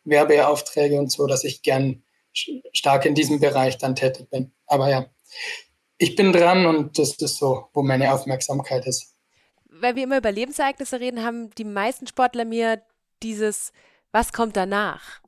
Werbeaufträge 0.05 0.99
und 0.99 1.11
so, 1.13 1.27
dass 1.27 1.45
ich 1.45 1.63
gern 1.63 2.03
stark 2.73 3.05
in 3.07 3.15
diesem 3.15 3.41
Bereich 3.41 3.77
dann 3.79 3.97
tätig 3.97 4.31
bin. 4.31 4.53
Aber 4.67 4.89
ja, 4.89 5.07
ich 5.99 6.17
bin 6.17 6.33
dran 6.33 6.67
und 6.67 6.99
das 6.99 7.17
ist 7.17 7.37
so, 7.37 7.69
wo 7.75 7.83
meine 7.83 8.13
Aufmerksamkeit 8.13 8.87
ist. 8.87 9.15
Weil 9.65 9.97
wir 9.97 10.05
immer 10.05 10.19
über 10.19 10.33
Lebensereignisse 10.33 11.01
reden, 11.01 11.23
haben 11.23 11.51
die 11.51 11.65
meisten 11.65 12.07
Sportler 12.07 12.45
mir 12.45 12.83
dieses, 13.23 13.73
was 14.13 14.33
kommt 14.33 14.57
danach? 14.57 15.21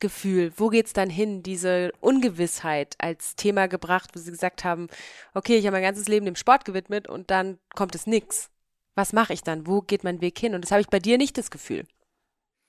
Gefühl, 0.00 0.52
wo 0.56 0.68
geht's 0.68 0.92
dann 0.92 1.10
hin, 1.10 1.42
diese 1.42 1.92
Ungewissheit 2.00 2.96
als 2.98 3.36
Thema 3.36 3.68
gebracht, 3.68 4.10
wo 4.14 4.18
sie 4.18 4.30
gesagt 4.30 4.64
haben, 4.64 4.88
okay, 5.34 5.56
ich 5.56 5.66
habe 5.66 5.76
mein 5.76 5.82
ganzes 5.82 6.08
Leben 6.08 6.26
dem 6.26 6.36
Sport 6.36 6.64
gewidmet 6.64 7.08
und 7.08 7.30
dann 7.30 7.58
kommt 7.74 7.94
es 7.94 8.06
nix. 8.06 8.50
Was 8.94 9.12
mache 9.12 9.32
ich 9.32 9.42
dann? 9.42 9.66
Wo 9.66 9.80
geht 9.82 10.04
mein 10.04 10.20
Weg 10.20 10.38
hin? 10.38 10.54
Und 10.54 10.62
das 10.62 10.72
habe 10.72 10.80
ich 10.80 10.88
bei 10.88 10.98
dir 10.98 11.18
nicht 11.18 11.38
das 11.38 11.50
Gefühl. 11.50 11.86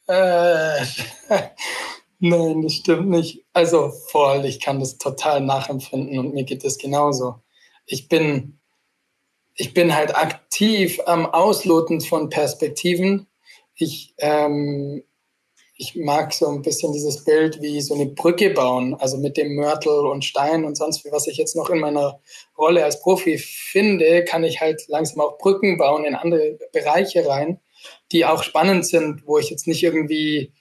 Äh, 0.07 0.85
nein, 2.19 2.61
das 2.61 2.73
stimmt 2.73 3.09
nicht. 3.09 3.45
Also 3.53 3.91
voll, 4.09 4.45
ich 4.45 4.59
kann 4.59 4.79
das 4.79 4.97
total 4.97 5.41
nachempfinden 5.41 6.19
und 6.19 6.33
mir 6.33 6.43
geht 6.43 6.63
es 6.63 6.77
genauso. 6.77 7.41
Ich 7.85 8.07
bin, 8.07 8.59
ich 9.55 9.73
bin 9.73 9.95
halt 9.95 10.15
aktiv 10.15 10.99
am 11.05 11.25
Ausloten 11.25 12.01
von 12.01 12.29
Perspektiven. 12.29 13.27
Ich 13.75 14.13
ähm, 14.17 15.03
ich 15.81 15.95
mag 15.95 16.31
so 16.31 16.47
ein 16.47 16.61
bisschen 16.61 16.93
dieses 16.93 17.23
Bild 17.23 17.59
wie 17.59 17.81
so 17.81 17.95
eine 17.95 18.05
Brücke 18.05 18.51
bauen, 18.51 18.93
also 18.99 19.17
mit 19.17 19.35
dem 19.35 19.55
Mörtel 19.55 20.05
und 20.05 20.23
Stein 20.23 20.63
und 20.63 20.77
sonst 20.77 21.03
wie, 21.03 21.11
was 21.11 21.25
ich 21.25 21.37
jetzt 21.37 21.55
noch 21.55 21.71
in 21.71 21.79
meiner 21.79 22.19
Rolle 22.55 22.83
als 22.83 23.01
Profi 23.01 23.39
finde, 23.39 24.23
kann 24.23 24.43
ich 24.43 24.61
halt 24.61 24.83
langsam 24.89 25.21
auch 25.21 25.39
Brücken 25.39 25.79
bauen 25.79 26.05
in 26.05 26.13
andere 26.13 26.59
Bereiche 26.71 27.27
rein, 27.27 27.59
die 28.11 28.25
auch 28.25 28.43
spannend 28.43 28.85
sind, 28.85 29.25
wo 29.25 29.39
ich 29.39 29.49
jetzt 29.49 29.65
nicht 29.65 29.81
irgendwie, 29.81 30.53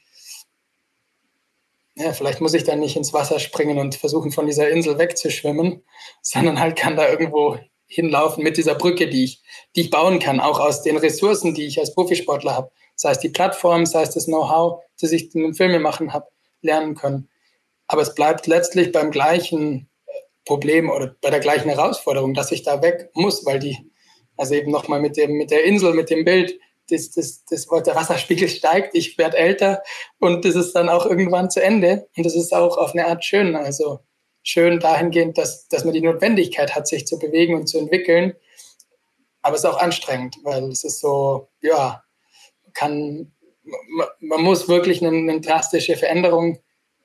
ja, 1.97 2.15
vielleicht 2.15 2.41
muss 2.41 2.55
ich 2.55 2.65
dann 2.65 2.81
nicht 2.81 2.97
ins 2.97 3.13
Wasser 3.13 3.41
springen 3.41 3.77
und 3.77 3.97
versuchen, 3.97 4.33
von 4.33 4.47
dieser 4.47 4.71
Insel 4.71 4.99
wegzuschwimmen, 4.99 5.85
sondern 6.23 6.59
halt 6.59 6.77
kann 6.77 6.97
da 6.97 7.07
irgendwo 7.07 7.59
hinlaufen 7.87 8.43
mit 8.43 8.57
dieser 8.57 8.75
Brücke, 8.75 9.07
die 9.07 9.25
ich, 9.25 9.43
die 9.77 9.83
ich 9.83 9.91
bauen 9.91 10.19
kann, 10.19 10.41
auch 10.41 10.61
aus 10.61 10.83
den 10.83 10.97
Ressourcen, 10.97 11.53
die 11.53 11.67
ich 11.67 11.79
als 11.79 11.93
Profisportler 11.95 12.55
habe 12.55 12.71
sei 13.01 13.13
es 13.13 13.19
die 13.19 13.31
Plattform, 13.31 13.87
sei 13.87 14.03
es 14.03 14.11
das 14.11 14.27
Know-how, 14.27 14.83
das 15.01 15.13
ich 15.13 15.35
in 15.35 15.41
den 15.41 15.55
Filme 15.55 15.79
machen 15.81 16.13
habe, 16.13 16.27
lernen 16.61 16.95
können. 16.95 17.31
Aber 17.87 18.03
es 18.03 18.15
bleibt 18.15 18.47
letztlich 18.47 18.93
beim 18.93 19.11
gleichen 19.11 19.89
Problem 20.45 20.91
oder 20.91 21.17
bei 21.23 21.31
der 21.31 21.41
gleichen 21.41 21.71
Herausforderung, 21.71 22.35
dass 22.35 22.53
ich 22.53 22.63
da 22.63 22.83
weg 22.83 23.09
muss, 23.15 23.47
weil 23.47 23.59
die, 23.59 23.91
also 24.37 24.55
eben 24.55 24.71
nochmal 24.71 25.01
mit 25.01 25.17
mit 25.17 25.51
der 25.51 25.65
Insel, 25.65 25.95
mit 25.95 26.11
dem 26.11 26.27
Bild, 26.27 26.61
das, 26.91 27.11
das, 27.13 27.43
das, 27.47 27.67
der 27.67 27.95
Wasserspiegel 27.95 28.49
steigt, 28.51 28.95
ich 28.95 29.17
werde 29.17 29.39
älter 29.39 29.83
und 30.19 30.45
das 30.45 30.55
ist 30.55 30.75
dann 30.75 30.91
auch 30.91 31.07
irgendwann 31.07 31.51
zu 31.51 31.63
Ende. 31.63 32.07
Und 32.19 32.27
das 32.27 32.37
ist 32.37 32.53
auch 32.53 32.77
auf 32.77 32.93
eine 32.93 33.07
Art 33.07 33.25
schön. 33.25 33.57
Also 33.57 34.01
schön 34.43 34.79
dahingehend, 34.79 35.39
dass, 35.39 35.69
dass 35.69 35.87
man 35.87 35.95
die 35.95 36.03
Notwendigkeit 36.03 36.75
hat, 36.75 36.87
sich 36.87 37.07
zu 37.07 37.19
bewegen 37.19 37.55
und 37.55 37.67
zu 37.67 37.79
entwickeln. 37.79 38.35
Aber 39.41 39.57
es 39.57 39.65
ist 39.65 39.71
auch 39.71 39.81
anstrengend, 39.81 40.37
weil 40.43 40.65
es 40.65 40.85
ist 40.85 41.01
so, 41.01 41.49
ja, 41.63 42.03
kann, 42.75 43.33
man 44.21 44.43
muss 44.43 44.69
wirklich 44.69 45.05
eine, 45.05 45.17
eine 45.17 45.41
drastische 45.41 45.97
Veränderung 45.97 46.61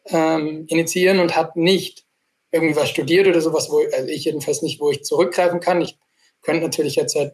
ähm, 0.07 0.65
initiieren 0.67 1.19
und 1.19 1.35
hat 1.35 1.55
nicht 1.55 2.05
irgendwie 2.51 2.75
was 2.75 2.89
studiert 2.89 3.27
oder 3.27 3.41
sowas, 3.41 3.69
wo 3.69 3.79
also 3.79 4.07
ich 4.07 4.25
jedenfalls 4.25 4.61
nicht, 4.61 4.79
wo 4.79 4.89
ich 4.89 5.03
zurückgreifen 5.03 5.59
kann. 5.59 5.81
Ich 5.81 5.97
könnte 6.41 6.63
natürlich 6.63 6.95
jetzt 6.95 7.15
halt 7.15 7.33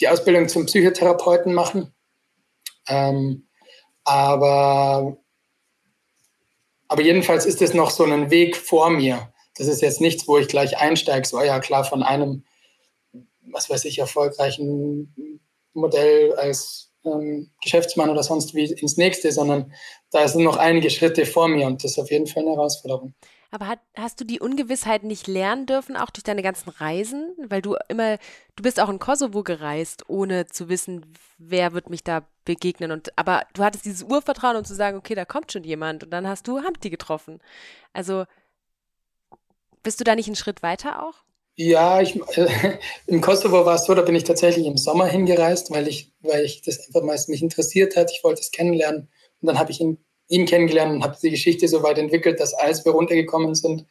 die 0.00 0.08
Ausbildung 0.08 0.48
zum 0.48 0.66
Psychotherapeuten 0.66 1.54
machen, 1.54 1.94
ähm, 2.88 3.46
aber, 4.04 5.16
aber 6.88 7.02
jedenfalls 7.02 7.46
ist 7.46 7.62
es 7.62 7.74
noch 7.74 7.90
so 7.90 8.04
ein 8.04 8.30
Weg 8.30 8.56
vor 8.56 8.90
mir. 8.90 9.32
Das 9.56 9.68
ist 9.68 9.80
jetzt 9.80 10.00
nichts, 10.00 10.28
wo 10.28 10.38
ich 10.38 10.48
gleich 10.48 10.78
einsteige, 10.78 11.26
so 11.26 11.40
ja 11.40 11.60
klar, 11.60 11.84
von 11.84 12.02
einem, 12.02 12.44
was 13.42 13.70
weiß 13.70 13.84
ich, 13.86 13.98
erfolgreichen 13.98 15.40
Modell 15.72 16.34
als 16.34 16.92
ähm, 17.06 17.50
Geschäftsmann 17.62 18.10
oder 18.10 18.22
sonst 18.22 18.54
wie 18.54 18.64
ins 18.64 18.96
nächste, 18.96 19.32
sondern 19.32 19.72
da 20.10 20.26
sind 20.28 20.44
noch 20.44 20.56
einige 20.56 20.90
Schritte 20.90 21.26
vor 21.26 21.48
mir 21.48 21.66
und 21.66 21.82
das 21.84 21.92
ist 21.92 21.98
auf 21.98 22.10
jeden 22.10 22.26
Fall 22.26 22.42
eine 22.42 22.52
Herausforderung. 22.52 23.14
Aber 23.50 23.68
hat, 23.68 23.78
hast 23.96 24.20
du 24.20 24.24
die 24.24 24.40
Ungewissheit 24.40 25.04
nicht 25.04 25.28
lernen 25.28 25.66
dürfen, 25.66 25.96
auch 25.96 26.10
durch 26.10 26.24
deine 26.24 26.42
ganzen 26.42 26.68
Reisen? 26.68 27.34
Weil 27.48 27.62
du 27.62 27.76
immer, 27.88 28.18
du 28.56 28.62
bist 28.62 28.80
auch 28.80 28.88
in 28.88 28.98
Kosovo 28.98 29.42
gereist, 29.42 30.04
ohne 30.08 30.46
zu 30.46 30.68
wissen, 30.68 31.06
wer 31.38 31.72
wird 31.72 31.88
mich 31.88 32.02
da 32.02 32.26
begegnen. 32.44 32.90
Und 32.90 33.16
aber 33.16 33.46
du 33.54 33.62
hattest 33.62 33.84
dieses 33.84 34.02
Urvertrauen, 34.02 34.56
um 34.56 34.64
zu 34.64 34.74
sagen, 34.74 34.98
okay, 34.98 35.14
da 35.14 35.24
kommt 35.24 35.52
schon 35.52 35.64
jemand. 35.64 36.04
Und 36.04 36.10
dann 36.10 36.26
hast 36.26 36.48
du 36.48 36.62
Hamti 36.62 36.90
getroffen. 36.90 37.40
Also 37.92 38.24
bist 39.82 40.00
du 40.00 40.04
da 40.04 40.16
nicht 40.16 40.26
einen 40.26 40.36
Schritt 40.36 40.62
weiter 40.62 41.06
auch? 41.06 41.25
Ja, 41.58 42.02
ich, 42.02 42.14
äh, 42.36 42.78
im 43.06 43.20
Kosovo 43.22 43.64
war 43.64 43.76
es 43.76 43.86
so, 43.86 43.94
da 43.94 44.02
bin 44.02 44.14
ich 44.14 44.24
tatsächlich 44.24 44.66
im 44.66 44.76
Sommer 44.76 45.06
hingereist, 45.06 45.70
weil 45.70 45.88
ich, 45.88 46.12
weil 46.20 46.44
ich 46.44 46.60
das 46.60 46.86
einfach 46.86 47.02
meist 47.02 47.30
mich 47.30 47.42
interessiert 47.42 47.96
hat. 47.96 48.10
Ich 48.12 48.22
wollte 48.22 48.42
es 48.42 48.50
kennenlernen. 48.50 49.08
Und 49.40 49.46
dann 49.46 49.58
habe 49.58 49.70
ich 49.70 49.80
ihn, 49.80 49.98
ihn 50.28 50.44
kennengelernt 50.44 50.92
und 50.92 51.02
habe 51.02 51.16
die 51.22 51.30
Geschichte 51.30 51.66
so 51.66 51.82
weit 51.82 51.98
entwickelt, 51.98 52.40
dass 52.40 52.52
als 52.52 52.84
wir 52.84 52.92
runtergekommen 52.92 53.54
sind, 53.54 53.86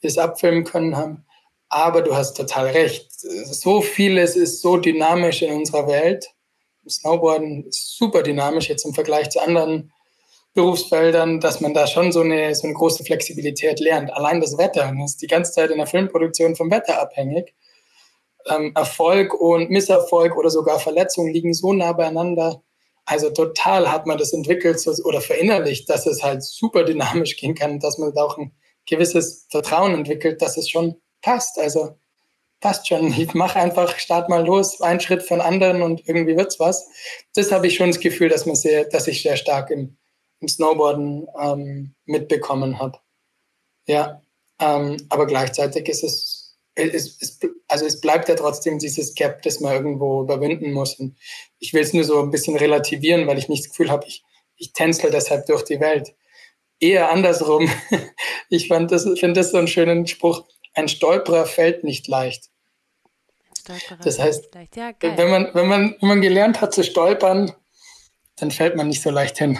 wir 0.00 0.08
es 0.08 0.18
abfilmen 0.18 0.62
können 0.64 0.96
haben. 0.96 1.24
Aber 1.68 2.02
du 2.02 2.14
hast 2.14 2.36
total 2.36 2.68
recht. 2.68 3.10
So 3.12 3.80
vieles 3.80 4.36
ist 4.36 4.60
so 4.60 4.76
dynamisch 4.76 5.42
in 5.42 5.52
unserer 5.52 5.88
Welt. 5.88 6.28
Snowboarden 6.88 7.66
ist 7.66 7.96
super 7.96 8.22
dynamisch 8.22 8.68
jetzt 8.68 8.84
im 8.84 8.94
Vergleich 8.94 9.30
zu 9.30 9.40
anderen 9.40 9.92
Berufsfeldern, 10.54 11.40
dass 11.40 11.60
man 11.60 11.74
da 11.74 11.86
schon 11.86 12.12
so 12.12 12.20
eine, 12.20 12.54
so 12.54 12.66
eine 12.66 12.74
große 12.74 13.04
Flexibilität 13.04 13.80
lernt. 13.80 14.12
Allein 14.12 14.40
das 14.40 14.56
Wetter, 14.56 14.86
man 14.92 15.04
ist 15.04 15.20
die 15.20 15.26
ganze 15.26 15.52
Zeit 15.52 15.70
in 15.70 15.78
der 15.78 15.88
Filmproduktion 15.88 16.54
vom 16.54 16.70
Wetter 16.70 17.00
abhängig. 17.00 17.54
Ähm, 18.48 18.72
Erfolg 18.76 19.34
und 19.34 19.70
Misserfolg 19.70 20.36
oder 20.36 20.50
sogar 20.50 20.78
Verletzungen 20.78 21.32
liegen 21.32 21.54
so 21.54 21.72
nah 21.72 21.92
beieinander. 21.92 22.62
Also 23.04 23.30
total 23.30 23.90
hat 23.90 24.06
man 24.06 24.16
das 24.16 24.32
entwickelt 24.32 24.80
oder 25.04 25.20
verinnerlicht, 25.20 25.90
dass 25.90 26.06
es 26.06 26.22
halt 26.22 26.42
super 26.42 26.84
dynamisch 26.84 27.36
gehen 27.36 27.54
kann, 27.54 27.80
dass 27.80 27.98
man 27.98 28.14
da 28.14 28.22
auch 28.22 28.38
ein 28.38 28.52
gewisses 28.86 29.46
Vertrauen 29.50 29.94
entwickelt, 29.94 30.40
dass 30.40 30.56
es 30.56 30.70
schon 30.70 30.96
passt. 31.20 31.58
Also 31.58 31.96
passt 32.60 32.86
schon. 32.86 33.08
Ich 33.08 33.34
mache 33.34 33.58
einfach, 33.58 33.98
start 33.98 34.28
mal 34.28 34.46
los, 34.46 34.80
einen 34.80 35.00
Schritt 35.00 35.22
von 35.22 35.40
anderen 35.40 35.82
und 35.82 36.06
irgendwie 36.08 36.36
wird's 36.36 36.60
was. 36.60 36.86
Das 37.34 37.50
habe 37.50 37.66
ich 37.66 37.74
schon 37.74 37.88
das 37.88 38.00
Gefühl, 38.00 38.28
dass 38.28 38.46
man 38.46 38.54
sehr, 38.54 38.84
dass 38.84 39.08
ich 39.08 39.22
sehr 39.22 39.36
stark 39.36 39.70
im 39.70 39.96
im 40.44 40.48
Snowboarden 40.48 41.26
ähm, 41.40 41.94
mitbekommen 42.04 42.78
habe. 42.78 42.98
Ja, 43.86 44.22
ähm, 44.60 44.98
aber 45.08 45.26
gleichzeitig 45.26 45.88
ist 45.88 46.04
es, 46.04 46.56
es, 46.74 47.18
es, 47.20 47.40
also 47.66 47.86
es 47.86 48.00
bleibt 48.00 48.28
ja 48.28 48.34
trotzdem 48.34 48.78
dieses 48.78 49.14
Gap, 49.14 49.42
das 49.42 49.60
man 49.60 49.72
irgendwo 49.72 50.22
überwinden 50.22 50.72
muss. 50.72 50.98
Und 50.98 51.16
ich 51.58 51.72
will 51.72 51.82
es 51.82 51.94
nur 51.94 52.04
so 52.04 52.20
ein 52.20 52.30
bisschen 52.30 52.56
relativieren, 52.56 53.26
weil 53.26 53.38
ich 53.38 53.48
nicht 53.48 53.64
das 53.64 53.70
Gefühl 53.70 53.90
habe, 53.90 54.06
ich, 54.06 54.22
ich 54.56 54.72
tänzel 54.72 55.10
deshalb 55.10 55.46
durch 55.46 55.64
die 55.64 55.80
Welt. 55.80 56.14
Eher 56.80 57.10
andersrum. 57.10 57.70
Ich 58.50 58.68
fand 58.68 58.92
das, 58.92 59.04
finde 59.04 59.40
das 59.40 59.50
so 59.50 59.56
einen 59.56 59.66
schönen 59.66 60.06
Spruch. 60.06 60.44
Ein 60.74 60.86
Stolperer 60.86 61.46
fällt 61.46 61.82
nicht 61.82 62.06
leicht. 62.06 62.50
Das 64.04 64.18
heißt, 64.18 64.50
ja, 64.76 64.92
wenn, 65.00 65.30
man, 65.30 65.50
wenn, 65.54 65.66
man, 65.66 65.96
wenn 65.98 66.08
man 66.08 66.20
gelernt 66.20 66.60
hat 66.60 66.74
zu 66.74 66.84
stolpern, 66.84 67.52
dann 68.36 68.50
fällt 68.50 68.76
man 68.76 68.88
nicht 68.88 69.02
so 69.02 69.10
leicht 69.10 69.38
hin. 69.38 69.58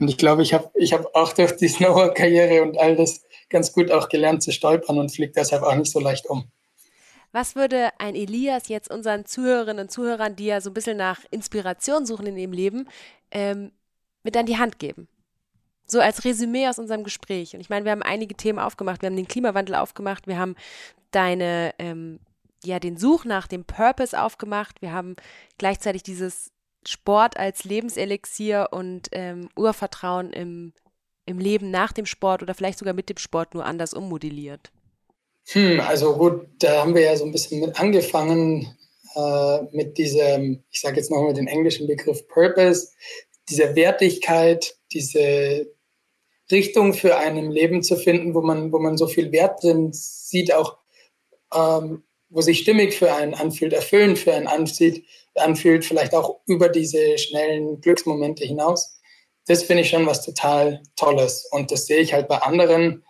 Und 0.00 0.08
ich 0.08 0.18
glaube, 0.18 0.42
ich 0.42 0.52
habe 0.52 0.70
ich 0.74 0.92
hab 0.92 1.14
auch 1.14 1.32
durch 1.32 1.56
die 1.56 1.68
Snowboard-Karriere 1.68 2.62
und 2.62 2.78
all 2.78 2.96
das 2.96 3.24
ganz 3.48 3.72
gut 3.72 3.90
auch 3.90 4.08
gelernt 4.08 4.42
zu 4.42 4.52
stolpern 4.52 4.98
und 4.98 5.14
fliege 5.14 5.32
deshalb 5.32 5.62
auch 5.62 5.74
nicht 5.74 5.92
so 5.92 6.00
leicht 6.00 6.26
um. 6.26 6.50
Was 7.32 7.54
würde 7.54 7.90
ein 7.98 8.14
Elias 8.14 8.68
jetzt 8.68 8.90
unseren 8.90 9.26
Zuhörerinnen 9.26 9.84
und 9.84 9.90
Zuhörern, 9.90 10.36
die 10.36 10.46
ja 10.46 10.60
so 10.60 10.70
ein 10.70 10.74
bisschen 10.74 10.96
nach 10.96 11.20
Inspiration 11.30 12.06
suchen 12.06 12.26
in 12.26 12.36
ihrem 12.36 12.52
Leben, 12.52 12.88
ähm, 13.30 13.72
mit 14.22 14.36
an 14.36 14.46
die 14.46 14.56
Hand 14.56 14.78
geben? 14.78 15.06
So 15.86 16.00
als 16.00 16.24
Resümee 16.24 16.66
aus 16.66 16.78
unserem 16.78 17.04
Gespräch. 17.04 17.54
Und 17.54 17.60
ich 17.60 17.68
meine, 17.68 17.84
wir 17.84 17.92
haben 17.92 18.02
einige 18.02 18.34
Themen 18.34 18.58
aufgemacht. 18.58 19.02
Wir 19.02 19.08
haben 19.08 19.16
den 19.16 19.28
Klimawandel 19.28 19.76
aufgemacht. 19.76 20.26
Wir 20.26 20.38
haben 20.38 20.56
deine, 21.12 21.74
ähm, 21.78 22.18
ja, 22.64 22.80
den 22.80 22.96
Such 22.96 23.24
nach 23.24 23.46
dem 23.46 23.64
Purpose 23.64 24.20
aufgemacht. 24.20 24.82
Wir 24.82 24.92
haben 24.92 25.14
gleichzeitig 25.58 26.02
dieses 26.02 26.50
Sport 26.86 27.36
als 27.36 27.64
Lebenselixier 27.64 28.68
und 28.70 29.08
ähm, 29.12 29.48
Urvertrauen 29.56 30.32
im 30.32 30.72
im 31.26 31.38
Leben 31.38 31.70
nach 31.70 31.92
dem 31.92 32.06
Sport 32.06 32.42
oder 32.42 32.54
vielleicht 32.54 32.78
sogar 32.78 32.94
mit 32.94 33.08
dem 33.08 33.18
Sport 33.18 33.54
nur 33.54 33.66
anders 33.66 33.92
ummodelliert? 33.92 34.70
Hm, 35.48 35.80
also 35.80 36.16
gut, 36.16 36.46
da 36.60 36.82
haben 36.82 36.94
wir 36.94 37.02
ja 37.02 37.16
so 37.16 37.24
ein 37.24 37.32
bisschen 37.32 37.60
mit 37.60 37.78
angefangen 37.78 38.76
äh, 39.14 39.62
mit 39.72 39.98
diesem, 39.98 40.64
ich 40.70 40.80
sage 40.80 40.96
jetzt 40.96 41.10
nochmal 41.10 41.34
den 41.34 41.46
englischen 41.46 41.86
Begriff 41.86 42.26
Purpose, 42.28 42.88
dieser 43.48 43.74
Wertigkeit, 43.76 44.76
diese 44.92 45.70
Richtung 46.50 46.94
für 46.94 47.16
ein 47.16 47.50
Leben 47.50 47.82
zu 47.82 47.96
finden, 47.96 48.34
wo 48.34 48.40
man, 48.40 48.72
wo 48.72 48.78
man 48.78 48.96
so 48.96 49.06
viel 49.06 49.32
Wert 49.32 49.62
drin 49.62 49.90
sieht, 49.92 50.52
auch 50.52 50.78
ähm, 51.54 52.04
wo 52.28 52.40
sich 52.40 52.58
stimmig 52.60 52.94
für 52.94 53.12
einen 53.12 53.34
anfühlt, 53.34 53.72
erfüllend 53.72 54.18
für 54.18 54.34
einen 54.34 54.48
anfühlt, 54.48 55.04
anfühlt, 55.38 55.84
vielleicht 55.84 56.14
auch 56.14 56.40
über 56.46 56.68
diese 56.68 57.18
schnellen 57.18 57.80
Glücksmomente 57.80 58.44
hinaus. 58.44 59.00
Das 59.46 59.62
finde 59.62 59.82
ich 59.82 59.90
schon 59.90 60.06
was 60.06 60.24
total 60.24 60.82
Tolles. 60.96 61.46
Und 61.50 61.70
das 61.70 61.86
sehe 61.86 62.00
ich 62.00 62.12
halt 62.12 62.28
bei 62.28 62.38
anderen, 62.38 63.04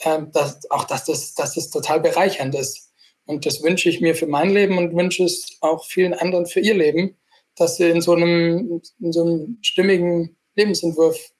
äh, 0.00 0.20
dass, 0.32 0.70
auch 0.70 0.84
dass 0.84 1.04
das, 1.04 1.34
dass 1.34 1.54
das 1.54 1.70
total 1.70 2.00
bereichernd 2.00 2.54
ist. 2.54 2.92
Und 3.26 3.44
das 3.44 3.62
wünsche 3.62 3.88
ich 3.88 4.00
mir 4.00 4.14
für 4.14 4.26
mein 4.26 4.50
Leben 4.50 4.78
und 4.78 4.96
wünsche 4.96 5.24
es 5.24 5.58
auch 5.60 5.84
vielen 5.84 6.14
anderen 6.14 6.46
für 6.46 6.60
ihr 6.60 6.74
Leben, 6.74 7.16
dass 7.56 7.76
sie 7.76 7.90
in 7.90 8.00
so 8.00 8.14
einem, 8.14 8.80
in 9.00 9.12
so 9.12 9.22
einem 9.22 9.58
stimmigen 9.60 10.36
Lebensentwurf 10.56 11.30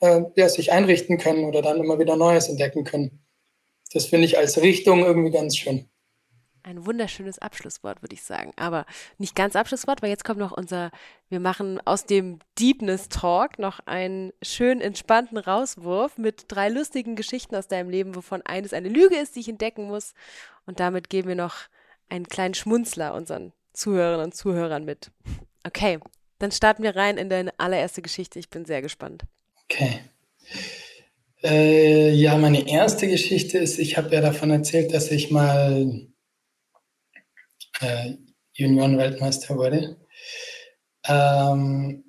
äh, 0.00 0.22
ja, 0.36 0.48
sich 0.48 0.72
einrichten 0.72 1.18
können 1.18 1.44
oder 1.44 1.62
dann 1.62 1.78
immer 1.78 1.98
wieder 1.98 2.16
Neues 2.16 2.48
entdecken 2.48 2.84
können. 2.84 3.20
Das 3.92 4.06
finde 4.06 4.26
ich 4.26 4.38
als 4.38 4.60
Richtung 4.60 5.04
irgendwie 5.04 5.30
ganz 5.30 5.56
schön. 5.56 5.88
Ein 6.66 6.84
wunderschönes 6.84 7.38
Abschlusswort, 7.38 8.02
würde 8.02 8.14
ich 8.14 8.24
sagen. 8.24 8.50
Aber 8.56 8.86
nicht 9.18 9.36
ganz 9.36 9.54
Abschlusswort, 9.54 10.02
weil 10.02 10.10
jetzt 10.10 10.24
kommt 10.24 10.40
noch 10.40 10.50
unser, 10.50 10.90
wir 11.28 11.38
machen 11.38 11.80
aus 11.84 12.06
dem 12.06 12.40
Deepness 12.58 13.08
Talk 13.08 13.60
noch 13.60 13.78
einen 13.86 14.32
schön 14.42 14.80
entspannten 14.80 15.38
Rauswurf 15.38 16.18
mit 16.18 16.46
drei 16.48 16.68
lustigen 16.68 17.14
Geschichten 17.14 17.54
aus 17.54 17.68
deinem 17.68 17.88
Leben, 17.88 18.16
wovon 18.16 18.42
eines 18.42 18.72
eine 18.72 18.88
Lüge 18.88 19.14
ist, 19.14 19.36
die 19.36 19.40
ich 19.40 19.48
entdecken 19.48 19.84
muss. 19.86 20.12
Und 20.66 20.80
damit 20.80 21.08
geben 21.08 21.28
wir 21.28 21.36
noch 21.36 21.54
einen 22.08 22.26
kleinen 22.26 22.54
Schmunzler 22.54 23.14
unseren 23.14 23.52
Zuhörerinnen 23.72 24.24
und 24.24 24.34
Zuhörern 24.34 24.84
mit. 24.84 25.12
Okay, 25.64 26.00
dann 26.40 26.50
starten 26.50 26.82
wir 26.82 26.96
rein 26.96 27.16
in 27.16 27.30
deine 27.30 27.52
allererste 27.60 28.02
Geschichte. 28.02 28.40
Ich 28.40 28.50
bin 28.50 28.64
sehr 28.64 28.82
gespannt. 28.82 29.22
Okay. 29.70 30.00
Äh, 31.44 32.10
ja, 32.10 32.36
meine 32.36 32.68
erste 32.68 33.06
Geschichte 33.06 33.58
ist, 33.58 33.78
ich 33.78 33.96
habe 33.96 34.12
ja 34.12 34.20
davon 34.20 34.50
erzählt, 34.50 34.92
dass 34.92 35.12
ich 35.12 35.30
mal 35.30 36.08
äh, 37.80 38.14
Junioren-Weltmeister 38.54 39.56
wurde. 39.56 39.96
Ähm, 41.06 42.04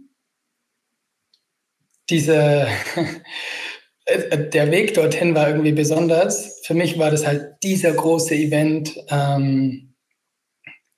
diese, 2.10 2.68
der 4.54 4.72
Weg 4.72 4.94
dorthin 4.94 5.36
war 5.36 5.50
irgendwie 5.50 5.74
besonders. 5.74 6.62
Für 6.64 6.74
mich 6.74 6.98
war 6.98 7.12
das 7.12 7.26
halt 7.26 7.56
dieser 7.64 7.94
große 7.94 8.36
Event, 8.36 8.96
ähm, 9.10 9.94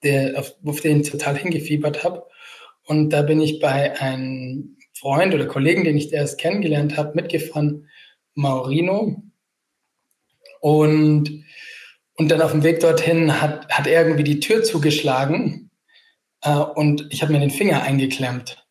der, 0.03 0.39
auf, 0.39 0.55
auf 0.63 0.81
den 0.81 1.01
ich 1.01 1.09
total 1.09 1.37
hingefiebert 1.37 2.03
habe. 2.03 2.27
Und 2.85 3.09
da 3.09 3.21
bin 3.21 3.41
ich 3.41 3.59
bei 3.59 3.99
einem 3.99 4.77
Freund 4.93 5.33
oder 5.33 5.45
Kollegen, 5.45 5.83
den 5.83 5.97
ich 5.97 6.11
erst 6.11 6.39
kennengelernt 6.39 6.97
habe, 6.97 7.15
mitgefahren, 7.15 7.87
Maurino. 8.33 9.23
Und 10.61 11.45
und 12.19 12.27
dann 12.27 12.41
auf 12.41 12.51
dem 12.51 12.63
Weg 12.63 12.81
dorthin 12.81 13.41
hat, 13.41 13.69
hat 13.69 13.87
irgendwie 13.87 14.25
die 14.25 14.41
Tür 14.41 14.61
zugeschlagen 14.61 15.71
äh, 16.41 16.51
und 16.51 17.07
ich 17.11 17.21
habe 17.21 17.31
mir 17.31 17.39
den 17.39 17.49
Finger 17.49 17.81
eingeklemmt. 17.83 18.67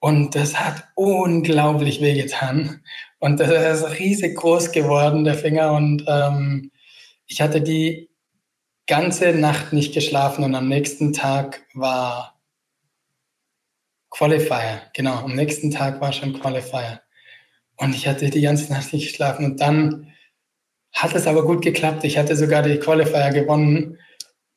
Und 0.00 0.34
das 0.34 0.58
hat 0.58 0.82
unglaublich 0.96 2.00
wehgetan. 2.00 2.82
Und 3.20 3.38
das 3.38 3.82
ist 3.82 4.00
riesig 4.00 4.36
groß 4.36 4.72
geworden, 4.72 5.24
der 5.24 5.36
Finger. 5.36 5.72
Und 5.74 6.04
ähm, 6.08 6.72
ich 7.28 7.40
hatte 7.40 7.60
die 7.60 8.10
ganze 8.88 9.32
Nacht 9.32 9.72
nicht 9.72 9.94
geschlafen 9.94 10.42
und 10.44 10.56
am 10.56 10.68
nächsten 10.68 11.12
Tag 11.12 11.64
war 11.72 12.40
Qualifier. 14.10 14.82
Genau, 14.92 15.18
am 15.18 15.36
nächsten 15.36 15.70
Tag 15.70 16.00
war 16.00 16.12
schon 16.12 16.40
Qualifier. 16.40 17.00
Und 17.76 17.94
ich 17.94 18.08
hatte 18.08 18.28
die 18.28 18.42
ganze 18.42 18.72
Nacht 18.72 18.92
nicht 18.92 19.06
geschlafen. 19.06 19.44
Und 19.44 19.60
dann 19.60 20.12
hat 20.96 21.14
es 21.14 21.26
aber 21.26 21.44
gut 21.44 21.62
geklappt. 21.62 22.04
Ich 22.04 22.16
hatte 22.16 22.34
sogar 22.36 22.62
die 22.62 22.78
Qualifier 22.78 23.30
gewonnen. 23.30 23.98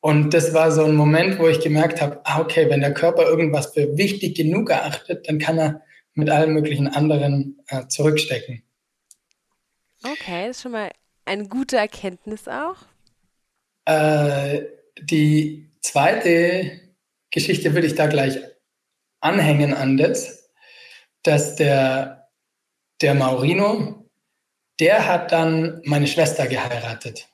Und 0.00 0.32
das 0.32 0.54
war 0.54 0.72
so 0.72 0.84
ein 0.84 0.94
Moment, 0.94 1.38
wo 1.38 1.46
ich 1.46 1.60
gemerkt 1.60 2.00
habe, 2.00 2.20
ah, 2.24 2.40
okay, 2.40 2.70
wenn 2.70 2.80
der 2.80 2.94
Körper 2.94 3.24
irgendwas 3.24 3.74
für 3.74 3.98
wichtig 3.98 4.36
genug 4.36 4.70
erachtet, 4.70 5.28
dann 5.28 5.38
kann 5.38 5.58
er 5.58 5.82
mit 6.14 6.30
allen 6.30 6.54
möglichen 6.54 6.88
anderen 6.88 7.58
äh, 7.68 7.86
zurückstecken. 7.86 8.62
Okay, 10.02 10.46
das 10.46 10.56
ist 10.56 10.62
schon 10.62 10.72
mal 10.72 10.90
eine 11.26 11.46
gute 11.46 11.76
Erkenntnis 11.76 12.48
auch. 12.48 12.76
Äh, 13.84 14.62
die 15.02 15.70
zweite 15.82 16.80
Geschichte 17.30 17.74
würde 17.74 17.86
ich 17.86 17.94
da 17.94 18.06
gleich 18.06 18.38
anhängen 19.20 19.74
an 19.74 19.98
das, 19.98 20.50
dass 21.22 21.56
der, 21.56 22.30
der 23.02 23.14
Maurino, 23.14 23.99
der 24.80 25.06
hat 25.06 25.30
dann 25.30 25.82
meine 25.84 26.06
Schwester 26.06 26.46
geheiratet. 26.46 27.28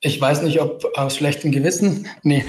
Ich 0.00 0.20
weiß 0.20 0.42
nicht, 0.42 0.60
ob 0.60 0.84
aus 0.96 1.16
schlechtem 1.16 1.50
Gewissen. 1.50 2.08
Nee. 2.22 2.44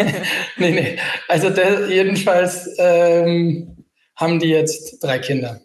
nee, 0.56 0.70
nee. 0.70 0.98
Also 1.28 1.50
der, 1.50 1.88
jedenfalls 1.88 2.68
ähm, 2.78 3.84
haben 4.16 4.38
die 4.38 4.48
jetzt 4.48 5.02
drei 5.02 5.18
Kinder. 5.18 5.60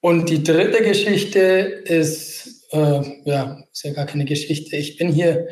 Und 0.00 0.28
die 0.30 0.42
dritte 0.42 0.82
Geschichte 0.82 1.38
ist, 1.38 2.66
äh, 2.72 3.02
ja, 3.24 3.62
ist 3.72 3.84
ja 3.84 3.92
gar 3.92 4.06
keine 4.06 4.24
Geschichte. 4.24 4.76
Ich 4.76 4.96
bin 4.96 5.12
hier 5.12 5.48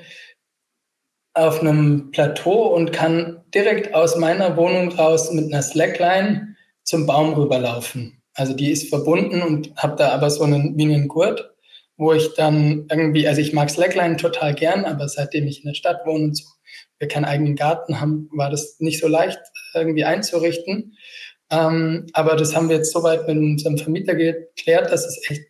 auf 1.35 1.61
einem 1.61 2.11
Plateau 2.13 2.75
und 2.75 2.93
kann 2.93 3.45
direkt 3.55 3.95
aus 3.95 4.17
meiner 4.17 4.57
Wohnung 4.57 4.91
raus 4.93 5.33
mit 5.33 5.53
einer 5.53 5.63
Slackline 5.63 6.56
zum 6.87 7.05
Baum 7.05 7.35
rüberlaufen. 7.35 8.23
Also 8.33 8.55
die 8.55 8.71
ist 8.71 8.89
verbunden 8.89 9.43
und 9.43 9.75
habe 9.77 9.97
da 9.97 10.11
aber 10.13 10.31
so 10.31 10.45
einen 10.45 10.79
wie 10.79 10.85
einen 10.85 11.09
Gurt, 11.09 11.53
wo 11.97 12.13
ich 12.13 12.35
dann 12.35 12.87
irgendwie, 12.91 13.27
also 13.27 13.41
ich 13.41 13.53
mag 13.53 13.71
Slackline 13.71 14.17
total 14.17 14.55
gern, 14.55 14.85
aber 14.85 15.09
seitdem 15.09 15.47
ich 15.47 15.65
in 15.65 15.69
der 15.69 15.75
Stadt 15.75 16.07
wohne 16.07 16.25
und 16.25 16.37
so, 16.37 16.45
wir 16.99 17.09
keinen 17.09 17.25
eigenen 17.25 17.57
Garten 17.57 18.01
haben, 18.01 18.29
war 18.33 18.51
das 18.51 18.77
nicht 18.79 19.01
so 19.01 19.09
leicht 19.09 19.39
irgendwie 19.75 20.05
einzurichten. 20.05 20.97
Ähm, 21.51 22.07
aber 22.13 22.37
das 22.37 22.55
haben 22.55 22.69
wir 22.69 22.77
jetzt 22.77 22.93
soweit 22.93 23.27
mit 23.27 23.37
unserem 23.37 23.79
Vermieter 23.79 24.15
geklärt, 24.15 24.91
dass 24.91 25.07
es 25.07 25.31
echt 25.31 25.43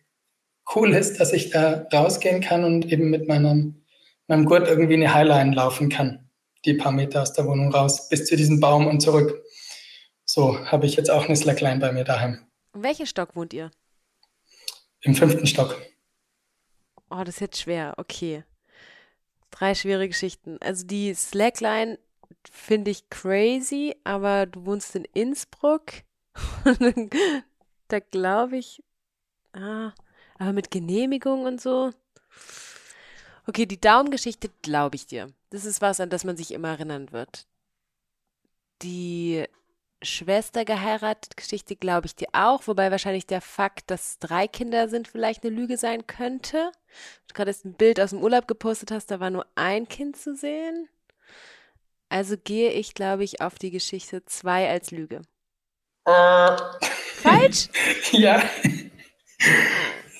cool 0.75 0.93
ist, 0.93 1.19
dass 1.19 1.33
ich 1.33 1.49
da 1.49 1.87
rausgehen 1.93 2.41
kann 2.41 2.63
und 2.63 2.91
eben 2.91 3.09
mit 3.09 3.27
meinem, 3.27 3.83
meinem 4.27 4.45
Gurt 4.45 4.67
irgendwie 4.67 4.95
eine 4.95 5.13
Highline 5.13 5.53
laufen 5.53 5.89
kann, 5.89 6.29
die 6.65 6.73
paar 6.73 6.91
Meter 6.91 7.21
aus 7.21 7.33
der 7.33 7.45
Wohnung 7.45 7.71
raus, 7.71 8.09
bis 8.09 8.25
zu 8.25 8.35
diesem 8.35 8.59
Baum 8.59 8.87
und 8.87 9.01
zurück. 9.01 9.43
So 10.29 10.59
habe 10.65 10.85
ich 10.85 10.97
jetzt 10.97 11.09
auch 11.09 11.25
eine 11.25 11.37
Slackline 11.37 11.79
bei 11.79 11.93
mir 11.93 12.03
daheim. 12.03 12.45
In 12.73 12.83
welchem 12.83 13.05
Stock 13.05 13.35
wohnt 13.35 13.53
ihr? 13.53 13.71
Im 14.99 15.15
fünften 15.15 15.47
Stock. 15.47 15.81
Oh, 17.09 17.23
das 17.23 17.35
ist 17.35 17.39
jetzt 17.39 17.61
schwer. 17.61 17.93
Okay. 17.95 18.43
Drei 19.51 19.73
schwere 19.73 20.07
Geschichten. 20.09 20.57
Also 20.61 20.85
die 20.85 21.13
Slackline 21.13 21.97
finde 22.51 22.91
ich 22.91 23.09
crazy, 23.09 23.95
aber 24.03 24.47
du 24.47 24.65
wohnst 24.65 24.95
in 24.95 25.05
Innsbruck. 25.13 25.85
da 27.87 27.99
glaube 27.99 28.57
ich. 28.57 28.83
Ah, 29.53 29.93
aber 30.37 30.51
mit 30.51 30.71
Genehmigung 30.71 31.45
und 31.45 31.61
so. 31.61 31.91
Okay, 33.47 33.65
die 33.65 33.79
Daumengeschichte 33.79 34.49
glaube 34.61 34.97
ich 34.97 35.07
dir. 35.07 35.31
Das 35.51 35.63
ist 35.63 35.79
was, 35.79 36.01
an 36.01 36.09
das 36.09 36.25
man 36.25 36.35
sich 36.35 36.51
immer 36.51 36.67
erinnern 36.67 37.13
wird. 37.13 37.47
Die 38.81 39.47
Schwester 40.03 40.63
geheiratet, 40.63 41.37
Geschichte 41.37 41.75
glaube 41.75 42.07
ich 42.07 42.15
dir 42.15 42.27
auch, 42.33 42.67
wobei 42.67 42.91
wahrscheinlich 42.91 43.25
der 43.25 43.41
Fakt, 43.41 43.89
dass 43.89 44.19
drei 44.19 44.47
Kinder 44.47 44.89
sind, 44.89 45.07
vielleicht 45.07 45.43
eine 45.43 45.55
Lüge 45.55 45.77
sein 45.77 46.05
könnte. 46.05 46.71
Du 47.27 47.33
gerade 47.33 47.53
ein 47.65 47.73
Bild 47.73 47.99
aus 47.99 48.11
dem 48.11 48.21
Urlaub 48.21 48.47
gepostet 48.47 48.91
hast, 48.91 49.09
da 49.09 49.19
war 49.19 49.29
nur 49.29 49.45
ein 49.55 49.87
Kind 49.87 50.17
zu 50.17 50.35
sehen. 50.35 50.87
Also 52.09 52.35
gehe 52.37 52.71
ich, 52.71 52.93
glaube 52.93 53.23
ich, 53.23 53.41
auf 53.41 53.55
die 53.55 53.71
Geschichte 53.71 54.23
zwei 54.25 54.69
als 54.69 54.91
Lüge. 54.91 55.21
Äh. 56.05 56.57
Falsch? 57.21 57.69
ja. 58.11 58.41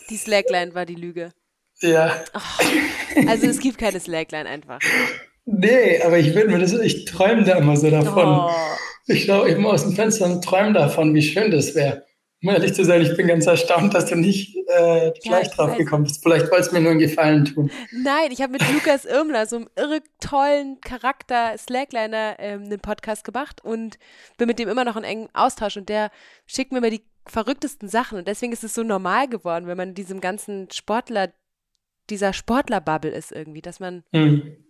Die 0.10 0.18
Slackline 0.18 0.74
war 0.74 0.86
die 0.86 0.96
Lüge. 0.96 1.34
Ja. 1.80 2.24
Oh, 2.34 3.28
also 3.28 3.48
es 3.48 3.60
gibt 3.60 3.78
keine 3.78 4.00
Slackline 4.00 4.50
einfach. 4.50 4.80
Nee, 5.46 6.02
aber 6.02 6.18
ich 6.18 6.34
will 6.34 6.48
mir 6.48 6.60
das, 6.60 6.74
ich 6.74 7.06
träume 7.06 7.44
da 7.44 7.58
immer 7.58 7.78
so 7.78 7.90
davon. 7.90 8.50
Oh. 8.50 8.52
Ich 9.08 9.24
schaue 9.24 9.50
eben 9.50 9.66
aus 9.66 9.84
dem 9.84 9.94
Fenster 9.94 10.26
und 10.26 10.44
träume 10.44 10.74
davon, 10.74 11.14
wie 11.14 11.22
schön 11.22 11.50
das 11.50 11.74
wäre. 11.76 12.06
um 12.44 12.50
ehrlich 12.50 12.74
zu 12.74 12.84
sein, 12.84 13.02
ich 13.02 13.16
bin 13.16 13.28
ganz 13.28 13.46
erstaunt, 13.46 13.94
dass 13.94 14.06
du 14.08 14.16
nicht 14.16 14.56
äh, 14.68 15.12
gleich 15.24 15.48
ja, 15.48 15.54
drauf 15.56 15.72
weiß. 15.72 15.78
gekommen 15.78 16.04
bist. 16.04 16.22
Vielleicht 16.22 16.52
wolltest 16.52 16.72
du 16.72 16.76
mir 16.76 16.82
nur 16.82 16.92
einen 16.92 17.00
Gefallen 17.00 17.46
tun. 17.46 17.72
Nein, 17.92 18.32
ich 18.32 18.42
habe 18.42 18.52
mit 18.52 18.62
Lukas 18.74 19.06
Irmler, 19.06 19.46
so 19.46 19.56
einem 19.56 19.70
irre 19.78 20.02
tollen 20.20 20.82
Charakter 20.82 21.58
Slackliner, 21.58 22.36
ähm, 22.40 22.66
einen 22.66 22.80
Podcast 22.80 23.24
gemacht 23.24 23.64
und 23.64 23.98
bin 24.38 24.48
mit 24.48 24.60
dem 24.60 24.68
immer 24.68 24.84
noch 24.84 24.98
in 24.98 25.06
engem 25.06 25.30
Austausch 25.34 25.78
und 25.78 25.88
der 25.88 26.12
schickt 26.46 26.74
mir 26.74 26.80
immer 26.80 26.90
die 26.90 27.04
verrücktesten 27.26 27.88
Sachen 27.88 28.18
und 28.18 28.28
deswegen 28.28 28.52
ist 28.52 28.64
es 28.64 28.74
so 28.74 28.84
normal 28.84 29.30
geworden, 29.30 29.68
wenn 29.68 29.78
man 29.78 29.90
in 29.90 29.96
diesem 29.96 30.20
ganzen 30.20 30.70
Sportler, 30.72 31.32
dieser 32.10 32.34
Sportler-Bubble 32.34 33.12
ist 33.12 33.32
irgendwie, 33.32 33.62
dass 33.62 33.80
man 33.80 34.04
mhm 34.12 34.67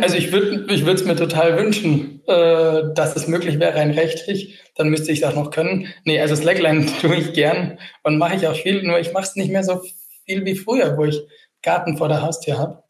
also 0.00 0.16
ich 0.16 0.32
würde 0.32 0.72
ich 0.72 0.86
es 0.86 1.04
mir 1.04 1.16
total 1.16 1.58
wünschen, 1.58 2.22
äh, 2.26 2.94
dass 2.94 3.16
es 3.16 3.28
möglich 3.28 3.58
wäre, 3.58 3.74
rein 3.74 3.90
rechtlich. 3.90 4.58
Dann 4.76 4.88
müsste 4.88 5.12
ich 5.12 5.24
auch 5.26 5.34
noch 5.34 5.50
können. 5.50 5.88
Nee, 6.04 6.20
also 6.20 6.36
Slackline 6.36 6.86
tue 7.00 7.16
ich 7.16 7.32
gern 7.32 7.78
und 8.02 8.18
mache 8.18 8.36
ich 8.36 8.46
auch 8.46 8.54
viel, 8.54 8.82
nur 8.82 8.98
ich 8.98 9.12
mache 9.12 9.24
es 9.24 9.36
nicht 9.36 9.50
mehr 9.50 9.64
so 9.64 9.82
viel 10.24 10.44
wie 10.44 10.54
früher, 10.54 10.96
wo 10.96 11.04
ich 11.04 11.20
Garten 11.62 11.96
vor 11.96 12.08
der 12.08 12.22
Haustür 12.22 12.58
habe. 12.58 12.82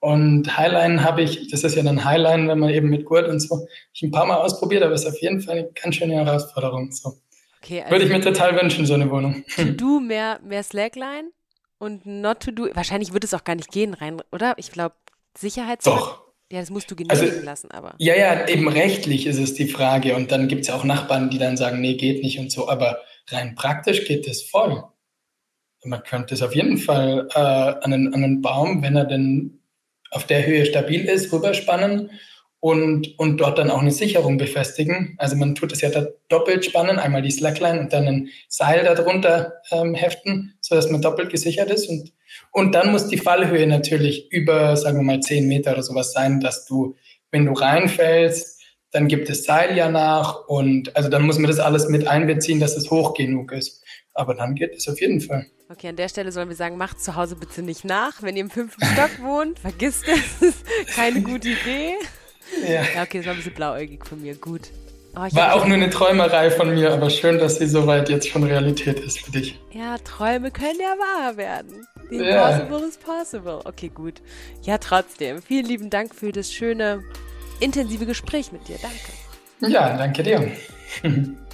Und 0.00 0.56
Highline 0.56 1.02
habe 1.02 1.22
ich, 1.22 1.48
das 1.50 1.64
ist 1.64 1.74
ja 1.74 1.82
dann 1.82 2.04
Highline, 2.04 2.48
wenn 2.48 2.58
man 2.58 2.70
eben 2.70 2.88
mit 2.88 3.04
Gurt 3.04 3.28
und 3.28 3.40
so, 3.40 3.66
ich 3.92 4.02
ein 4.02 4.12
paar 4.12 4.26
Mal 4.26 4.36
ausprobiert, 4.36 4.82
aber 4.82 4.94
es 4.94 5.04
ist 5.04 5.12
auf 5.12 5.20
jeden 5.20 5.40
Fall 5.40 5.58
eine 5.58 5.68
ganz 5.72 5.96
schöne 5.96 6.14
Herausforderung. 6.14 6.92
So. 6.92 7.18
Okay, 7.62 7.80
also 7.80 7.90
Würde 7.90 8.04
ich 8.04 8.10
mir 8.10 8.20
total 8.20 8.60
wünschen, 8.60 8.86
so 8.86 8.94
eine 8.94 9.10
Wohnung. 9.10 9.44
Do 9.76 9.98
mehr, 9.98 10.38
mehr 10.44 10.62
Slackline 10.62 11.30
und 11.78 12.06
not 12.06 12.40
to 12.40 12.52
do, 12.52 12.68
wahrscheinlich 12.74 13.12
würde 13.12 13.26
es 13.26 13.34
auch 13.34 13.44
gar 13.44 13.56
nicht 13.56 13.72
gehen 13.72 13.94
rein, 13.94 14.22
oder? 14.30 14.54
Ich 14.56 14.70
glaube, 14.70 14.94
Sicherheitsfaktor? 15.40 16.06
Doch. 16.06 16.28
Ja, 16.50 16.60
das 16.60 16.70
musst 16.70 16.90
du 16.90 16.96
genehmigen 16.96 17.30
also, 17.30 17.44
lassen, 17.44 17.70
aber. 17.70 17.94
Ja, 17.98 18.16
ja, 18.16 18.48
eben 18.48 18.68
rechtlich 18.68 19.26
ist 19.26 19.38
es 19.38 19.52
die 19.52 19.68
Frage. 19.68 20.16
Und 20.16 20.32
dann 20.32 20.48
gibt 20.48 20.62
es 20.62 20.68
ja 20.68 20.76
auch 20.76 20.84
Nachbarn, 20.84 21.28
die 21.28 21.38
dann 21.38 21.58
sagen, 21.58 21.80
nee, 21.80 21.94
geht 21.94 22.22
nicht 22.22 22.38
und 22.38 22.50
so. 22.50 22.68
Aber 22.68 23.00
rein 23.28 23.54
praktisch 23.54 24.06
geht 24.06 24.26
das 24.26 24.42
voll. 24.42 24.82
Man 25.84 26.02
könnte 26.02 26.34
es 26.34 26.42
auf 26.42 26.54
jeden 26.54 26.78
Fall 26.78 27.28
äh, 27.34 27.38
an, 27.38 27.92
einen, 27.92 28.14
an 28.14 28.24
einen 28.24 28.42
Baum, 28.42 28.82
wenn 28.82 28.96
er 28.96 29.04
denn 29.04 29.60
auf 30.10 30.26
der 30.26 30.46
Höhe 30.46 30.64
stabil 30.64 31.04
ist, 31.04 31.32
rüberspannen 31.32 32.10
und, 32.60 33.18
und 33.18 33.36
dort 33.36 33.58
dann 33.58 33.70
auch 33.70 33.82
eine 33.82 33.92
Sicherung 33.92 34.38
befestigen. 34.38 35.16
Also 35.18 35.36
man 35.36 35.54
tut 35.54 35.72
es 35.72 35.82
ja 35.82 35.90
da 35.90 36.06
doppelt 36.28 36.64
spannen, 36.64 36.98
einmal 36.98 37.22
die 37.22 37.30
Slackline 37.30 37.78
und 37.78 37.92
dann 37.92 38.08
ein 38.08 38.28
Seil 38.48 38.84
darunter 38.84 39.60
ähm, 39.70 39.94
heften, 39.94 40.54
sodass 40.62 40.90
man 40.90 41.02
doppelt 41.02 41.30
gesichert 41.30 41.70
ist. 41.70 41.88
Und, 41.88 42.12
und 42.52 42.74
dann 42.74 42.92
muss 42.92 43.08
die 43.08 43.18
Fallhöhe 43.18 43.66
natürlich 43.66 44.30
über, 44.32 44.76
sagen 44.76 44.98
wir 44.98 45.04
mal, 45.04 45.20
zehn 45.20 45.48
Meter 45.48 45.72
oder 45.72 45.82
sowas 45.82 46.12
sein, 46.12 46.40
dass 46.40 46.66
du, 46.66 46.96
wenn 47.30 47.46
du 47.46 47.52
reinfällst, 47.52 48.58
dann 48.90 49.08
gibt 49.08 49.28
es 49.28 49.44
Seil 49.44 49.76
ja 49.76 49.90
nach 49.90 50.46
und 50.48 50.96
also 50.96 51.08
dann 51.08 51.22
muss 51.22 51.38
man 51.38 51.50
das 51.50 51.60
alles 51.60 51.88
mit 51.88 52.06
einbeziehen, 52.06 52.60
dass 52.60 52.76
es 52.76 52.90
hoch 52.90 53.14
genug 53.14 53.52
ist. 53.52 53.84
Aber 54.14 54.34
dann 54.34 54.54
geht 54.54 54.74
es 54.74 54.88
auf 54.88 55.00
jeden 55.00 55.20
Fall. 55.20 55.46
Okay, 55.70 55.88
an 55.88 55.96
der 55.96 56.08
Stelle 56.08 56.32
sollen 56.32 56.48
wir 56.48 56.56
sagen, 56.56 56.78
macht 56.78 57.00
zu 57.00 57.14
Hause 57.14 57.36
bitte 57.36 57.62
nicht 57.62 57.84
nach. 57.84 58.22
Wenn 58.22 58.36
ihr 58.36 58.42
im 58.42 58.50
fünften 58.50 58.84
Stock 58.84 59.10
wohnt, 59.22 59.58
vergisst 59.58 60.06
es. 60.08 60.54
Keine 60.96 61.20
gute 61.20 61.50
Idee. 61.50 61.94
Ja. 62.62 62.82
ja, 62.94 63.02
okay, 63.02 63.18
das 63.18 63.26
war 63.26 63.32
ein 63.34 63.36
bisschen 63.36 63.54
blauäugig 63.54 64.06
von 64.06 64.22
mir. 64.22 64.34
Gut. 64.34 64.70
Oh, 65.18 65.34
war 65.34 65.54
auch 65.54 65.66
nur 65.66 65.76
eine 65.76 65.90
Träumerei 65.90 66.48
von 66.50 66.72
mir, 66.72 66.92
aber 66.92 67.10
schön, 67.10 67.38
dass 67.38 67.58
sie 67.58 67.66
soweit 67.66 68.08
jetzt 68.08 68.28
schon 68.28 68.44
Realität 68.44 69.00
ist 69.00 69.18
für 69.18 69.32
dich. 69.32 69.58
Ja, 69.72 69.98
Träume 69.98 70.52
können 70.52 70.78
ja 70.78 70.94
wahr 70.96 71.36
werden. 71.36 71.88
The 72.08 72.18
impossible 72.18 72.80
ja. 72.80 72.86
is 72.86 72.96
possible. 72.96 73.60
Okay, 73.64 73.88
gut. 73.92 74.22
Ja, 74.62 74.78
trotzdem. 74.78 75.42
Vielen 75.42 75.66
lieben 75.66 75.90
Dank 75.90 76.14
für 76.14 76.30
das 76.30 76.52
schöne, 76.52 77.02
intensive 77.58 78.06
Gespräch 78.06 78.52
mit 78.52 78.68
dir. 78.68 78.76
Danke. 78.80 79.72
Ja, 79.72 79.96
danke 79.96 80.22
dir. 80.22 80.52